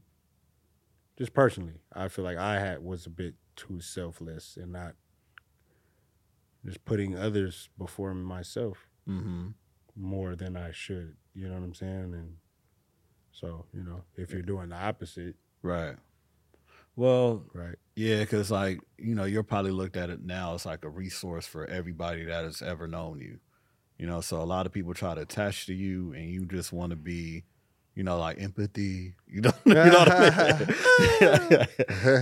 just 1.19 1.35
personally 1.35 1.75
i 1.93 2.09
feel 2.09 2.25
like 2.25 2.39
i 2.39 2.59
had 2.59 2.83
was 2.83 3.05
a 3.05 3.11
bit 3.11 3.35
too 3.57 3.81
selfless 3.81 4.57
and 4.57 4.73
not 4.73 4.95
just 6.65 6.85
putting 6.87 7.19
others 7.19 7.69
before 7.77 8.15
myself 8.15 8.89
Mm-hmm. 9.07 9.49
more 9.95 10.35
than 10.35 10.57
I 10.57 10.71
should. 10.73 11.17
You 11.35 11.49
know 11.49 11.55
what 11.57 11.63
I'm 11.65 11.75
saying? 11.75 12.15
And 12.15 12.37
so, 13.35 13.67
you 13.75 13.83
know, 13.83 14.03
if 14.17 14.31
you're 14.33 14.43
doing 14.43 14.71
the 14.71 14.77
opposite, 14.77 15.35
Right. 15.63 15.97
Well, 16.97 17.45
right? 17.53 17.75
yeah, 17.97 18.21
because 18.21 18.51
like 18.51 18.79
you 18.99 19.15
know, 19.17 19.25
you're 19.25 19.43
probably 19.43 19.73
looked 19.73 19.97
at 19.97 20.11
it 20.11 20.23
now 20.25 20.55
as 20.55 20.65
like 20.65 20.85
a 20.85 20.89
resource 20.89 21.47
for 21.47 21.67
everybody 21.67 22.25
that 22.25 22.45
has 22.45 22.63
ever 22.63 22.87
known 22.87 23.21
you. 23.21 23.39
You 23.99 24.07
know, 24.07 24.21
so 24.21 24.41
a 24.41 24.45
lot 24.45 24.67
of 24.67 24.73
people 24.73 24.95
try 24.95 25.15
to 25.15 25.23
attach 25.23 25.67
to 25.67 25.75
you, 25.75 26.13
and 26.13 26.31
you 26.31 26.45
just 26.47 26.73
want 26.73 26.91
to 26.91 26.97
be, 26.97 27.45
you 27.97 28.03
know, 28.05 28.19
like 28.19 28.41
empathy. 28.41 29.15
You 29.27 29.41
know, 29.41 29.53
you 29.65 29.75
know 29.75 29.99
what 29.99 30.13
I 30.13 30.59
mean? 31.21 31.67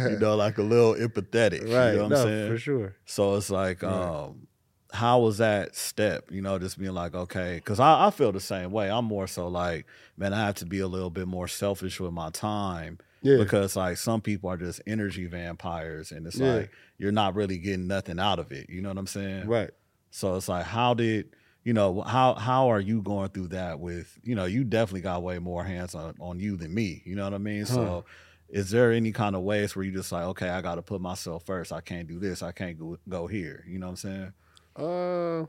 you 0.12 0.18
know, 0.18 0.37
like 0.37 0.57
a 0.59 0.62
little 0.62 0.94
empathetic. 0.94 1.62
right. 1.72 1.92
You 1.92 1.96
know 1.98 2.03
what 2.05 2.11
no, 2.12 2.22
I'm 2.22 2.29
saying? 2.29 2.51
for 2.53 2.59
sure. 2.59 2.96
So 3.05 3.37
it's 3.37 3.51
like, 3.51 3.83
Right. 3.83 3.92
um, 3.92 4.46
how 4.93 5.21
was 5.21 5.39
that 5.39 5.75
step? 5.75 6.31
You 6.31 6.43
know, 6.43 6.59
just 6.59 6.79
being 6.79 6.93
like, 6.93 7.15
okay, 7.15 7.57
because 7.57 7.81
I, 7.81 8.07
I 8.07 8.11
feel 8.11 8.31
the 8.33 8.41
same 8.41 8.71
way. 8.71 8.91
I'm 8.91 9.07
more 9.07 9.27
so 9.27 9.49
like, 9.49 9.87
man, 10.17 10.33
I 10.35 10.47
have 10.47 10.57
to 10.57 10.67
be 10.67 10.81
a 10.81 10.87
little 10.87 11.11
bit 11.11 11.27
more 11.27 11.49
selfish 11.49 11.99
with 11.99 12.13
my 12.13 12.31
time 12.31 12.99
Yeah. 13.23 13.39
because 13.39 13.75
like 13.77 13.97
some 13.97 14.21
people 14.21 14.51
are 14.51 14.57
just 14.57 14.81
energy 14.87 15.27
vampires, 15.27 16.13
and 16.13 16.27
it's 16.27 16.37
Yeah. 16.37 16.55
like 16.55 16.71
you're 16.99 17.13
not 17.13 17.35
really 17.35 17.59
getting 17.59 17.87
nothing 17.87 18.19
out 18.19 18.39
of 18.39 18.53
it. 18.53 18.69
You 18.71 18.83
know 18.83 18.91
what 18.91 18.99
I'm 18.99 19.07
saying? 19.07 19.47
right. 19.49 19.71
So 20.11 20.37
it's 20.37 20.49
like, 20.49 20.67
how 20.67 20.93
did 20.95 21.31
you 21.65 21.73
know 21.73 22.03
how 22.03 22.35
how 22.35 22.69
are 22.69 22.81
you 22.81 23.01
going 23.03 23.31
through 23.31 23.49
that 23.49 23.81
with 23.81 24.19
you 24.25 24.35
know 24.35 24.45
you 24.45 24.63
definitely 24.65 25.01
got 25.01 25.23
way 25.23 25.39
more 25.39 25.65
hands 25.65 25.95
on 25.95 26.15
on 26.21 26.39
you 26.39 26.57
than 26.57 26.75
me. 26.75 27.01
You 27.07 27.15
know 27.17 27.25
what 27.25 27.35
I 27.35 27.39
mean? 27.39 27.61
Huh. 27.63 27.67
So. 27.75 28.05
Is 28.51 28.69
there 28.69 28.93
any 28.93 29.13
kind 29.13 29.35
of 29.35 29.41
ways 29.41 29.75
where 29.75 29.83
you 29.83 29.93
just 29.93 30.13
like, 30.13 30.25
okay, 30.25 30.51
I 30.51 30.61
got 30.61 30.75
to 30.75 30.83
put 30.83 31.01
myself 31.01 31.47
first. 31.47 31.73
I 31.73 31.81
can't 31.81 32.07
do 32.07 32.19
this. 32.19 32.43
I 32.43 32.53
can't 32.53 32.79
go, 32.79 32.99
go 33.09 33.27
here. 33.27 33.65
You 33.67 33.79
know 33.79 33.87
what 33.87 33.93
I'm 33.93 33.97
saying? 33.97 34.33
Uh, 34.77 35.45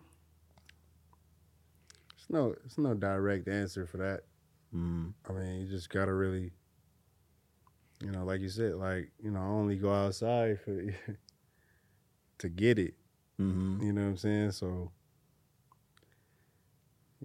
it's 2.15 2.29
no, 2.29 2.55
it's 2.65 2.77
no 2.77 2.93
direct 2.93 3.47
answer 3.47 3.85
for 3.85 3.97
that. 3.97 4.21
Mm, 4.75 5.13
I 5.29 5.33
mean, 5.33 5.61
you 5.61 5.67
just 5.67 5.89
gotta 5.89 6.13
really, 6.13 6.51
you 8.01 8.11
know, 8.11 8.23
like 8.25 8.41
you 8.41 8.49
said, 8.49 8.75
like 8.75 9.11
you 9.21 9.31
know, 9.31 9.41
only 9.41 9.75
go 9.77 9.93
outside 9.93 10.59
for 10.59 10.81
to 12.39 12.49
get 12.49 12.79
it. 12.79 12.93
hmm 13.37 13.81
You 13.81 13.93
know 13.93 14.01
what 14.01 14.07
I'm 14.09 14.17
saying? 14.17 14.51
So, 14.51 14.91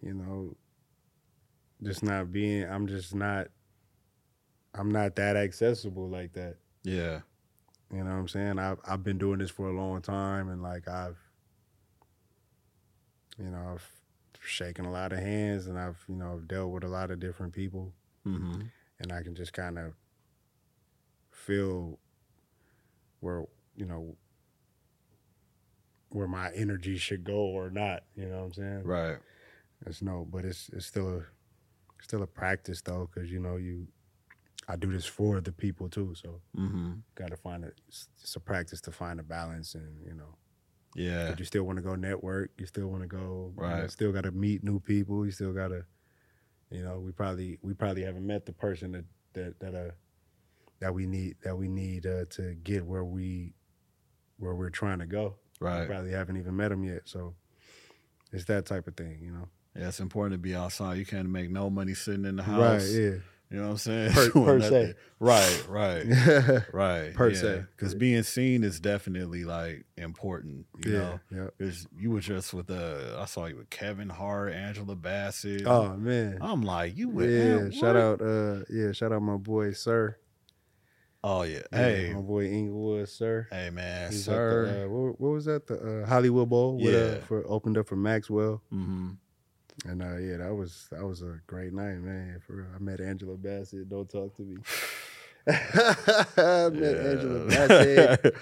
you 0.02 0.14
know, 0.14 0.56
just 1.82 2.02
not 2.02 2.32
being, 2.32 2.64
I'm 2.64 2.86
just 2.86 3.14
not, 3.14 3.48
I'm 4.74 4.90
not 4.90 5.16
that 5.16 5.36
accessible 5.36 6.08
like 6.08 6.32
that. 6.34 6.56
Yeah. 6.84 7.20
You 7.92 7.98
know 8.04 8.10
what 8.12 8.18
I'm 8.18 8.28
saying? 8.28 8.58
I've 8.58 8.78
I've 8.86 9.02
been 9.04 9.18
doing 9.18 9.38
this 9.38 9.50
for 9.50 9.68
a 9.68 9.72
long 9.72 10.02
time, 10.02 10.48
and 10.50 10.62
like 10.62 10.88
I've, 10.88 11.16
you 13.38 13.50
know, 13.50 13.72
I've 13.74 13.90
shaken 14.40 14.84
a 14.84 14.90
lot 14.90 15.12
of 15.12 15.18
hands, 15.18 15.66
and 15.66 15.78
I've 15.78 16.02
you 16.08 16.16
know 16.16 16.32
I've 16.34 16.48
dealt 16.48 16.70
with 16.72 16.84
a 16.84 16.88
lot 16.88 17.10
of 17.10 17.20
different 17.20 17.52
people, 17.52 17.92
hmm 18.24 18.62
and 19.00 19.12
I 19.12 19.22
can 19.22 19.34
just 19.34 19.52
kind 19.52 19.78
of 19.78 19.94
feel 21.30 21.98
where 23.20 23.44
you 23.76 23.86
know 23.86 24.16
where 26.10 26.28
my 26.28 26.50
energy 26.54 26.96
should 26.96 27.24
go 27.24 27.34
or 27.34 27.70
not. 27.70 28.04
You 28.16 28.26
know 28.26 28.38
what 28.38 28.44
I'm 28.44 28.52
saying? 28.54 28.82
Right. 28.84 29.18
It's 29.86 30.02
no, 30.02 30.26
but 30.30 30.44
it's 30.44 30.70
it's 30.72 30.86
still 30.86 31.08
a 31.18 31.22
still 32.02 32.22
a 32.22 32.26
practice 32.26 32.80
though, 32.82 33.08
because 33.12 33.30
you 33.30 33.40
know 33.40 33.56
you. 33.56 33.88
I 34.70 34.76
do 34.76 34.92
this 34.92 35.06
for 35.06 35.40
the 35.40 35.52
people 35.52 35.88
too, 35.88 36.14
so 36.14 36.40
Mm-hmm. 36.56 36.92
got 37.14 37.30
to 37.30 37.36
find 37.36 37.64
it. 37.64 37.80
It's, 37.88 38.08
it's 38.22 38.36
a 38.36 38.40
practice 38.40 38.80
to 38.82 38.92
find 38.92 39.18
a 39.20 39.22
balance, 39.22 39.74
and 39.74 40.04
you 40.04 40.14
know, 40.14 40.36
Yeah. 40.94 41.30
but 41.30 41.38
you 41.38 41.44
still 41.44 41.64
want 41.64 41.76
to 41.76 41.82
go 41.82 41.94
network. 41.94 42.50
You 42.58 42.66
still 42.66 42.88
want 42.88 43.02
to 43.02 43.08
go. 43.08 43.52
you 43.56 43.62
know, 43.62 43.68
Right. 43.68 43.90
still 43.90 44.12
got 44.12 44.22
to 44.24 44.32
meet 44.32 44.64
new 44.64 44.80
people. 44.80 45.24
You 45.24 45.30
still 45.32 45.52
got 45.52 45.68
to, 45.68 45.84
you 46.70 46.82
know, 46.82 46.98
we 47.00 47.12
probably 47.12 47.58
we 47.62 47.74
probably 47.74 48.02
haven't 48.04 48.26
met 48.26 48.46
the 48.46 48.52
person 48.52 48.92
that 48.92 49.04
that 49.34 49.60
that 49.60 49.74
uh 49.74 49.90
that 50.80 50.94
we 50.94 51.06
need 51.06 51.36
that 51.42 51.56
we 51.56 51.68
need 51.68 52.06
uh, 52.06 52.24
to 52.30 52.54
get 52.62 52.84
where 52.86 53.04
we 53.04 53.54
where 54.38 54.54
we're 54.54 54.70
trying 54.70 54.98
to 55.00 55.06
go. 55.06 55.36
We 55.60 55.66
Right. 55.66 55.88
probably 55.88 56.12
haven't 56.12 56.36
even 56.36 56.56
met 56.56 56.68
them 56.68 56.84
yet. 56.84 57.02
So 57.06 57.34
it's 58.32 58.44
that 58.46 58.66
type 58.66 58.86
of 58.86 58.96
thing, 58.96 59.18
you 59.22 59.32
know. 59.32 59.48
Yeah, 59.76 59.88
it's 59.88 60.00
important 60.00 60.34
to 60.34 60.38
be 60.38 60.54
outside. 60.54 60.96
You 60.98 61.06
can't 61.06 61.28
make 61.28 61.50
no 61.50 61.68
money 61.70 61.94
sitting 61.94 62.24
in 62.24 62.36
the 62.36 62.42
house. 62.44 62.82
Right. 62.92 63.00
Yeah. 63.00 63.14
You 63.50 63.56
know 63.58 63.64
what 63.64 63.70
I'm 63.70 63.76
saying? 63.78 64.12
Per- 64.12 64.30
per 64.30 64.60
se. 64.60 64.94
Right, 65.20 65.66
right, 65.68 66.04
right. 66.72 67.14
Per 67.14 67.34
se. 67.34 67.64
Because 67.74 67.94
being 67.94 68.22
seen 68.22 68.62
is 68.62 68.78
definitely 68.78 69.44
like 69.44 69.86
important, 69.96 70.66
you 70.84 70.92
know? 70.92 71.20
Yeah. 71.30 71.46
Because 71.56 71.86
you 71.96 72.10
were 72.10 72.20
just 72.20 72.52
with, 72.52 72.70
uh, 72.70 73.16
I 73.18 73.24
saw 73.24 73.46
you 73.46 73.56
with 73.56 73.70
Kevin 73.70 74.10
Hart, 74.10 74.52
Angela 74.52 74.94
Bassett. 74.94 75.66
Oh 75.66 75.96
man. 75.96 76.38
I'm 76.42 76.60
like, 76.62 76.96
you 76.96 77.08
with 77.08 77.30
Yeah. 77.30 77.56
Am- 77.60 77.72
Shout 77.72 77.96
out. 77.96 78.20
Uh. 78.20 78.64
Yeah. 78.68 78.92
Shout 78.92 79.12
out 79.12 79.22
my 79.22 79.36
boy 79.38 79.72
Sir. 79.72 80.18
Oh, 81.24 81.42
yeah. 81.42 81.62
Yeah, 81.72 81.78
Hey, 81.78 82.12
My 82.14 82.20
boy 82.20 82.44
Inglewood 82.46 83.08
Sir. 83.08 83.48
hey, 83.50 83.70
man, 83.70 84.12
He's 84.12 84.24
sir. 84.24 84.66
The, 84.66 84.84
uh, 84.84 84.88
what, 84.88 85.20
what 85.20 85.28
was 85.32 85.46
that? 85.46 85.66
The 85.66 86.02
uh, 86.02 86.06
Hollywood 86.06 86.48
Bowl. 86.48 86.76
With, 86.76 86.94
uh, 86.94 86.98
Yeah. 86.98 87.18
for 87.26 87.44
opened 87.48 87.76
up 87.76 87.88
for 87.88 87.96
Maxwell. 87.96 88.62
hmm 88.70 89.10
And 89.86 90.02
uh, 90.02 90.16
yeah, 90.16 90.38
that 90.38 90.54
was 90.54 90.88
that 90.90 91.04
was 91.04 91.22
a 91.22 91.40
great 91.46 91.72
night, 91.72 91.98
man. 91.98 92.40
For 92.46 92.54
real. 92.56 92.66
I 92.74 92.78
met 92.80 93.00
Angela 93.00 93.36
Bassett. 93.36 93.88
Don't 93.88 94.08
talk 94.10 94.34
to 94.36 94.42
me. 94.42 94.56
I 95.46 96.68
met 96.72 96.96
Angela 96.96 97.46
Bassett. 97.46 98.20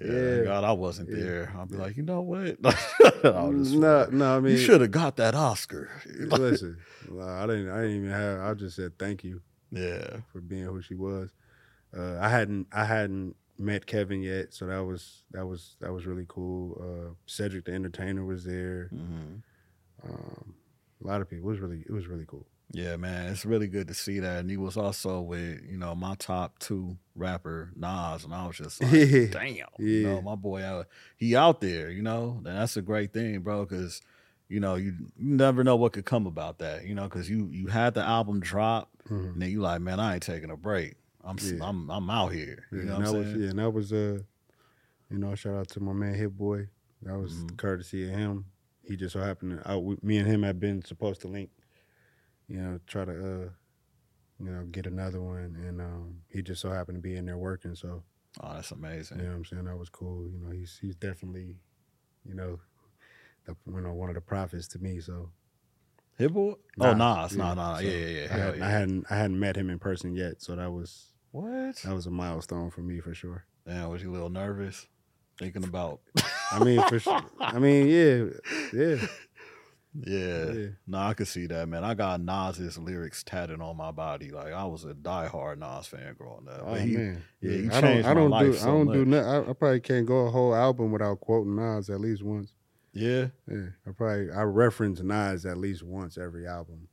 yeah, 0.00 0.10
Yeah. 0.12 0.44
God, 0.44 0.64
I 0.64 0.72
wasn't 0.72 1.08
Yeah. 1.10 1.16
there. 1.24 1.54
I'll 1.56 1.66
be 1.66 1.76
like, 1.76 1.96
you 1.96 2.02
know 2.02 2.20
what? 2.22 2.58
No, 3.24 4.06
no. 4.10 4.36
I 4.36 4.40
mean, 4.40 4.52
you 4.52 4.58
should 4.58 4.80
have 4.80 4.90
got 4.92 5.16
that 5.16 5.34
Oscar. 5.34 5.90
listen. 6.16 6.78
I 7.20 7.46
didn't. 7.46 7.70
I 7.70 7.80
didn't 7.82 7.96
even 7.96 8.10
have. 8.10 8.40
I 8.40 8.54
just 8.54 8.76
said 8.76 8.98
thank 8.98 9.24
you 9.24 9.40
yeah, 9.72 10.18
for 10.32 10.40
being 10.40 10.64
who 10.64 10.80
she 10.82 10.94
was. 10.94 11.30
Uh, 11.96 12.18
I 12.20 12.28
hadn't. 12.28 12.68
I 12.72 12.84
hadn't 12.84 13.34
met 13.58 13.86
Kevin 13.86 14.22
yet, 14.22 14.54
so 14.54 14.66
that 14.66 14.84
was 14.84 15.24
that 15.32 15.44
was 15.46 15.76
that 15.80 15.92
was 15.92 16.06
really 16.06 16.26
cool. 16.28 16.78
Uh, 16.80 17.14
Cedric 17.26 17.64
the 17.64 17.72
Entertainer 17.72 18.24
was 18.24 18.44
there. 18.44 18.88
hmm 18.92 19.36
Um, 20.04 20.54
a 21.02 21.06
lot 21.06 21.20
of 21.20 21.28
people. 21.28 21.48
It 21.48 21.52
was 21.52 21.60
really. 21.60 21.80
It 21.86 21.92
was 21.92 22.06
really 22.06 22.24
cool. 22.26 22.46
yeah, 22.72 22.96
man. 22.96 23.30
It's 23.30 23.44
really 23.44 23.68
good 23.68 23.86
to 23.88 23.94
see 23.94 24.18
that. 24.20 24.40
And 24.40 24.50
he 24.50 24.56
was 24.56 24.76
also 24.76 25.20
with 25.20 25.60
you 25.68 25.78
know 25.78 25.94
my 25.94 26.14
top 26.16 26.58
two 26.58 26.96
rapper 27.14 27.70
Nas, 27.76 28.24
and 28.24 28.34
I 28.34 28.46
was 28.46 28.56
just 28.56 28.82
like, 28.82 28.92
Yeah. 29.10 29.26
damn, 29.30 29.66
you 29.78 30.02
know, 30.02 30.20
my 30.22 30.34
boy, 30.34 30.62
out, 30.64 30.88
he 31.16 31.36
out 31.36 31.60
there, 31.60 31.90
you 31.90 32.02
know. 32.02 32.34
And 32.44 32.46
that's 32.46 32.76
a 32.76 32.82
great 32.82 33.12
thing, 33.12 33.40
bro, 33.40 33.64
because 33.64 34.00
you 34.48 34.60
know 34.60 34.74
you, 34.76 34.94
you 35.16 35.34
never 35.36 35.62
know 35.64 35.76
what 35.76 35.92
could 35.92 36.04
come 36.06 36.26
about 36.26 36.58
that, 36.58 36.84
you 36.86 36.94
know, 36.94 37.04
because 37.04 37.28
you 37.30 37.48
you 37.52 37.66
had 37.68 37.94
the 37.94 38.02
album 38.02 38.40
drop, 38.40 38.90
Mhm. 39.08 39.32
and 39.34 39.42
then 39.42 39.50
you 39.50 39.60
like, 39.60 39.80
man, 39.80 40.00
I 40.00 40.14
ain't 40.14 40.22
taking 40.22 40.50
a 40.50 40.56
break. 40.56 40.94
I'm 41.24 41.36
Yeah. 41.42 41.58
I'm 41.68 41.90
I'm 41.90 42.08
out 42.10 42.32
here. 42.32 42.64
You 42.72 42.78
Yeah, 42.78 42.84
know 42.84 42.96
and 42.96 43.04
that 43.04 43.10
I'm 43.10 43.16
was 43.18 43.26
saying? 43.28 43.40
yeah, 43.42 43.50
and 43.50 43.58
that 43.58 43.70
was 43.70 43.92
uh, 43.92 44.18
you 45.10 45.18
know, 45.18 45.34
shout 45.34 45.54
out 45.54 45.68
to 45.68 45.80
my 45.80 45.92
man 45.92 46.14
Hit 46.14 46.36
Boy. 46.36 46.68
That 47.02 47.18
was 47.18 47.32
Mhm. 47.44 47.56
courtesy 47.56 48.08
of 48.08 48.16
him. 48.18 48.46
He 48.86 48.96
just 48.96 49.12
so 49.12 49.20
happened 49.20 49.60
to, 49.62 49.70
I, 49.70 49.76
we- 49.76 49.98
me 50.02 50.18
and 50.18 50.26
him 50.26 50.42
had 50.42 50.60
been 50.60 50.84
supposed 50.84 51.20
to 51.22 51.28
link, 51.28 51.50
you 52.48 52.60
know, 52.60 52.78
try 52.86 53.04
to 53.04 53.12
uh, 53.12 53.48
you 54.38 54.50
know, 54.50 54.64
get 54.70 54.86
another 54.86 55.20
one, 55.20 55.56
and 55.66 55.80
um, 55.80 56.18
he 56.28 56.42
just 56.42 56.60
so 56.60 56.70
happened 56.70 56.96
to 56.98 57.02
be 57.02 57.16
in 57.16 57.26
there 57.26 57.38
working. 57.38 57.74
So 57.74 58.02
Oh, 58.42 58.52
that's 58.54 58.70
amazing. 58.70 59.18
you 59.18 59.24
know, 59.24 59.30
what 59.30 59.36
I'm 59.36 59.44
saying 59.46 59.64
that 59.64 59.78
was 59.78 59.88
cool. 59.88 60.28
You 60.30 60.38
know, 60.38 60.50
he's 60.50 60.78
he's 60.80 60.94
definitely, 60.94 61.56
you 62.24 62.34
know, 62.34 62.60
the, 63.46 63.56
you 63.66 63.80
know, 63.80 63.94
one 63.94 64.10
of 64.10 64.14
the 64.14 64.20
prophets 64.20 64.68
to 64.68 64.78
me. 64.78 65.00
So 65.00 65.30
Hit 66.18 66.32
boy? 66.32 66.54
Oh, 66.80 66.92
Nas, 66.94 66.98
Nas, 66.98 67.36
yeah. 67.36 67.42
nah, 67.42 67.54
nah, 67.54 67.76
So 67.78 67.84
yeah, 67.86 67.90
yeah, 67.90 68.08
yeah. 68.08 68.26
I, 68.30 68.36
hadn't, 68.38 68.62
I 68.62 68.70
hadn't 68.70 69.06
I 69.10 69.16
hadn't 69.16 69.40
met 69.40 69.56
him 69.56 69.70
in 69.70 69.78
person 69.78 70.14
yet, 70.14 70.42
so 70.42 70.54
that 70.56 70.70
was 70.70 71.12
What? 71.32 71.76
that 71.76 71.94
was 71.94 72.06
a 72.06 72.10
milestone 72.10 72.70
for 72.70 72.82
me 72.82 73.00
for 73.00 73.14
sure. 73.14 73.44
Damn, 73.66 73.90
was 73.90 74.02
you 74.02 74.10
a 74.10 74.12
little 74.12 74.30
nervous 74.30 74.86
thinking 75.38 75.64
about? 75.64 76.00
I 76.52 76.62
mean, 76.64 76.82
for 76.88 76.98
sure. 76.98 77.20
I 77.40 77.58
mean, 77.58 77.86
yeah, 77.88 78.24
yeah, 78.72 79.06
yeah. 79.94 80.52
yeah. 80.52 80.66
No, 80.86 80.98
I 80.98 81.14
could 81.14 81.28
see 81.28 81.46
that, 81.46 81.68
man. 81.68 81.82
I 81.84 81.94
got 81.94 82.20
Nas's 82.20 82.78
lyrics 82.78 83.22
tatted 83.22 83.60
on 83.60 83.76
my 83.76 83.90
body. 83.90 84.30
Like 84.30 84.52
I 84.52 84.64
was 84.64 84.84
a 84.84 84.94
diehard 84.94 85.58
Nas 85.58 85.86
fan 85.86 86.14
growing 86.18 86.48
up. 86.48 86.62
Oh 86.64 86.74
he- 86.74 86.96
man, 86.96 87.22
yeah, 87.40 87.50
you 87.50 87.70
I 87.72 87.80
don't, 87.80 87.90
changed 87.92 88.06
I 88.06 88.14
my 88.14 88.20
don't 88.20 88.30
do, 88.30 88.36
life 88.52 88.62
I 88.62 88.66
don't 88.66 88.92
do 88.92 89.04
nothing. 89.04 89.28
I, 89.28 89.50
I 89.50 89.52
probably 89.54 89.80
can't 89.80 90.06
go 90.06 90.26
a 90.26 90.30
whole 90.30 90.54
album 90.54 90.92
without 90.92 91.20
quoting 91.20 91.56
Nas 91.56 91.88
at 91.90 92.00
least 92.00 92.22
once. 92.22 92.52
yeah. 92.92 93.28
Yeah, 93.50 93.66
I 93.86 93.90
probably 93.92 94.30
I 94.30 94.42
reference 94.42 95.00
Nas 95.00 95.46
at 95.46 95.56
least 95.58 95.82
once 95.82 96.18
every 96.18 96.46
album. 96.46 96.88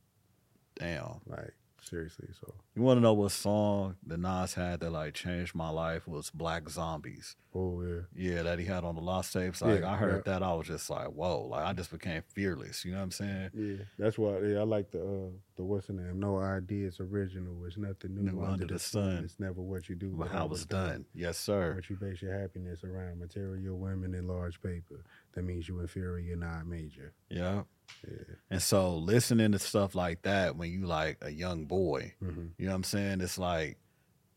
Damn. 0.78 1.20
Like 1.26 1.54
seriously, 1.88 2.28
so 2.40 2.54
You 2.74 2.82
want 2.82 2.98
to 2.98 3.00
know 3.02 3.12
what 3.14 3.30
song 3.32 3.96
the 4.06 4.16
Nas 4.16 4.54
had 4.54 4.80
that 4.80 4.90
like 4.90 5.14
changed 5.14 5.54
my 5.54 5.70
life 5.70 6.06
was 6.08 6.30
Black 6.30 6.68
Zombies. 6.68 7.36
oh 7.54 7.82
yeah, 7.82 8.00
Yeah, 8.14 8.42
that 8.42 8.58
he 8.58 8.64
had 8.64 8.84
on 8.84 8.94
the 8.94 9.00
Lost 9.00 9.32
tapes. 9.32 9.62
Like 9.62 9.80
Yeah, 9.80 9.92
I 9.92 9.96
heard 9.96 10.22
yeah. 10.26 10.32
that, 10.32 10.42
I 10.42 10.54
was 10.54 10.66
just 10.66 10.90
like, 10.90 11.08
whoa! 11.08 11.46
Like 11.46 11.64
I 11.66 11.72
just 11.72 11.90
became 11.90 12.22
fearless. 12.34 12.84
You 12.84 12.92
know 12.92 12.98
what 12.98 13.04
I'm 13.04 13.10
saying? 13.12 13.50
yeah. 13.54 13.84
That's 13.98 14.18
why 14.18 14.38
yeah, 14.40 14.58
I 14.60 14.64
like 14.64 14.90
the 14.90 15.00
uh, 15.00 15.30
the 15.56 15.64
what's 15.64 15.86
the 15.86 15.92
name? 15.92 16.18
No 16.18 16.38
idea, 16.38 16.88
it's 16.88 17.00
original. 17.00 17.64
It's 17.66 17.76
nothing 17.76 18.14
new, 18.16 18.42
under, 18.42 18.66
the, 18.66 18.78
sun. 18.78 19.22
It's 19.24 19.38
never 19.38 19.60
what 19.62 19.88
you 19.88 19.94
do, 19.94 20.14
But 20.16 20.28
how 20.28 20.44
it 20.46 20.50
was 20.50 20.66
done? 20.66 21.04
Yes, 21.14 21.38
sir. 21.38 21.74
What 21.74 21.88
you 21.88 21.96
base 21.96 22.20
your 22.22 22.38
happiness 22.38 22.82
around 22.82 23.20
material 23.20 23.78
women 23.78 24.14
and 24.14 24.26
large 24.26 24.60
paper. 24.60 25.04
That 25.34 25.42
means 25.44 25.68
you 25.68 25.80
inferior, 25.80 26.18
you're 26.18 26.36
not 26.36 26.66
major. 26.66 27.12
Yeah. 27.28 27.62
Yeah. 28.06 28.34
And 28.50 28.62
so 28.62 28.96
listening 28.96 29.52
to 29.52 29.58
stuff 29.58 29.94
like 29.94 30.22
that 30.22 30.56
when 30.56 30.70
you 30.70 30.86
like 30.86 31.18
a 31.22 31.30
young 31.30 31.66
boy, 31.66 32.14
hmm 32.20 32.46
you 32.58 32.66
know 32.66 32.72
what 32.72 32.76
I'm 32.76 32.84
saying? 32.84 33.20
It's 33.20 33.38
like 33.38 33.78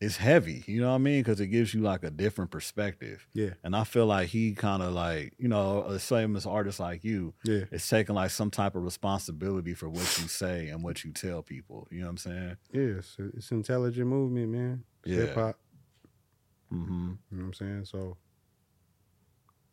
it's 0.00 0.16
heavy, 0.16 0.62
you 0.68 0.80
know 0.80 0.90
what 0.90 0.94
I 0.94 0.98
mean? 0.98 1.20
Because 1.22 1.40
it 1.40 1.48
gives 1.48 1.74
you 1.74 1.80
like 1.80 2.04
a 2.04 2.10
different 2.10 2.52
perspective. 2.52 3.26
Yeah. 3.32 3.54
And 3.64 3.74
I 3.74 3.82
feel 3.82 4.06
like 4.06 4.28
he 4.28 4.52
kind 4.52 4.80
of 4.80 4.92
like, 4.92 5.34
you 5.38 5.48
know, 5.48 5.90
the 5.90 5.98
same 5.98 6.36
as 6.36 6.46
artists 6.46 6.78
like 6.78 7.02
you, 7.02 7.34
Yeah. 7.42 7.64
it's 7.72 7.88
taking 7.88 8.14
like 8.14 8.30
some 8.30 8.48
type 8.50 8.76
of 8.76 8.84
responsibility 8.84 9.74
for 9.74 9.88
what 9.88 10.18
you 10.20 10.28
say 10.28 10.68
and 10.68 10.84
what 10.84 11.02
you 11.02 11.10
tell 11.10 11.42
people. 11.42 11.88
You 11.90 12.00
know 12.00 12.04
what 12.06 12.10
I'm 12.10 12.16
saying? 12.18 12.56
Yeah, 12.72 12.98
it's, 12.98 13.16
it's 13.18 13.50
intelligent 13.50 14.06
movement, 14.06 14.50
man. 14.50 14.84
Yeah. 15.04 15.16
Hip 15.16 15.34
hop. 15.34 15.58
Mm-hmm. 16.72 16.92
You 17.32 17.36
know 17.36 17.38
what 17.38 17.44
I'm 17.46 17.54
saying? 17.54 17.84
So 17.86 18.16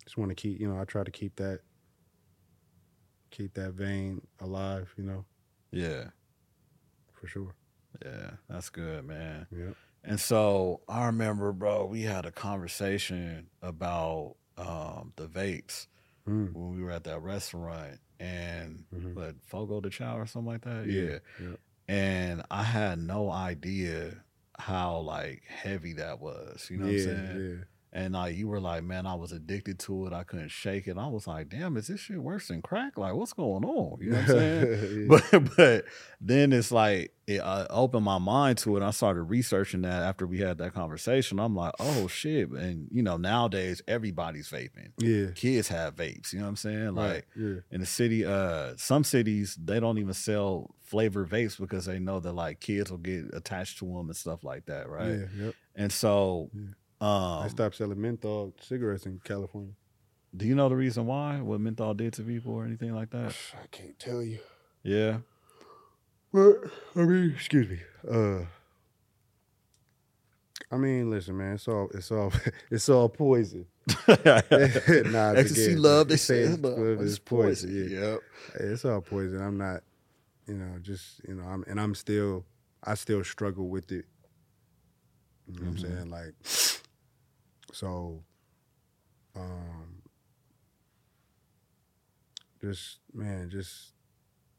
just 0.05 0.17
want 0.17 0.29
to 0.29 0.35
keep, 0.35 0.59
you 0.59 0.67
know, 0.71 0.79
I 0.79 0.85
try 0.85 1.03
to 1.03 1.11
keep 1.11 1.35
that 1.37 1.59
keep 3.31 3.53
that 3.55 3.73
vein 3.73 4.25
alive, 4.39 4.93
you 4.97 5.03
know, 5.03 5.25
Yeah. 5.71 6.09
for 7.13 7.27
sure. 7.27 7.53
Yeah. 8.03 8.31
That's 8.47 8.69
good, 8.69 9.05
man. 9.05 9.47
Yeah. 9.51 9.71
And 10.03 10.19
so 10.19 10.81
I 10.87 11.07
remember, 11.07 11.51
bro, 11.51 11.85
we 11.85 12.03
had 12.03 12.25
a 12.25 12.31
conversation 12.31 13.49
about 13.61 14.35
um, 14.57 15.11
the 15.17 15.27
vapes 15.27 15.87
Mm. 16.27 16.53
when 16.53 16.75
we 16.75 16.81
were 16.81 16.91
at 16.91 17.03
that 17.03 17.21
restaurant 17.21 17.99
and 18.19 18.85
Mhm. 18.93 19.13
what 19.13 19.35
Fogo 19.43 19.81
de 19.81 19.89
Chão 19.89 20.15
or 20.15 20.25
something 20.25 20.47
like 20.53 20.61
that. 20.63 20.87
Yeah, 20.87 21.19
yeah. 21.41 21.47
yeah. 21.49 21.55
And 21.87 22.43
I 22.49 22.63
had 22.63 22.99
no 22.99 23.29
idea 23.29 24.23
how 24.57 24.99
like 24.99 25.43
heavy 25.45 25.93
that 25.93 26.19
was. 26.21 26.69
You 26.69 26.77
know 26.77 26.87
yeah, 26.87 27.05
what 27.05 27.15
I'm 27.17 27.27
saying? 27.27 27.65
And 27.95 28.13
like 28.13 28.35
you 28.35 28.49
were 28.49 28.59
like, 28.59 28.83
man, 28.83 29.05
I 29.05 29.15
was 29.15 29.31
addicted 29.31 29.79
to 29.79 30.07
it. 30.07 30.11
I 30.11 30.23
couldn't 30.25 30.51
shake 30.51 30.85
it. 30.87 30.97
I 30.97 31.07
was 31.07 31.27
like, 31.27 31.47
damn, 31.47 31.77
is 31.77 31.87
this 31.87 32.01
shit 32.01 32.21
worse 32.21 32.49
than 32.49 32.61
crack? 32.61 32.97
Like, 32.97 33.13
what's 33.13 33.31
going 33.31 33.63
on? 33.63 34.01
You 34.01 34.09
know 34.09 34.17
what 34.17 34.29
I'm 34.29 34.35
saying? 34.35 35.07
yeah. 35.09 35.17
but 35.31 35.55
but 35.55 35.85
then 36.19 36.51
it's 36.51 36.73
like 36.73 37.13
it 37.25 37.39
uh, 37.39 37.65
opened 37.69 38.03
my 38.03 38.17
mind 38.17 38.57
to 38.59 38.75
it. 38.75 38.83
I 38.83 38.91
started 38.91 39.21
researching 39.23 39.83
that 39.83 40.03
after 40.03 40.27
we 40.27 40.39
had 40.39 40.57
that 40.57 40.73
conversation. 40.73 41.39
I'm 41.39 41.55
like, 41.55 41.71
oh 41.79 42.07
shit! 42.07 42.49
And 42.49 42.89
you 42.91 43.01
know, 43.01 43.15
nowadays 43.15 43.81
everybody's 43.87 44.49
vaping. 44.49 44.89
yeah. 44.97 45.27
Kids 45.33 45.69
have 45.69 45.95
vapes. 45.95 46.33
You 46.33 46.39
know 46.39 46.45
what 46.45 46.49
I'm 46.49 46.55
saying? 46.57 46.95
Like 46.95 47.13
Right. 47.13 47.23
Yeah. 47.37 47.55
in 47.71 47.79
the 47.79 47.85
city, 47.85 48.25
uh, 48.25 48.73
some 48.75 49.05
cities 49.05 49.57
they 49.63 49.79
don't 49.79 49.99
even 49.99 50.13
sell 50.13 50.75
flavor 50.83 51.25
vapes 51.25 51.57
because 51.57 51.85
they 51.85 51.99
know 51.99 52.19
that 52.19 52.33
like 52.33 52.59
kids 52.59 52.91
will 52.91 52.97
get 52.97 53.33
attached 53.33 53.79
to 53.79 53.85
them 53.85 54.07
and 54.09 54.15
stuff 54.17 54.43
like 54.43 54.65
that, 54.65 54.89
right? 54.89 55.11
Yeah. 55.37 55.45
Yep. 55.45 55.55
And 55.77 55.91
so, 55.93 56.49
Yeah. 56.53 56.61
Um, 57.05 57.43
I 57.43 57.47
stopped 57.49 57.75
selling 57.75 57.99
menthol 58.01 58.53
cigarettes 58.61 59.05
in 59.05 59.19
California. 59.23 59.73
do 60.35 60.45
you 60.45 60.55
know 60.55 60.69
the 60.69 60.75
reason 60.75 61.05
why? 61.05 61.39
What 61.41 61.59
menthol 61.61 61.93
did 61.93 62.13
to 62.13 62.23
people 62.23 62.53
or 62.53 62.65
anything 62.65 62.93
like 62.95 63.09
that? 63.11 63.35
I 63.63 63.67
can't 63.71 63.97
tell 63.99 64.21
you. 64.21 64.39
Yeah. 64.83 65.17
But 66.33 66.55
I 66.95 66.99
mean, 67.03 67.31
excuse 67.35 67.69
me. 67.69 67.79
Uh, 68.09 68.45
I 70.71 70.77
mean, 70.77 71.09
listen, 71.09 71.37
man. 71.37 71.53
It's 71.55 71.67
all 71.67 71.89
it's 71.93 72.11
all 72.11 72.31
it's 72.71 72.89
all 72.89 73.09
poison. 73.09 73.65
nah, 74.07 74.15
it's 74.17 74.51
Ecstasy 74.51 75.65
again, 75.71 75.81
love, 75.81 76.07
they 76.07 76.17
say, 76.17 76.39
it's- 76.41 76.57
but 76.57 76.77
it's 76.77 77.19
poison. 77.19 77.69
poison. 77.69 77.89
Yeah. 77.91 77.99
Yep. 78.11 78.19
It's 78.61 78.85
all 78.85 79.01
poison. 79.01 79.41
I'm 79.41 79.57
not, 79.57 79.83
you 80.47 80.55
know, 80.55 80.77
just 80.81 81.21
you 81.27 81.35
know, 81.35 81.43
I'm 81.43 81.63
and 81.67 81.79
I'm 81.79 81.93
still, 81.95 82.45
I 82.83 82.95
still 82.95 83.23
struggle 83.23 83.67
with 83.69 83.91
it. 83.91 84.05
You 85.47 85.59
know 85.59 85.67
what 85.69 85.75
Mhm. 85.77 85.85
I'm 85.85 85.91
saying? 85.97 86.09
Like, 86.09 86.33
so, 87.75 88.23
um, 89.35 90.01
just 92.61 92.99
man, 93.13 93.49
just 93.49 93.93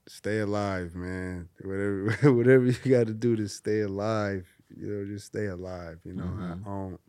stay 0.08 0.40
alive, 0.40 0.94
man. 0.94 1.48
Whatever, 1.62 2.10
whatever 2.34 2.64
you 2.66 2.90
got 2.90 3.06
to 3.08 3.14
do 3.14 3.36
to 3.36 3.48
stay 3.48 3.80
alive, 3.80 4.46
you 4.76 4.86
know, 4.88 5.04
just 5.06 5.26
stay 5.26 5.46
alive. 5.46 5.98
You 6.04 6.14
know, 6.14 6.24
I, 6.24 6.26
Mhm. 6.26 6.60
I 6.62 6.68
don't, 6.68 7.00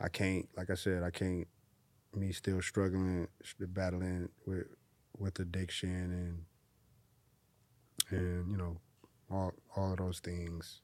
I 0.00 0.08
can't, 0.08 0.48
like 0.56 0.70
I 0.70 0.74
said, 0.74 1.02
I 1.02 1.10
can't. 1.10 1.46
Me 2.14 2.32
still 2.32 2.60
struggling, 2.62 3.28
st- 3.42 3.72
battling 3.72 4.28
with 4.46 4.66
with 5.18 5.38
addiction 5.40 6.44
and 8.10 8.20
and 8.20 8.50
you 8.50 8.56
know 8.56 8.76
all 9.30 9.52
all 9.76 9.92
of 9.92 9.98
those 9.98 10.20
things. 10.20 10.80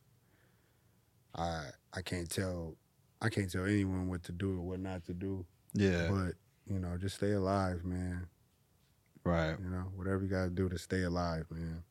I 1.34 1.66
I 1.92 2.02
can't 2.02 2.30
tell 2.30 2.76
I 3.20 3.28
can't 3.28 3.50
tell 3.50 3.64
anyone 3.64 4.08
what 4.08 4.22
to 4.24 4.32
do 4.32 4.58
or 4.58 4.62
what 4.62 4.80
not 4.80 5.04
to 5.06 5.14
do. 5.14 5.44
Yeah. 5.74 6.08
But 6.10 6.34
you 6.72 6.78
know, 6.78 6.96
just 6.98 7.16
stay 7.16 7.32
alive, 7.32 7.84
man. 7.84 8.26
Right. 9.24 9.56
You 9.62 9.70
know, 9.70 9.84
whatever 9.94 10.22
you 10.22 10.28
gotta 10.28 10.50
do 10.50 10.68
to 10.68 10.78
stay 10.78 11.02
alive, 11.02 11.46
man. 11.50 11.82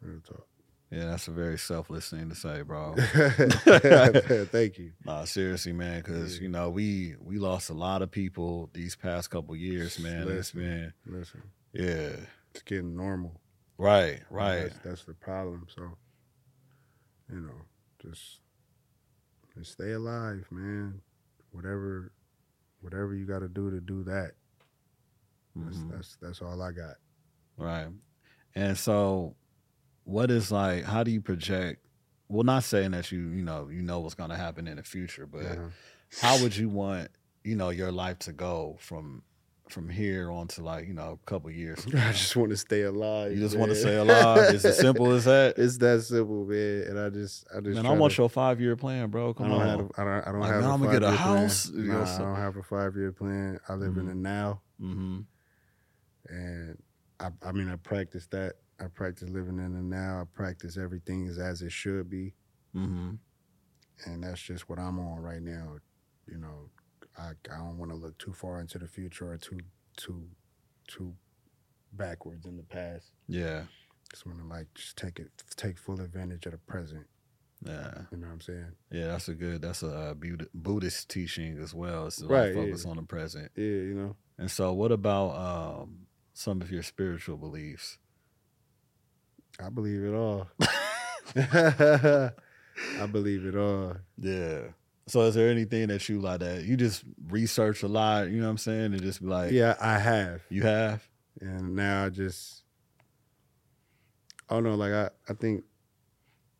Real 0.00 0.20
talk. 0.20 0.46
Yeah, 0.90 1.04
that's 1.04 1.28
a 1.28 1.32
very 1.32 1.58
selfless 1.58 2.08
thing 2.08 2.30
to 2.30 2.34
say, 2.34 2.62
bro. 2.62 2.94
Thank 4.46 4.78
you. 4.78 4.92
Nah, 5.04 5.24
seriously, 5.24 5.72
man, 5.72 6.00
because 6.00 6.40
you 6.40 6.48
know 6.48 6.70
we 6.70 7.14
we 7.20 7.38
lost 7.38 7.68
a 7.68 7.74
lot 7.74 8.00
of 8.00 8.10
people 8.10 8.70
these 8.72 8.96
past 8.96 9.30
couple 9.30 9.54
years, 9.54 9.98
man. 9.98 10.22
It's 10.22 10.54
Listen. 10.54 10.60
been 10.60 10.92
Listen, 11.18 11.42
yeah, 11.74 12.16
it's 12.54 12.62
getting 12.64 12.96
normal. 12.96 13.38
right, 13.76 14.20
right, 14.30 14.62
That's, 14.62 14.78
that's 14.78 15.04
the 15.04 15.12
problem. 15.12 15.66
So, 15.74 15.82
you 17.30 17.40
know, 17.40 17.60
just 18.02 18.40
just 19.58 19.72
stay 19.72 19.92
alive, 19.92 20.46
man. 20.50 21.00
Whatever, 21.50 22.12
whatever 22.80 23.14
you 23.14 23.26
got 23.26 23.40
to 23.40 23.48
do 23.48 23.70
to 23.70 23.80
do 23.80 24.04
that. 24.04 24.32
That's, 25.56 25.76
Mhm. 25.76 25.90
that's 25.90 26.16
that's 26.20 26.42
all 26.42 26.62
I 26.62 26.72
got. 26.72 26.96
right. 27.56 27.88
And 28.54 28.76
so, 28.78 29.34
what 30.04 30.30
is 30.30 30.50
like? 30.52 30.84
How 30.84 31.02
do 31.02 31.10
you 31.10 31.20
project? 31.20 31.84
Well, 32.28 32.44
not 32.44 32.64
saying 32.64 32.92
that 32.92 33.10
you 33.12 33.28
you 33.30 33.42
know 33.42 33.68
you 33.68 33.82
know 33.82 34.00
what's 34.00 34.14
going 34.14 34.30
to 34.30 34.36
happen 34.36 34.66
in 34.68 34.76
the 34.76 34.82
future, 34.82 35.26
but 35.26 35.44
Uh-huh. 35.44 35.68
how 36.20 36.38
would 36.42 36.56
you 36.56 36.68
want 36.68 37.10
you 37.44 37.56
know 37.56 37.70
your 37.70 37.90
life 37.92 38.18
to 38.20 38.32
go 38.32 38.76
from 38.80 39.22
from 39.70 39.88
here 39.88 40.30
on 40.30 40.48
to 40.48 40.62
like 40.62 40.86
you 40.88 40.94
know 40.94 41.18
a 41.22 41.30
couple 41.30 41.50
years? 41.50 41.82
from 41.84 41.96
I 41.98 42.12
just 42.12 42.34
want 42.36 42.50
to 42.50 42.56
stay 42.56 42.82
alive. 42.82 43.32
you 43.32 43.38
just 43.38 43.56
want 43.56 43.70
to 43.70 43.76
stay 43.76 43.96
alive. 43.96 44.54
It's 44.54 44.64
as 44.64 44.78
simple 44.78 45.10
as 45.12 45.24
that. 45.26 45.58
It's 45.58 45.78
that 45.78 46.02
simple, 46.02 46.44
man. 46.44 46.82
And 46.88 46.98
I 46.98 47.08
just, 47.10 47.46
I 47.54 47.60
just. 47.60 47.76
Man, 47.76 47.86
I 47.86 47.92
want 47.92 48.12
to- 48.14 48.22
your 48.22 48.28
five 48.28 48.60
year 48.60 48.76
plan, 48.76 49.08
bro. 49.10 49.30
I 49.30 49.32
Come 49.34 49.48
don't 49.50 49.60
on. 49.60 49.66
have. 49.68 49.80
A, 49.80 49.88
I 50.00 50.04
don't. 50.04 50.28
I 50.28 50.32
don't 50.32 50.40
Like, 50.40 50.50
have. 50.52 50.60
man, 50.62 50.70
a 50.70 50.74
I'ma 50.74 50.86
get 50.92 51.02
a 51.02 51.06
plan. 51.06 51.16
house, 51.16 51.70
Nah, 51.72 52.04
I 52.14 52.18
don't 52.18 52.36
have 52.36 52.56
a 52.56 52.62
five 52.62 52.96
year 52.96 53.12
plan. 53.12 53.58
I 53.68 53.74
live 53.74 53.96
in 53.96 54.04
Mhm. 54.04 54.08
the 54.08 54.14
now, 54.14 54.60
mm-hmm. 54.80 55.18
and 56.28 56.78
I. 57.20 57.28
I 57.42 57.52
mean, 57.52 57.68
I 57.68 57.76
practice 57.76 58.26
that. 58.28 58.54
I 58.80 58.84
practice 58.86 59.28
living 59.28 59.58
in 59.58 59.72
the 59.74 59.82
now. 59.82 60.20
I 60.20 60.24
practice 60.36 60.76
everything 60.76 61.26
is 61.26 61.38
as 61.38 61.62
it 61.62 61.72
should 61.72 62.08
be, 62.08 62.34
Mm-hmm. 62.76 63.10
and 64.06 64.22
that's 64.22 64.40
just 64.40 64.68
what 64.68 64.78
I'm 64.78 64.98
on 65.00 65.20
right 65.20 65.42
now. 65.42 65.78
You 66.30 66.38
know, 66.38 66.70
I. 67.18 67.30
I 67.52 67.58
don't 67.58 67.78
want 67.78 67.90
to 67.90 67.96
look 67.96 68.16
too 68.18 68.32
far 68.32 68.60
into 68.60 68.78
the 68.78 68.86
future 68.88 69.32
or 69.32 69.36
too, 69.38 69.60
too, 69.96 70.24
too 70.86 71.14
backwards 71.92 72.46
in 72.46 72.56
the 72.56 72.62
past. 72.62 73.10
Yeah. 73.28 73.62
Just 74.10 74.26
want 74.26 74.38
to 74.38 74.44
like 74.46 74.66
just 74.74 74.96
take 74.96 75.18
it, 75.18 75.30
take 75.56 75.78
full 75.78 76.00
advantage 76.00 76.46
of 76.46 76.52
the 76.52 76.58
present. 76.58 77.06
Yeah. 77.64 78.02
You 78.12 78.18
know 78.18 78.26
what 78.28 78.34
I'm 78.34 78.40
saying? 78.40 78.72
Yeah, 78.90 79.08
that's 79.08 79.28
a 79.28 79.34
good. 79.34 79.60
That's 79.62 79.82
a 79.82 79.88
uh, 79.88 80.14
Buddhist 80.54 81.10
teaching 81.10 81.58
as 81.58 81.74
well. 81.74 82.06
It's 82.06 82.16
to 82.16 82.26
Right, 82.26 82.54
focus 82.54 82.84
yeah. 82.84 82.90
on 82.90 82.96
the 82.96 83.02
present. 83.02 83.50
Yeah, 83.56 83.64
you 83.64 83.94
know. 83.94 84.16
And 84.38 84.50
so, 84.50 84.72
what 84.72 84.92
about 84.92 85.30
um, 85.36 86.06
some 86.34 86.62
of 86.62 86.70
your 86.70 86.84
spiritual 86.84 87.36
beliefs? 87.36 87.98
I 89.60 89.70
believe 89.70 90.04
it 90.04 90.14
all. 90.14 90.48
I 91.36 93.06
believe 93.10 93.44
it 93.44 93.56
all. 93.56 93.96
Yeah. 94.16 94.60
So, 95.08 95.22
is 95.22 95.34
there 95.34 95.50
anything 95.50 95.88
that 95.88 96.08
you 96.08 96.20
like 96.20 96.40
that 96.40 96.64
you 96.64 96.76
just 96.76 97.02
research 97.28 97.82
a 97.82 97.88
lot? 97.88 98.28
You 98.30 98.38
know 98.38 98.44
what 98.44 98.50
I'm 98.50 98.58
saying, 98.58 98.92
and 98.92 99.02
just 99.02 99.20
be 99.22 99.26
like, 99.28 99.52
Yeah, 99.52 99.74
I 99.80 99.98
have. 99.98 100.42
you 100.50 100.62
have. 100.62 101.06
And 101.40 101.74
now 101.76 102.04
I 102.06 102.08
just 102.10 102.62
I 104.48 104.54
don't 104.54 104.64
know, 104.64 104.74
like 104.74 104.92
I, 104.92 105.10
I 105.28 105.34
think 105.34 105.64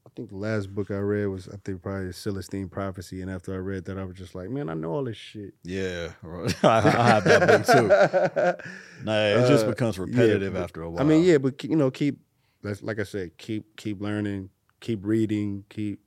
I 0.06 0.10
think 0.16 0.30
the 0.30 0.36
last 0.36 0.74
book 0.74 0.90
I 0.90 0.94
read 0.98 1.26
was 1.26 1.48
I 1.48 1.56
think 1.64 1.82
probably 1.82 2.12
Celestine 2.12 2.68
Prophecy. 2.70 3.20
And 3.22 3.30
after 3.30 3.54
I 3.54 3.58
read 3.58 3.84
that, 3.86 3.98
I 3.98 4.04
was 4.04 4.16
just 4.16 4.34
like, 4.34 4.50
man, 4.50 4.68
I 4.68 4.74
know 4.74 4.92
all 4.92 5.04
this 5.04 5.16
shit. 5.16 5.54
Yeah, 5.64 6.12
I, 6.62 6.78
I 6.78 6.80
have 7.08 7.24
that 7.24 7.46
book 7.46 7.66
too. 7.66 8.68
Nah, 9.04 9.26
it 9.26 9.46
just 9.48 9.64
Uh, 9.64 9.70
becomes 9.70 9.96
yeah, 9.96 10.04
repetitive 10.04 10.52
but- 10.54 10.62
after 10.62 10.82
a 10.82 10.90
while. 10.90 11.00
I 11.02 11.04
mean, 11.04 11.22
yeah, 11.24 11.38
but 11.38 11.62
you 11.64 11.76
know, 11.76 11.90
keep 11.90 12.18
like 12.62 12.98
I 12.98 13.04
said, 13.04 13.36
keep 13.38 13.76
keep 13.76 14.00
learning, 14.00 14.50
keep 14.80 15.00
reading, 15.04 15.64
keep 15.68 16.00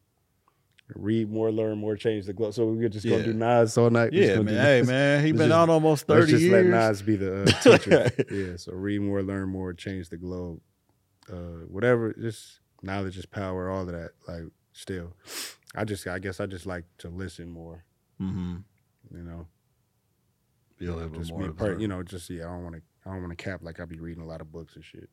read 0.96 1.30
more, 1.32 1.52
learn 1.52 1.78
more, 1.78 1.96
change 1.96 2.26
the 2.26 2.34
globe. 2.34 2.54
So 2.54 2.66
we're 2.66 2.90
just 2.90 3.06
gonna 3.06 3.18
Yeah. 3.18 3.24
do 3.24 3.34
Nas 3.34 3.78
all 3.78 3.90
night. 3.90 4.14
Yeah, 4.14 4.42
man. 4.42 4.48
Hey, 4.56 4.82
man, 4.84 5.24
he 5.26 5.32
let's 5.32 5.38
been 5.40 5.50
just- 5.50 5.58
out 5.58 5.70
almost 5.70 6.08
Let's 6.10 6.22
thirty 6.22 6.32
just 6.34 6.44
years. 6.44 6.66
let 6.72 6.88
Nas 6.90 7.02
be 7.02 7.16
the 7.16 7.42
uh, 7.44 7.46
teacher. 7.78 8.12
yeah. 8.32 8.58
So 8.58 8.74
read 8.74 9.00
more, 9.02 9.22
learn 9.24 9.50
more, 9.50 9.74
change 9.74 10.10
the 10.10 10.18
globe. 10.18 10.60
Uh, 11.32 11.66
whatever. 11.68 12.14
Just 12.14 12.60
knowledge 12.82 13.18
is 13.18 13.26
power. 13.26 13.70
All 13.70 13.82
of 13.82 13.88
that. 13.88 14.12
Like 14.28 14.44
still, 14.74 15.14
I 15.76 15.86
just 15.86 16.06
I 16.08 16.20
guess 16.20 16.40
I 16.40 16.46
just 16.46 16.66
like 16.66 16.86
to 17.00 17.10
listen 17.10 17.50
more. 17.50 17.84
mm-hmm. 18.20 18.58
You 19.16 19.24
know, 19.24 19.48
Be 20.78 20.86
a 20.88 20.94
little 20.96 21.10
just 21.10 21.32
more. 21.32 21.42
Per, 21.44 21.48
observant. 21.50 21.82
you 21.82 21.88
know, 21.88 22.02
just 22.04 22.30
yeah. 22.30 22.44
I 22.48 22.52
don't 22.54 22.64
want 22.64 22.76
to. 22.76 22.82
I 23.06 23.12
don't 23.14 23.22
want 23.24 23.38
to 23.38 23.44
cap 23.44 23.62
like 23.64 23.80
I'll 23.80 23.88
be 23.88 24.00
reading 24.00 24.24
a 24.24 24.28
lot 24.28 24.42
of 24.42 24.52
books 24.52 24.76
and 24.76 24.84
shit. 24.86 25.10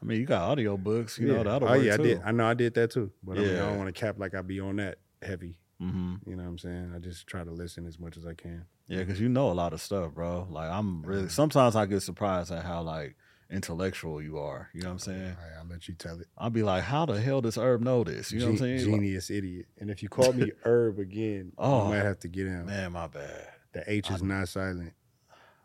I 0.00 0.04
mean, 0.04 0.20
you 0.20 0.26
got 0.26 0.42
audio 0.42 0.76
books. 0.76 1.18
You 1.18 1.28
yeah. 1.28 1.34
know 1.34 1.42
that'll 1.44 1.68
oh 1.68 1.72
work 1.72 1.82
yeah, 1.84 1.96
too. 1.96 2.02
I 2.02 2.06
did. 2.06 2.22
I 2.24 2.30
know 2.32 2.46
I 2.46 2.54
did 2.54 2.74
that 2.74 2.90
too. 2.90 3.10
But 3.22 3.38
I, 3.38 3.40
mean, 3.40 3.56
I 3.56 3.58
don't 3.60 3.78
want 3.78 3.94
to 3.94 4.00
cap 4.00 4.18
like 4.18 4.34
I 4.34 4.42
be 4.42 4.60
on 4.60 4.76
that 4.76 4.98
heavy. 5.22 5.56
Mm-hmm. 5.82 6.28
You 6.28 6.36
know 6.36 6.42
what 6.42 6.48
I'm 6.50 6.58
saying? 6.58 6.92
I 6.94 6.98
just 6.98 7.26
try 7.26 7.44
to 7.44 7.50
listen 7.50 7.86
as 7.86 7.98
much 7.98 8.16
as 8.16 8.26
I 8.26 8.34
can. 8.34 8.64
Yeah, 8.86 8.98
because 8.98 9.20
you 9.20 9.28
know 9.28 9.50
a 9.50 9.52
lot 9.52 9.72
of 9.72 9.80
stuff, 9.80 10.12
bro. 10.14 10.46
Like 10.50 10.70
I'm 10.70 11.02
really. 11.02 11.28
Sometimes 11.28 11.76
I 11.76 11.86
get 11.86 12.00
surprised 12.02 12.50
at 12.52 12.64
how 12.64 12.82
like 12.82 13.16
intellectual 13.50 14.20
you 14.22 14.38
are. 14.38 14.68
You 14.74 14.82
know 14.82 14.88
what 14.88 14.92
I'm 14.92 14.98
saying? 14.98 15.22
All 15.22 15.44
right, 15.44 15.58
I'll 15.58 15.66
let 15.68 15.88
you 15.88 15.94
tell 15.94 16.20
it. 16.20 16.26
I'll 16.36 16.50
be 16.50 16.62
like, 16.62 16.84
how 16.84 17.06
the 17.06 17.20
hell 17.20 17.40
does 17.40 17.56
Herb 17.56 17.80
know 17.82 18.04
this? 18.04 18.30
You 18.32 18.40
know 18.40 18.46
what 18.46 18.52
I'm 18.52 18.58
saying? 18.58 18.76
Like, 18.78 19.00
Genius 19.00 19.30
idiot. 19.30 19.66
And 19.78 19.90
if 19.90 20.02
you 20.02 20.08
call 20.08 20.32
me 20.32 20.52
Herb 20.64 20.98
again, 20.98 21.52
Oh. 21.58 21.84
you 21.84 21.90
might 21.90 22.04
have 22.04 22.18
to 22.20 22.28
get 22.28 22.46
him. 22.46 22.66
man, 22.66 22.92
my 22.92 23.06
bad. 23.06 23.48
The 23.72 23.90
H 23.90 24.10
is 24.10 24.22
not 24.22 24.48
silent. 24.48 24.92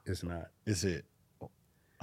It's 0.06 0.24
not. 0.24 0.48
Is 0.66 0.84
it? 0.84 1.06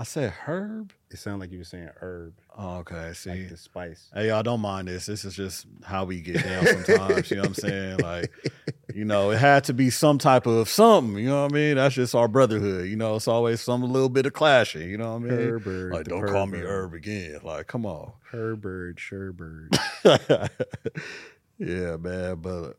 I 0.00 0.04
said 0.04 0.30
Herb. 0.30 0.94
It 1.10 1.18
sounded 1.18 1.40
like 1.40 1.52
you 1.52 1.58
were 1.58 1.64
saying 1.64 1.90
herb, 2.00 2.32
Oh, 2.56 2.76
okay. 2.78 3.12
See. 3.12 3.28
like 3.28 3.50
the 3.50 3.58
spice. 3.58 4.08
Hey, 4.14 4.28
y'all 4.28 4.42
don't 4.42 4.62
mind 4.62 4.88
this. 4.88 5.04
This 5.04 5.26
is 5.26 5.36
just 5.36 5.66
how 5.84 6.06
we 6.06 6.22
get 6.22 6.42
down 6.42 6.66
sometimes. 6.66 7.30
you 7.30 7.36
know 7.36 7.42
what 7.42 7.48
I'm 7.48 7.54
saying? 7.54 7.98
Like, 7.98 8.32
you 8.94 9.04
know, 9.04 9.30
it 9.30 9.36
had 9.36 9.64
to 9.64 9.74
be 9.74 9.90
some 9.90 10.16
type 10.16 10.46
of 10.46 10.70
something. 10.70 11.22
You 11.22 11.28
know 11.28 11.42
what 11.42 11.52
I 11.52 11.54
mean? 11.54 11.76
That's 11.76 11.94
just 11.94 12.14
our 12.14 12.28
brotherhood. 12.28 12.88
You 12.88 12.96
know, 12.96 13.16
it's 13.16 13.28
always 13.28 13.60
some 13.60 13.82
little 13.82 14.08
bit 14.08 14.24
of 14.24 14.32
clashing. 14.32 14.88
You 14.88 14.96
know 14.96 15.18
what 15.18 15.30
I 15.30 15.36
mean? 15.36 15.38
Herbert. 15.38 15.92
Like, 15.92 16.06
don't 16.06 16.26
call 16.26 16.46
me. 16.46 16.60
Herb 16.60 16.94
again. 16.94 17.40
Like, 17.42 17.66
come 17.66 17.84
on. 17.84 18.12
Herbert, 18.30 18.96
Sherbert. 18.96 19.76
yeah, 21.58 21.96
man. 21.98 22.36
But 22.36 22.78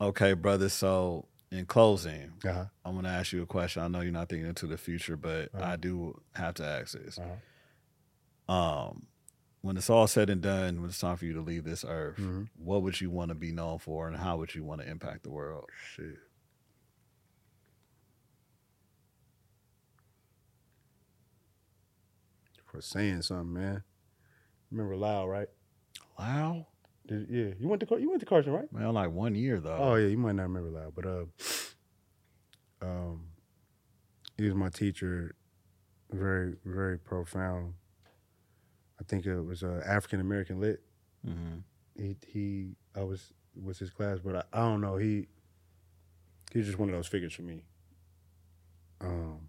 okay, 0.00 0.32
brother. 0.32 0.68
So, 0.68 1.26
in 1.50 1.64
closing, 1.66 2.32
Uh-huh. 2.44 2.66
I'm 2.84 2.94
gonna 2.96 3.08
ask 3.08 3.32
you 3.32 3.42
a 3.42 3.46
question. 3.46 3.82
I 3.82 3.88
know 3.88 4.00
you're 4.00 4.12
not 4.12 4.28
thinking 4.28 4.48
into 4.48 4.66
the 4.66 4.76
future, 4.78 5.16
but 5.16 5.54
Uh-huh. 5.54 5.64
I 5.64 5.76
do 5.76 6.20
have 6.34 6.54
to 6.54 6.64
ask 6.64 6.92
this. 6.98 7.18
Uh-huh. 7.18 8.52
Um, 8.52 9.06
when 9.62 9.76
it's 9.76 9.90
all 9.90 10.06
said 10.06 10.30
and 10.30 10.40
done, 10.42 10.80
when 10.80 10.90
it's 10.90 10.98
time 11.00 11.16
for 11.16 11.24
you 11.24 11.32
to 11.34 11.40
leave 11.40 11.64
this 11.64 11.84
earth, 11.84 12.18
Mhm. 12.18 12.48
what 12.56 12.82
would 12.82 13.00
you 13.00 13.10
want 13.10 13.30
to 13.30 13.34
be 13.34 13.50
known 13.52 13.78
for, 13.78 14.06
and 14.08 14.16
how 14.16 14.36
would 14.36 14.54
you 14.54 14.62
want 14.64 14.80
to 14.80 14.88
impact 14.88 15.22
the 15.24 15.30
world? 15.30 15.68
Shit. 15.74 16.18
For 22.64 22.80
saying 22.80 23.22
something, 23.22 23.52
man. 23.52 23.82
Remember 24.70 24.96
Lyle, 24.96 25.28
right? 25.28 25.48
Wow, 26.18 26.66
Did, 27.06 27.28
yeah, 27.30 27.54
you 27.58 27.68
went 27.68 27.80
to 27.80 27.86
Car- 27.86 27.98
you 28.00 28.08
went 28.10 28.20
to 28.20 28.26
Carson, 28.26 28.52
right? 28.52 28.72
man, 28.72 28.92
like 28.94 29.10
one 29.10 29.34
year 29.34 29.60
though. 29.60 29.76
Oh 29.78 29.94
yeah, 29.94 30.08
you 30.08 30.18
might 30.18 30.34
not 30.34 30.44
remember 30.44 30.70
that, 30.80 30.94
but 30.94 31.06
uh, 31.06 31.24
um, 32.86 33.26
he 34.36 34.44
was 34.44 34.54
my 34.54 34.68
teacher. 34.68 35.34
Very, 36.12 36.54
very 36.64 36.98
profound. 36.98 37.74
I 39.00 39.04
think 39.04 39.26
it 39.26 39.40
was 39.40 39.62
uh, 39.64 39.82
African 39.86 40.20
American 40.20 40.60
lit. 40.60 40.80
hmm 41.24 41.58
He 41.96 42.16
he, 42.26 42.76
I 42.94 43.02
was 43.02 43.32
was 43.60 43.78
his 43.78 43.90
class, 43.90 44.18
but 44.24 44.36
I, 44.36 44.42
I 44.52 44.60
don't 44.60 44.80
know. 44.80 44.96
He 44.96 45.26
he's 46.52 46.66
just 46.66 46.78
one 46.78 46.88
of 46.88 46.94
those 46.94 47.06
figures 47.08 47.32
for 47.34 47.42
me. 47.42 47.64
Um, 49.00 49.48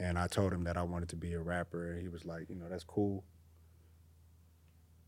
and 0.00 0.18
I 0.18 0.26
told 0.28 0.52
him 0.52 0.64
that 0.64 0.76
I 0.76 0.82
wanted 0.82 1.08
to 1.10 1.16
be 1.16 1.32
a 1.34 1.40
rapper, 1.40 1.92
and 1.92 2.00
he 2.00 2.08
was 2.08 2.24
like, 2.24 2.48
you 2.48 2.54
know, 2.56 2.68
that's 2.68 2.84
cool. 2.84 3.24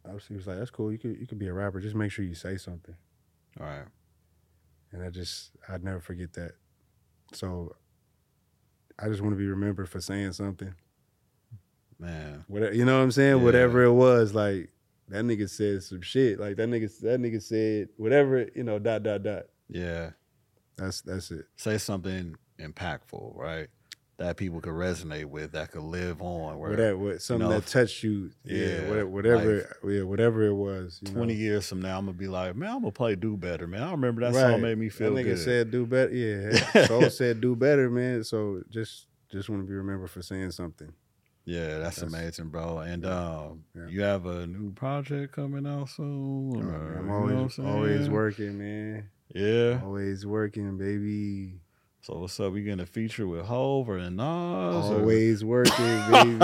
I 0.09 0.13
was, 0.13 0.27
he 0.27 0.35
was 0.35 0.47
like, 0.47 0.59
that's 0.59 0.71
cool. 0.71 0.93
You 0.93 0.99
could 0.99 1.19
you 1.19 1.27
could 1.27 1.39
be 1.39 1.49
a 1.49 1.53
rapper. 1.53 1.81
Just 1.81 1.95
make 1.95 2.13
sure 2.13 2.25
you 2.25 2.35
say 2.35 2.57
something. 2.57 2.95
All 3.61 3.67
right. 3.67 3.87
And 4.93 5.03
I 5.03 5.11
just 5.11 5.51
I'd 5.69 5.85
never 5.85 6.01
forget 6.01 6.33
that. 6.35 6.53
So 7.33 7.75
I 8.99 9.09
just 9.09 9.23
want 9.23 9.33
to 9.33 9.39
be 9.39 9.47
remembered 9.47 9.89
for 9.89 10.01
saying 10.01 10.33
something. 10.33 10.75
Man. 11.99 12.45
Whatever 12.49 12.75
you 12.75 12.85
know 12.85 12.97
what 12.97 13.05
I'm 13.05 13.11
saying? 13.13 13.39
Yeah. 13.39 13.45
Whatever 13.45 13.85
it 13.85 13.93
was, 13.93 14.35
like 14.35 14.71
that 15.09 15.25
nigga 15.25 15.49
said 15.49 15.83
some 15.83 16.03
shit. 16.03 16.39
Like 16.39 16.57
that 16.57 16.69
nigga 16.69 17.01
that 17.01 17.21
nigga 17.21 17.43
said 17.43 17.89
whatever, 17.97 18.49
you 18.55 18.65
know, 18.65 18.79
dot 18.79 19.03
dot 19.03 19.23
dot. 19.23 19.45
Yeah. 19.69 20.11
That's 20.77 21.01
that's 21.01 21.31
it. 21.31 21.47
Say 21.57 21.79
something 21.79 22.37
impactful, 22.59 23.37
right? 23.37 23.69
That 24.17 24.37
people 24.37 24.61
could 24.61 24.75
resonate 24.75 25.25
with, 25.25 25.53
that 25.53 25.73
could 25.73 25.83
live 25.83 26.23
on. 26.23 26.57
Where 26.61 26.71
Whatever, 26.71 26.97
what, 26.99 27.21
something 27.23 27.49
know, 27.49 27.55
that 27.55 27.67
touched 27.67 28.05
you. 28.05 28.31
yeah, 28.45 28.57
Yeah, 28.57 28.89
whatever, 28.89 29.07
whatever, 29.09 29.57
like- 29.83 29.93
yeah, 29.93 30.03
whatever 30.03 30.43
it 30.45 30.55
was. 30.55 31.01
You 31.03 31.13
20 31.13 31.35
know? 31.35 31.41
years 31.41 31.69
from 31.69 31.83
now, 31.83 31.99
I'm 31.99 32.07
gonna 32.07 32.17
be 32.17 32.29
like, 32.29 32.55
man, 32.55 32.71
I'm 32.71 32.81
gonna 32.81 32.93
play 32.93 33.17
Do 33.17 33.37
Better, 33.37 33.67
man. 33.67 33.83
I 33.83 33.91
remember 33.91 34.21
that 34.21 34.33
Right. 34.33 34.53
song 34.53 34.63
made 34.63 34.79
me 34.79 34.89
feel 34.89 35.13
that 35.15 35.21
nigga 35.21 35.31
good. 35.31 35.39
said 35.39 35.71
do 35.73 35.85
better. 35.85 36.15
Yeah, 36.15 36.87
Soul 36.87 37.11
said 37.11 37.41
do 37.41 37.57
better, 37.57 37.91
man. 37.91 38.23
So 38.23 38.63
just 38.71 39.09
just 39.33 39.49
want 39.51 39.63
to 39.63 39.67
be 39.67 39.75
remembered 39.75 40.11
for 40.11 40.23
saying 40.23 40.53
something. 40.53 40.93
yeah, 41.45 41.79
that's, 41.79 41.97
That's- 41.97 42.15
amazing, 42.15 42.51
bro. 42.51 42.79
And 42.79 43.05
um, 43.05 43.65
Yeah. 43.75 43.87
you 43.89 44.03
have 44.03 44.27
a 44.27 44.47
new 44.47 44.71
project 44.75 45.33
coming 45.35 45.67
out 45.67 45.89
soon. 45.89 46.63
or- 46.63 46.99
I'm 46.99 47.07
you 47.09 47.13
always 47.13 47.59
always 47.59 48.09
working, 48.09 48.59
man. 48.59 49.09
Yeah. 49.35 49.81
Always 49.83 50.25
working, 50.25 50.79
baby. 50.79 51.59
So 52.05 52.19
what's 52.19 52.39
up? 52.39 52.53
We 52.53 52.61
getting 52.63 52.81
a 52.81 52.87
feature 52.87 53.27
with 53.27 53.47
Hov 53.47 53.89
or 53.89 53.99
Nas? 53.99 54.21
or- 54.91 54.99
Always 55.01 55.43
working, 55.43 55.73
baby. 56.11 56.39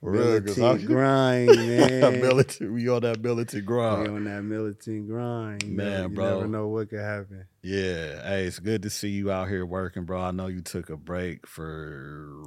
For 0.00 0.12
real, 0.12 0.40
'cause 0.42 0.58
I- 0.60 0.62
militant 0.62 0.86
grind, 0.86 1.46
man. 1.56 2.20
militant, 2.20 2.72
we 2.72 2.88
on 2.88 3.02
that 3.02 3.20
militant 3.20 3.66
grind. 3.66 4.02
We 4.04 4.08
on 4.16 4.24
that 4.26 4.42
militant 4.42 5.08
grind, 5.08 5.64
Man, 5.64 5.76
never, 5.76 6.02
you 6.08 6.08
bro. 6.14 6.34
never 6.36 6.46
know 6.46 6.68
what 6.68 6.88
could 6.88 7.00
happen. 7.00 7.46
Yeah. 7.64 8.22
Hey, 8.28 8.44
it's 8.44 8.60
good 8.60 8.82
to 8.84 8.90
see 8.90 9.08
you 9.10 9.32
out 9.32 9.48
here 9.48 9.66
working, 9.66 10.04
bro. 10.04 10.20
I 10.20 10.30
know 10.30 10.46
you 10.46 10.60
took 10.62 10.88
a 10.88 10.96
break 10.96 11.48
for 11.48 12.38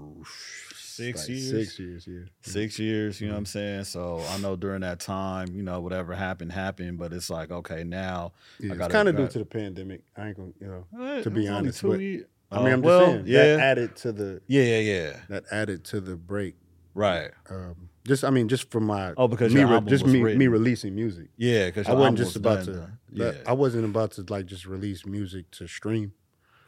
six 0.96 1.22
Like 1.22 1.30
years. 1.30 1.50
Six 1.50 1.80
years, 1.80 2.08
yeah. 2.08 2.20
Six 2.42 2.80
years, 2.80 3.22
you 3.22 3.28
know 3.28 3.34
what 3.34 3.40
I'm 3.40 3.46
saying? 3.46 3.84
So 3.86 4.22
I 4.30 4.38
know 4.40 4.56
during 4.56 4.82
that 4.82 5.00
time, 5.00 5.50
you 5.54 5.64
know, 5.64 5.80
whatever 5.82 6.14
happened, 6.16 6.52
happened, 6.52 6.98
but 6.98 7.12
it's 7.14 7.30
like, 7.30 7.52
okay, 7.52 7.84
now 7.84 8.34
Yeah, 8.60 8.72
it's 8.72 8.78
gotta- 8.80 8.92
kind 8.94 9.08
of 9.10 9.16
due 9.18 9.28
to 9.28 9.40
the 9.40 9.46
pandemic. 9.46 10.02
I 10.16 10.28
ain't 10.28 10.38
gonna, 10.38 10.52
you 10.60 10.68
know. 10.68 10.88
eh, 11.04 11.22
To 11.24 11.30
be 11.30 11.42
it 11.46 11.50
was 11.50 11.50
only 11.50 11.50
honest, 11.50 11.82
but- 11.82 11.94
I 11.94 11.98
mean, 11.98 12.26
Uh, 12.52 12.58
I'm 12.60 12.66
just 12.82 12.84
well, 12.86 13.06
saying 13.08 13.24
yeah, 13.26 13.44
that 13.44 13.60
added 13.60 13.96
to 13.98 14.12
the 14.12 14.42
yeah, 14.48 14.64
yeah, 14.64 14.80
yeah, 14.80 15.20
that 15.30 15.44
added 15.52 15.84
to 15.86 16.00
the 16.02 16.16
break. 16.16 16.56
right, 16.94 17.32
Um, 17.50 17.90
just, 18.06 18.24
I 18.24 18.30
mean, 18.30 18.48
just 18.48 18.70
from 18.70 18.84
my 18.86 19.14
Oh, 19.18 19.28
because 19.28 19.54
me, 19.54 19.62
your 19.62 19.70
re- 19.70 19.76
album 19.76 19.90
just 19.90 20.06
me, 20.06 20.22
written. 20.22 20.38
me 20.38 20.48
releasing 20.48 20.94
music. 20.94 21.30
yeah. 21.38 21.68
Because 21.68 21.88
I 21.88 21.94
wasn't 21.94 22.18
just 22.18 22.36
about 22.36 22.66
to. 22.66 22.74
done, 22.74 22.98
that- 23.14 23.36
yeah, 23.38 23.42
I 23.48 23.54
wasn't 23.54 23.86
about 23.86 24.12
to 24.12 24.26
like 24.30 24.46
just 24.46 24.66
release 24.68 25.04
music 25.06 25.50
to 25.52 25.68
stream. 25.68 26.14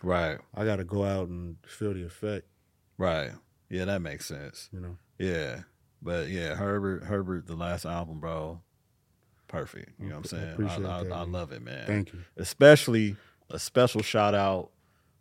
right, 0.01 0.39
I 0.55 0.65
got 0.65 0.77
to 0.77 0.83
go 0.85 1.03
out 1.03 1.27
and 1.29 1.57
feel 1.67 1.93
the 1.93 2.03
effect. 2.03 2.47
right. 2.97 3.31
Yeah, 3.69 3.85
that 3.85 4.01
makes 4.01 4.25
sense. 4.25 4.69
You 4.71 4.79
know. 4.79 4.97
Yeah, 5.17 5.61
but 6.01 6.29
yeah, 6.29 6.55
Herbert, 6.55 7.03
Herbert, 7.03 7.47
the 7.47 7.55
last 7.55 7.85
album, 7.85 8.19
bro, 8.19 8.61
perfect. 9.47 9.91
You 9.99 10.09
know 10.09 10.17
what 10.19 10.31
I'm 10.33 10.57
saying? 10.57 10.87
I, 10.87 10.99
I, 10.99 11.03
that, 11.03 11.11
I 11.13 11.23
love 11.23 11.51
it, 11.51 11.61
man. 11.61 11.85
Thank 11.85 12.13
you. 12.13 12.19
Especially 12.37 13.15
a 13.49 13.59
special 13.59 14.01
shout 14.01 14.35
out. 14.35 14.69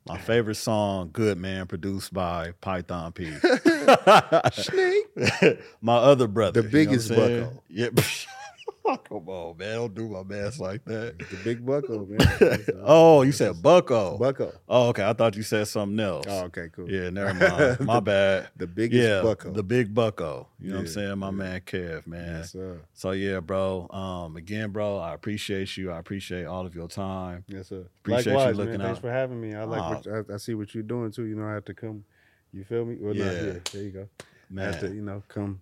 My 0.07 0.19
favorite 0.27 0.57
song, 0.57 1.11
"Good 1.13 1.39
Man," 1.39 1.67
produced 1.67 2.13
by 2.13 2.53
Python 2.61 3.13
P. 3.13 3.33
Snake. 4.53 5.61
My 5.81 5.97
other 5.97 6.27
brother, 6.27 6.61
The 6.61 6.69
you 6.69 6.85
know 6.87 6.91
biggest 6.91 7.09
bucko. 7.09 7.63
Yeah, 7.71 7.89
come 8.85 9.29
on, 9.29 9.57
man, 9.57 9.75
don't 9.77 9.95
do 9.95 10.09
my 10.09 10.23
man's 10.23 10.61
like 10.61 10.85
that. 10.85 11.19
The 11.19 11.37
big 11.43 11.65
bucko, 11.65 12.07
man. 12.07 12.65
oh, 12.83 13.23
you 13.23 13.33
said 13.33 13.63
Bucko. 13.63 14.19
bucko. 14.19 14.53
Oh, 14.69 14.89
okay. 14.89 15.05
I 15.09 15.13
thought 15.15 15.37
you 15.37 15.43
said 15.43 15.67
something 15.69 15.99
else. 15.99 16.27
Oh, 16.29 16.45
okay, 16.45 16.69
cool. 16.71 16.91
Yeah, 16.91 17.11
never 17.11 17.33
mind. 17.35 17.81
My 17.81 17.95
The- 17.97 18.01
bad. 18.05 18.49
The 18.57 18.67
biggest 18.67 19.03
yeah, 19.09 19.23
bucko. 19.23 19.53
the 19.53 19.63
big 19.63 19.95
Bucko. 19.95 20.49
You 20.61 20.71
know 20.71 20.77
what 20.77 20.81
I'm 20.83 20.87
saying? 20.89 21.19
My 21.19 21.27
yeah. 21.29 21.33
man 21.33 21.61
Kev, 21.63 22.07
man. 22.07 22.37
Yes, 22.37 22.53
sir. 22.53 22.81
So 22.93 23.13
yeah, 23.13 23.41
bro. 23.41 23.89
Um, 23.91 24.37
again, 24.37 24.71
bro, 24.71 24.99
I 24.99 25.15
appreciate 25.15 25.77
you. 25.77 25.91
I 25.91 25.99
appreciate 25.99 26.45
all 26.45 26.67
of 26.67 26.75
your 26.75 26.89
time. 26.89 27.45
Yes, 27.49 27.69
sir. 27.69 27.87
Appreciate 28.01 28.33
you 28.33 28.39
Likewise, 28.39 28.57
looking 28.57 28.73
man. 28.73 28.81
Thanks 28.81 28.99
out. 28.99 29.03
for 29.03 29.11
having 29.11 29.41
me. 29.41 29.55
I 29.55 29.65
like 29.65 29.81
Aw. 29.81 29.95
what 29.95 30.31
I, 30.31 30.35
I 30.35 30.37
see 30.37 30.55
what 30.55 30.75
you're 30.75 30.83
doing 30.83 31.11
too. 31.11 31.25
You 31.25 31.37
know, 31.37 31.47
I 31.47 31.53
have 31.55 31.65
to 31.67 31.75
come. 31.75 32.05
You 32.53 32.65
feel 32.65 32.85
me? 32.85 32.97
Well, 33.01 33.17
Yeah. 33.17 33.25
not 33.25 33.35
here. 33.35 33.63
There 33.73 33.83
you 33.83 33.91
go. 33.91 34.09
I 34.57 34.63
have 34.63 34.81
to, 34.81 34.89
you 34.95 35.03
know, 35.03 35.23
come. 35.29 35.61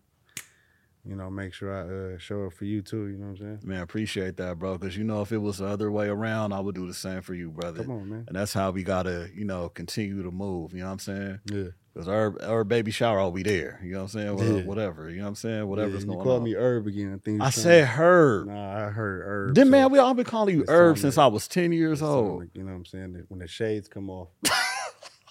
You 1.05 1.17
know, 1.17 1.29
make 1.31 1.53
sure 1.53 1.73
I 1.75 2.15
uh, 2.15 2.19
show 2.19 2.47
up 2.47 2.53
for 2.53 2.65
you 2.65 2.81
too. 2.81 3.09
You 3.09 3.17
know 3.19 3.25
what 3.27 3.31
I'm 3.33 3.37
saying? 3.39 3.59
man, 3.65 3.81
appreciate 3.83 4.37
that, 4.37 4.59
bro. 4.61 4.79
Because 4.79 4.97
you 4.97 5.03
know, 5.03 5.21
if 5.23 5.33
it 5.33 5.39
was 5.39 5.59
the 5.59 5.67
other 5.67 5.91
way 5.91 6.07
around, 6.07 6.53
I 6.53 6.61
would 6.61 6.77
do 6.77 6.87
the 6.87 6.95
same 6.95 7.23
for 7.23 7.35
you, 7.35 7.51
brother. 7.51 7.83
Come 7.83 7.91
on, 7.93 8.09
man. 8.09 8.25
And 8.29 8.37
that's 8.37 8.53
how 8.53 8.71
we 8.71 8.85
gotta, 8.85 9.29
you 9.35 9.45
know, 9.45 9.69
continue 9.69 10.23
to 10.23 10.31
move. 10.31 10.73
You 10.75 10.81
know 10.81 10.87
what 10.87 10.93
I'm 10.93 10.99
saying? 11.01 11.41
Yeah. 11.51 11.65
Because 11.93 12.07
our 12.09 12.41
our 12.43 12.63
baby 12.65 12.91
shower, 12.93 13.19
I'll 13.21 13.33
be 13.33 13.43
there. 13.43 13.81
You 13.83 13.93
know 13.95 13.99
what 13.99 14.03
I'm 14.05 14.09
saying? 14.21 14.37
Well, 14.37 14.59
Yeah. 14.61 14.63
Whatever. 14.65 15.11
You 15.11 15.17
know 15.17 15.23
what 15.25 15.29
I'm 15.31 15.35
saying? 15.35 15.67
Whatever's 15.67 16.03
yeah, 16.05 16.07
going 16.07 16.19
you 16.21 16.25
called 16.25 16.39
on. 16.39 16.45
me 16.45 16.55
Herb 16.55 16.87
again. 16.87 17.15
I 17.15 17.19
think 17.19 17.43
I 17.43 17.51
said 17.51 17.85
Herb. 17.89 18.47
Nah, 18.47 18.87
I 18.87 18.91
heard 18.91 19.23
Herb. 19.27 19.55
Then 19.57 19.67
so 19.67 19.71
man, 19.73 19.91
we 19.91 19.99
all 19.99 20.15
been 20.15 20.25
calling 20.25 20.57
you 20.57 20.65
Herb 20.69 20.99
since 20.99 21.17
to- 21.17 21.21
I 21.23 21.27
was 21.27 21.49
ten 21.49 21.73
years 21.73 22.01
old. 22.01 22.43
to- 22.43 22.51
You 22.59 22.65
know 22.65 22.71
what 22.73 22.77
I'm 22.79 22.85
saying? 22.87 23.25
When 23.29 23.41
the 23.41 23.49
shades 23.49 23.89
come 23.89 24.09
off. 24.09 24.29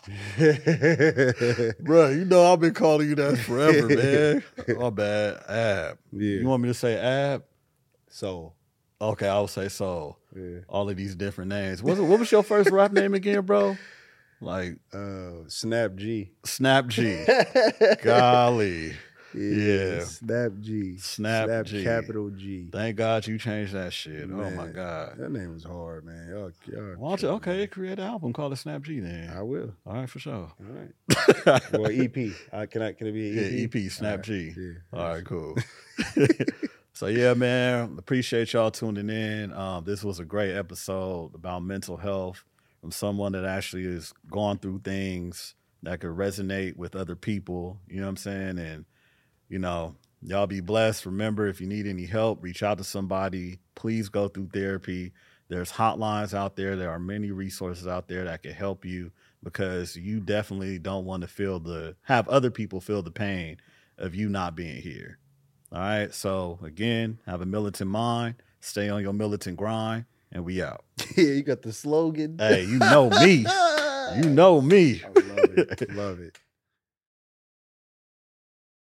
Bro, 1.79 2.09
you 2.09 2.25
know 2.25 2.51
I've 2.51 2.59
been 2.59 2.73
calling 2.73 3.09
you 3.09 3.15
that 3.15 3.37
forever, 3.37 3.87
man. 3.87 4.43
My 4.79 4.89
bad. 4.89 5.35
Ab. 5.47 5.97
yeah. 6.11 6.39
You 6.39 6.47
want 6.47 6.63
me 6.63 6.69
to 6.69 6.73
say 6.73 6.97
Ab? 6.97 7.43
so. 8.09 8.53
Okay, 8.99 9.27
I'll 9.27 9.47
say 9.47 9.67
so. 9.67 10.17
Yeah. 10.35 10.59
All 10.69 10.87
of 10.89 10.95
these 10.95 11.15
different 11.15 11.49
names. 11.49 11.81
What, 11.81 11.97
what 11.97 12.19
was 12.19 12.31
your 12.31 12.43
first 12.43 12.69
rap 12.69 12.91
name 12.91 13.13
again, 13.15 13.41
bro? 13.41 13.75
Like 14.39 14.77
Uh, 14.93 15.43
Snap 15.47 15.95
G. 15.95 16.31
Snap 16.45 16.87
G. 16.87 17.23
Golly. 18.03 18.93
Yeah. 19.33 20.03
Snap 20.03 20.51
G. 20.59 20.97
Snap 20.97 21.65
G. 21.65 21.83
capital 21.83 22.29
G. 22.29 22.69
Thank 22.71 22.97
God 22.97 23.25
you 23.27 23.37
changed 23.37 23.73
that 23.73 23.93
shit. 23.93 24.29
Oh 24.31 24.49
my 24.51 24.67
God. 24.67 25.17
That 25.17 25.31
name 25.31 25.53
was 25.53 25.63
hard, 25.63 26.05
man. 26.05 26.27
Y'all, 26.29 26.51
y'all 26.67 26.95
Why 26.97 27.09
don't 27.09 27.21
you, 27.21 27.29
okay, 27.29 27.67
create 27.67 27.99
an 27.99 28.05
album 28.05 28.33
called 28.33 28.53
it 28.53 28.57
Snap 28.57 28.81
G 28.81 28.99
man. 28.99 29.27
then. 29.27 29.37
I 29.37 29.41
will. 29.41 29.73
All 29.85 29.93
right, 29.93 30.09
for 30.09 30.19
sure. 30.19 30.33
All 30.33 30.55
right. 30.59 31.71
well, 31.73 31.91
EP. 31.91 32.31
Uh, 32.51 32.65
can 32.69 32.81
I? 32.81 32.93
Can 32.93 33.07
it 33.07 33.13
be 33.13 33.29
Yeah, 33.29 33.43
an 33.43 33.63
EP? 33.63 33.75
EP, 33.75 33.91
Snap 33.91 34.11
All 34.11 34.17
right. 34.17 34.23
G. 34.25 34.53
Yeah. 34.57 34.99
All 34.99 35.07
right, 35.09 35.25
cool. 35.25 35.55
so 36.93 37.07
yeah, 37.07 37.33
man, 37.33 37.95
appreciate 37.97 38.53
y'all 38.53 38.71
tuning 38.71 39.09
in. 39.09 39.53
Um, 39.53 39.83
this 39.83 40.03
was 40.03 40.19
a 40.19 40.25
great 40.25 40.55
episode 40.55 41.31
about 41.35 41.63
mental 41.63 41.97
health 41.97 42.43
from 42.81 42.91
someone 42.91 43.31
that 43.33 43.45
actually 43.45 43.85
is 43.85 44.13
going 44.29 44.57
through 44.57 44.79
things 44.79 45.55
that 45.83 45.99
could 45.99 46.11
resonate 46.11 46.75
with 46.75 46.95
other 46.95 47.15
people. 47.15 47.79
You 47.87 47.97
know 47.97 48.03
what 48.07 48.09
I'm 48.11 48.17
saying? 48.17 48.59
And 48.59 48.85
you 49.51 49.59
know, 49.59 49.93
y'all 50.23 50.47
be 50.47 50.61
blessed. 50.61 51.05
Remember, 51.05 51.45
if 51.45 51.59
you 51.59 51.67
need 51.67 51.85
any 51.85 52.05
help, 52.05 52.41
reach 52.41 52.63
out 52.63 52.77
to 52.77 52.85
somebody. 52.85 53.59
Please 53.75 54.07
go 54.07 54.29
through 54.29 54.47
therapy. 54.53 55.11
There's 55.49 55.73
hotlines 55.73 56.33
out 56.33 56.55
there. 56.55 56.77
There 56.77 56.89
are 56.89 56.97
many 56.97 57.31
resources 57.31 57.85
out 57.85 58.07
there 58.07 58.23
that 58.23 58.43
can 58.43 58.53
help 58.53 58.85
you 58.85 59.11
because 59.43 59.97
you 59.97 60.21
definitely 60.21 60.79
don't 60.79 61.03
want 61.03 61.21
to 61.23 61.27
feel 61.27 61.59
the 61.59 61.97
have 62.03 62.29
other 62.29 62.49
people 62.49 62.79
feel 62.79 63.01
the 63.01 63.11
pain 63.11 63.57
of 63.97 64.15
you 64.15 64.29
not 64.29 64.55
being 64.55 64.81
here. 64.81 65.19
All 65.73 65.79
right. 65.79 66.13
So 66.13 66.57
again, 66.63 67.19
have 67.25 67.41
a 67.41 67.45
militant 67.45 67.89
mind, 67.89 68.35
stay 68.61 68.87
on 68.87 69.01
your 69.01 69.13
militant 69.13 69.57
grind, 69.57 70.05
and 70.31 70.45
we 70.45 70.63
out. 70.63 70.85
yeah, 71.17 71.25
you 71.25 71.43
got 71.43 71.61
the 71.61 71.73
slogan. 71.73 72.37
Hey, 72.39 72.63
you 72.63 72.79
know 72.79 73.09
me. 73.09 73.45
You 74.17 74.29
know 74.29 74.59
me. 74.59 75.01
I 75.05 75.07
love 75.07 75.57
it. 75.57 75.91
love 75.93 76.19
it. 76.19 76.37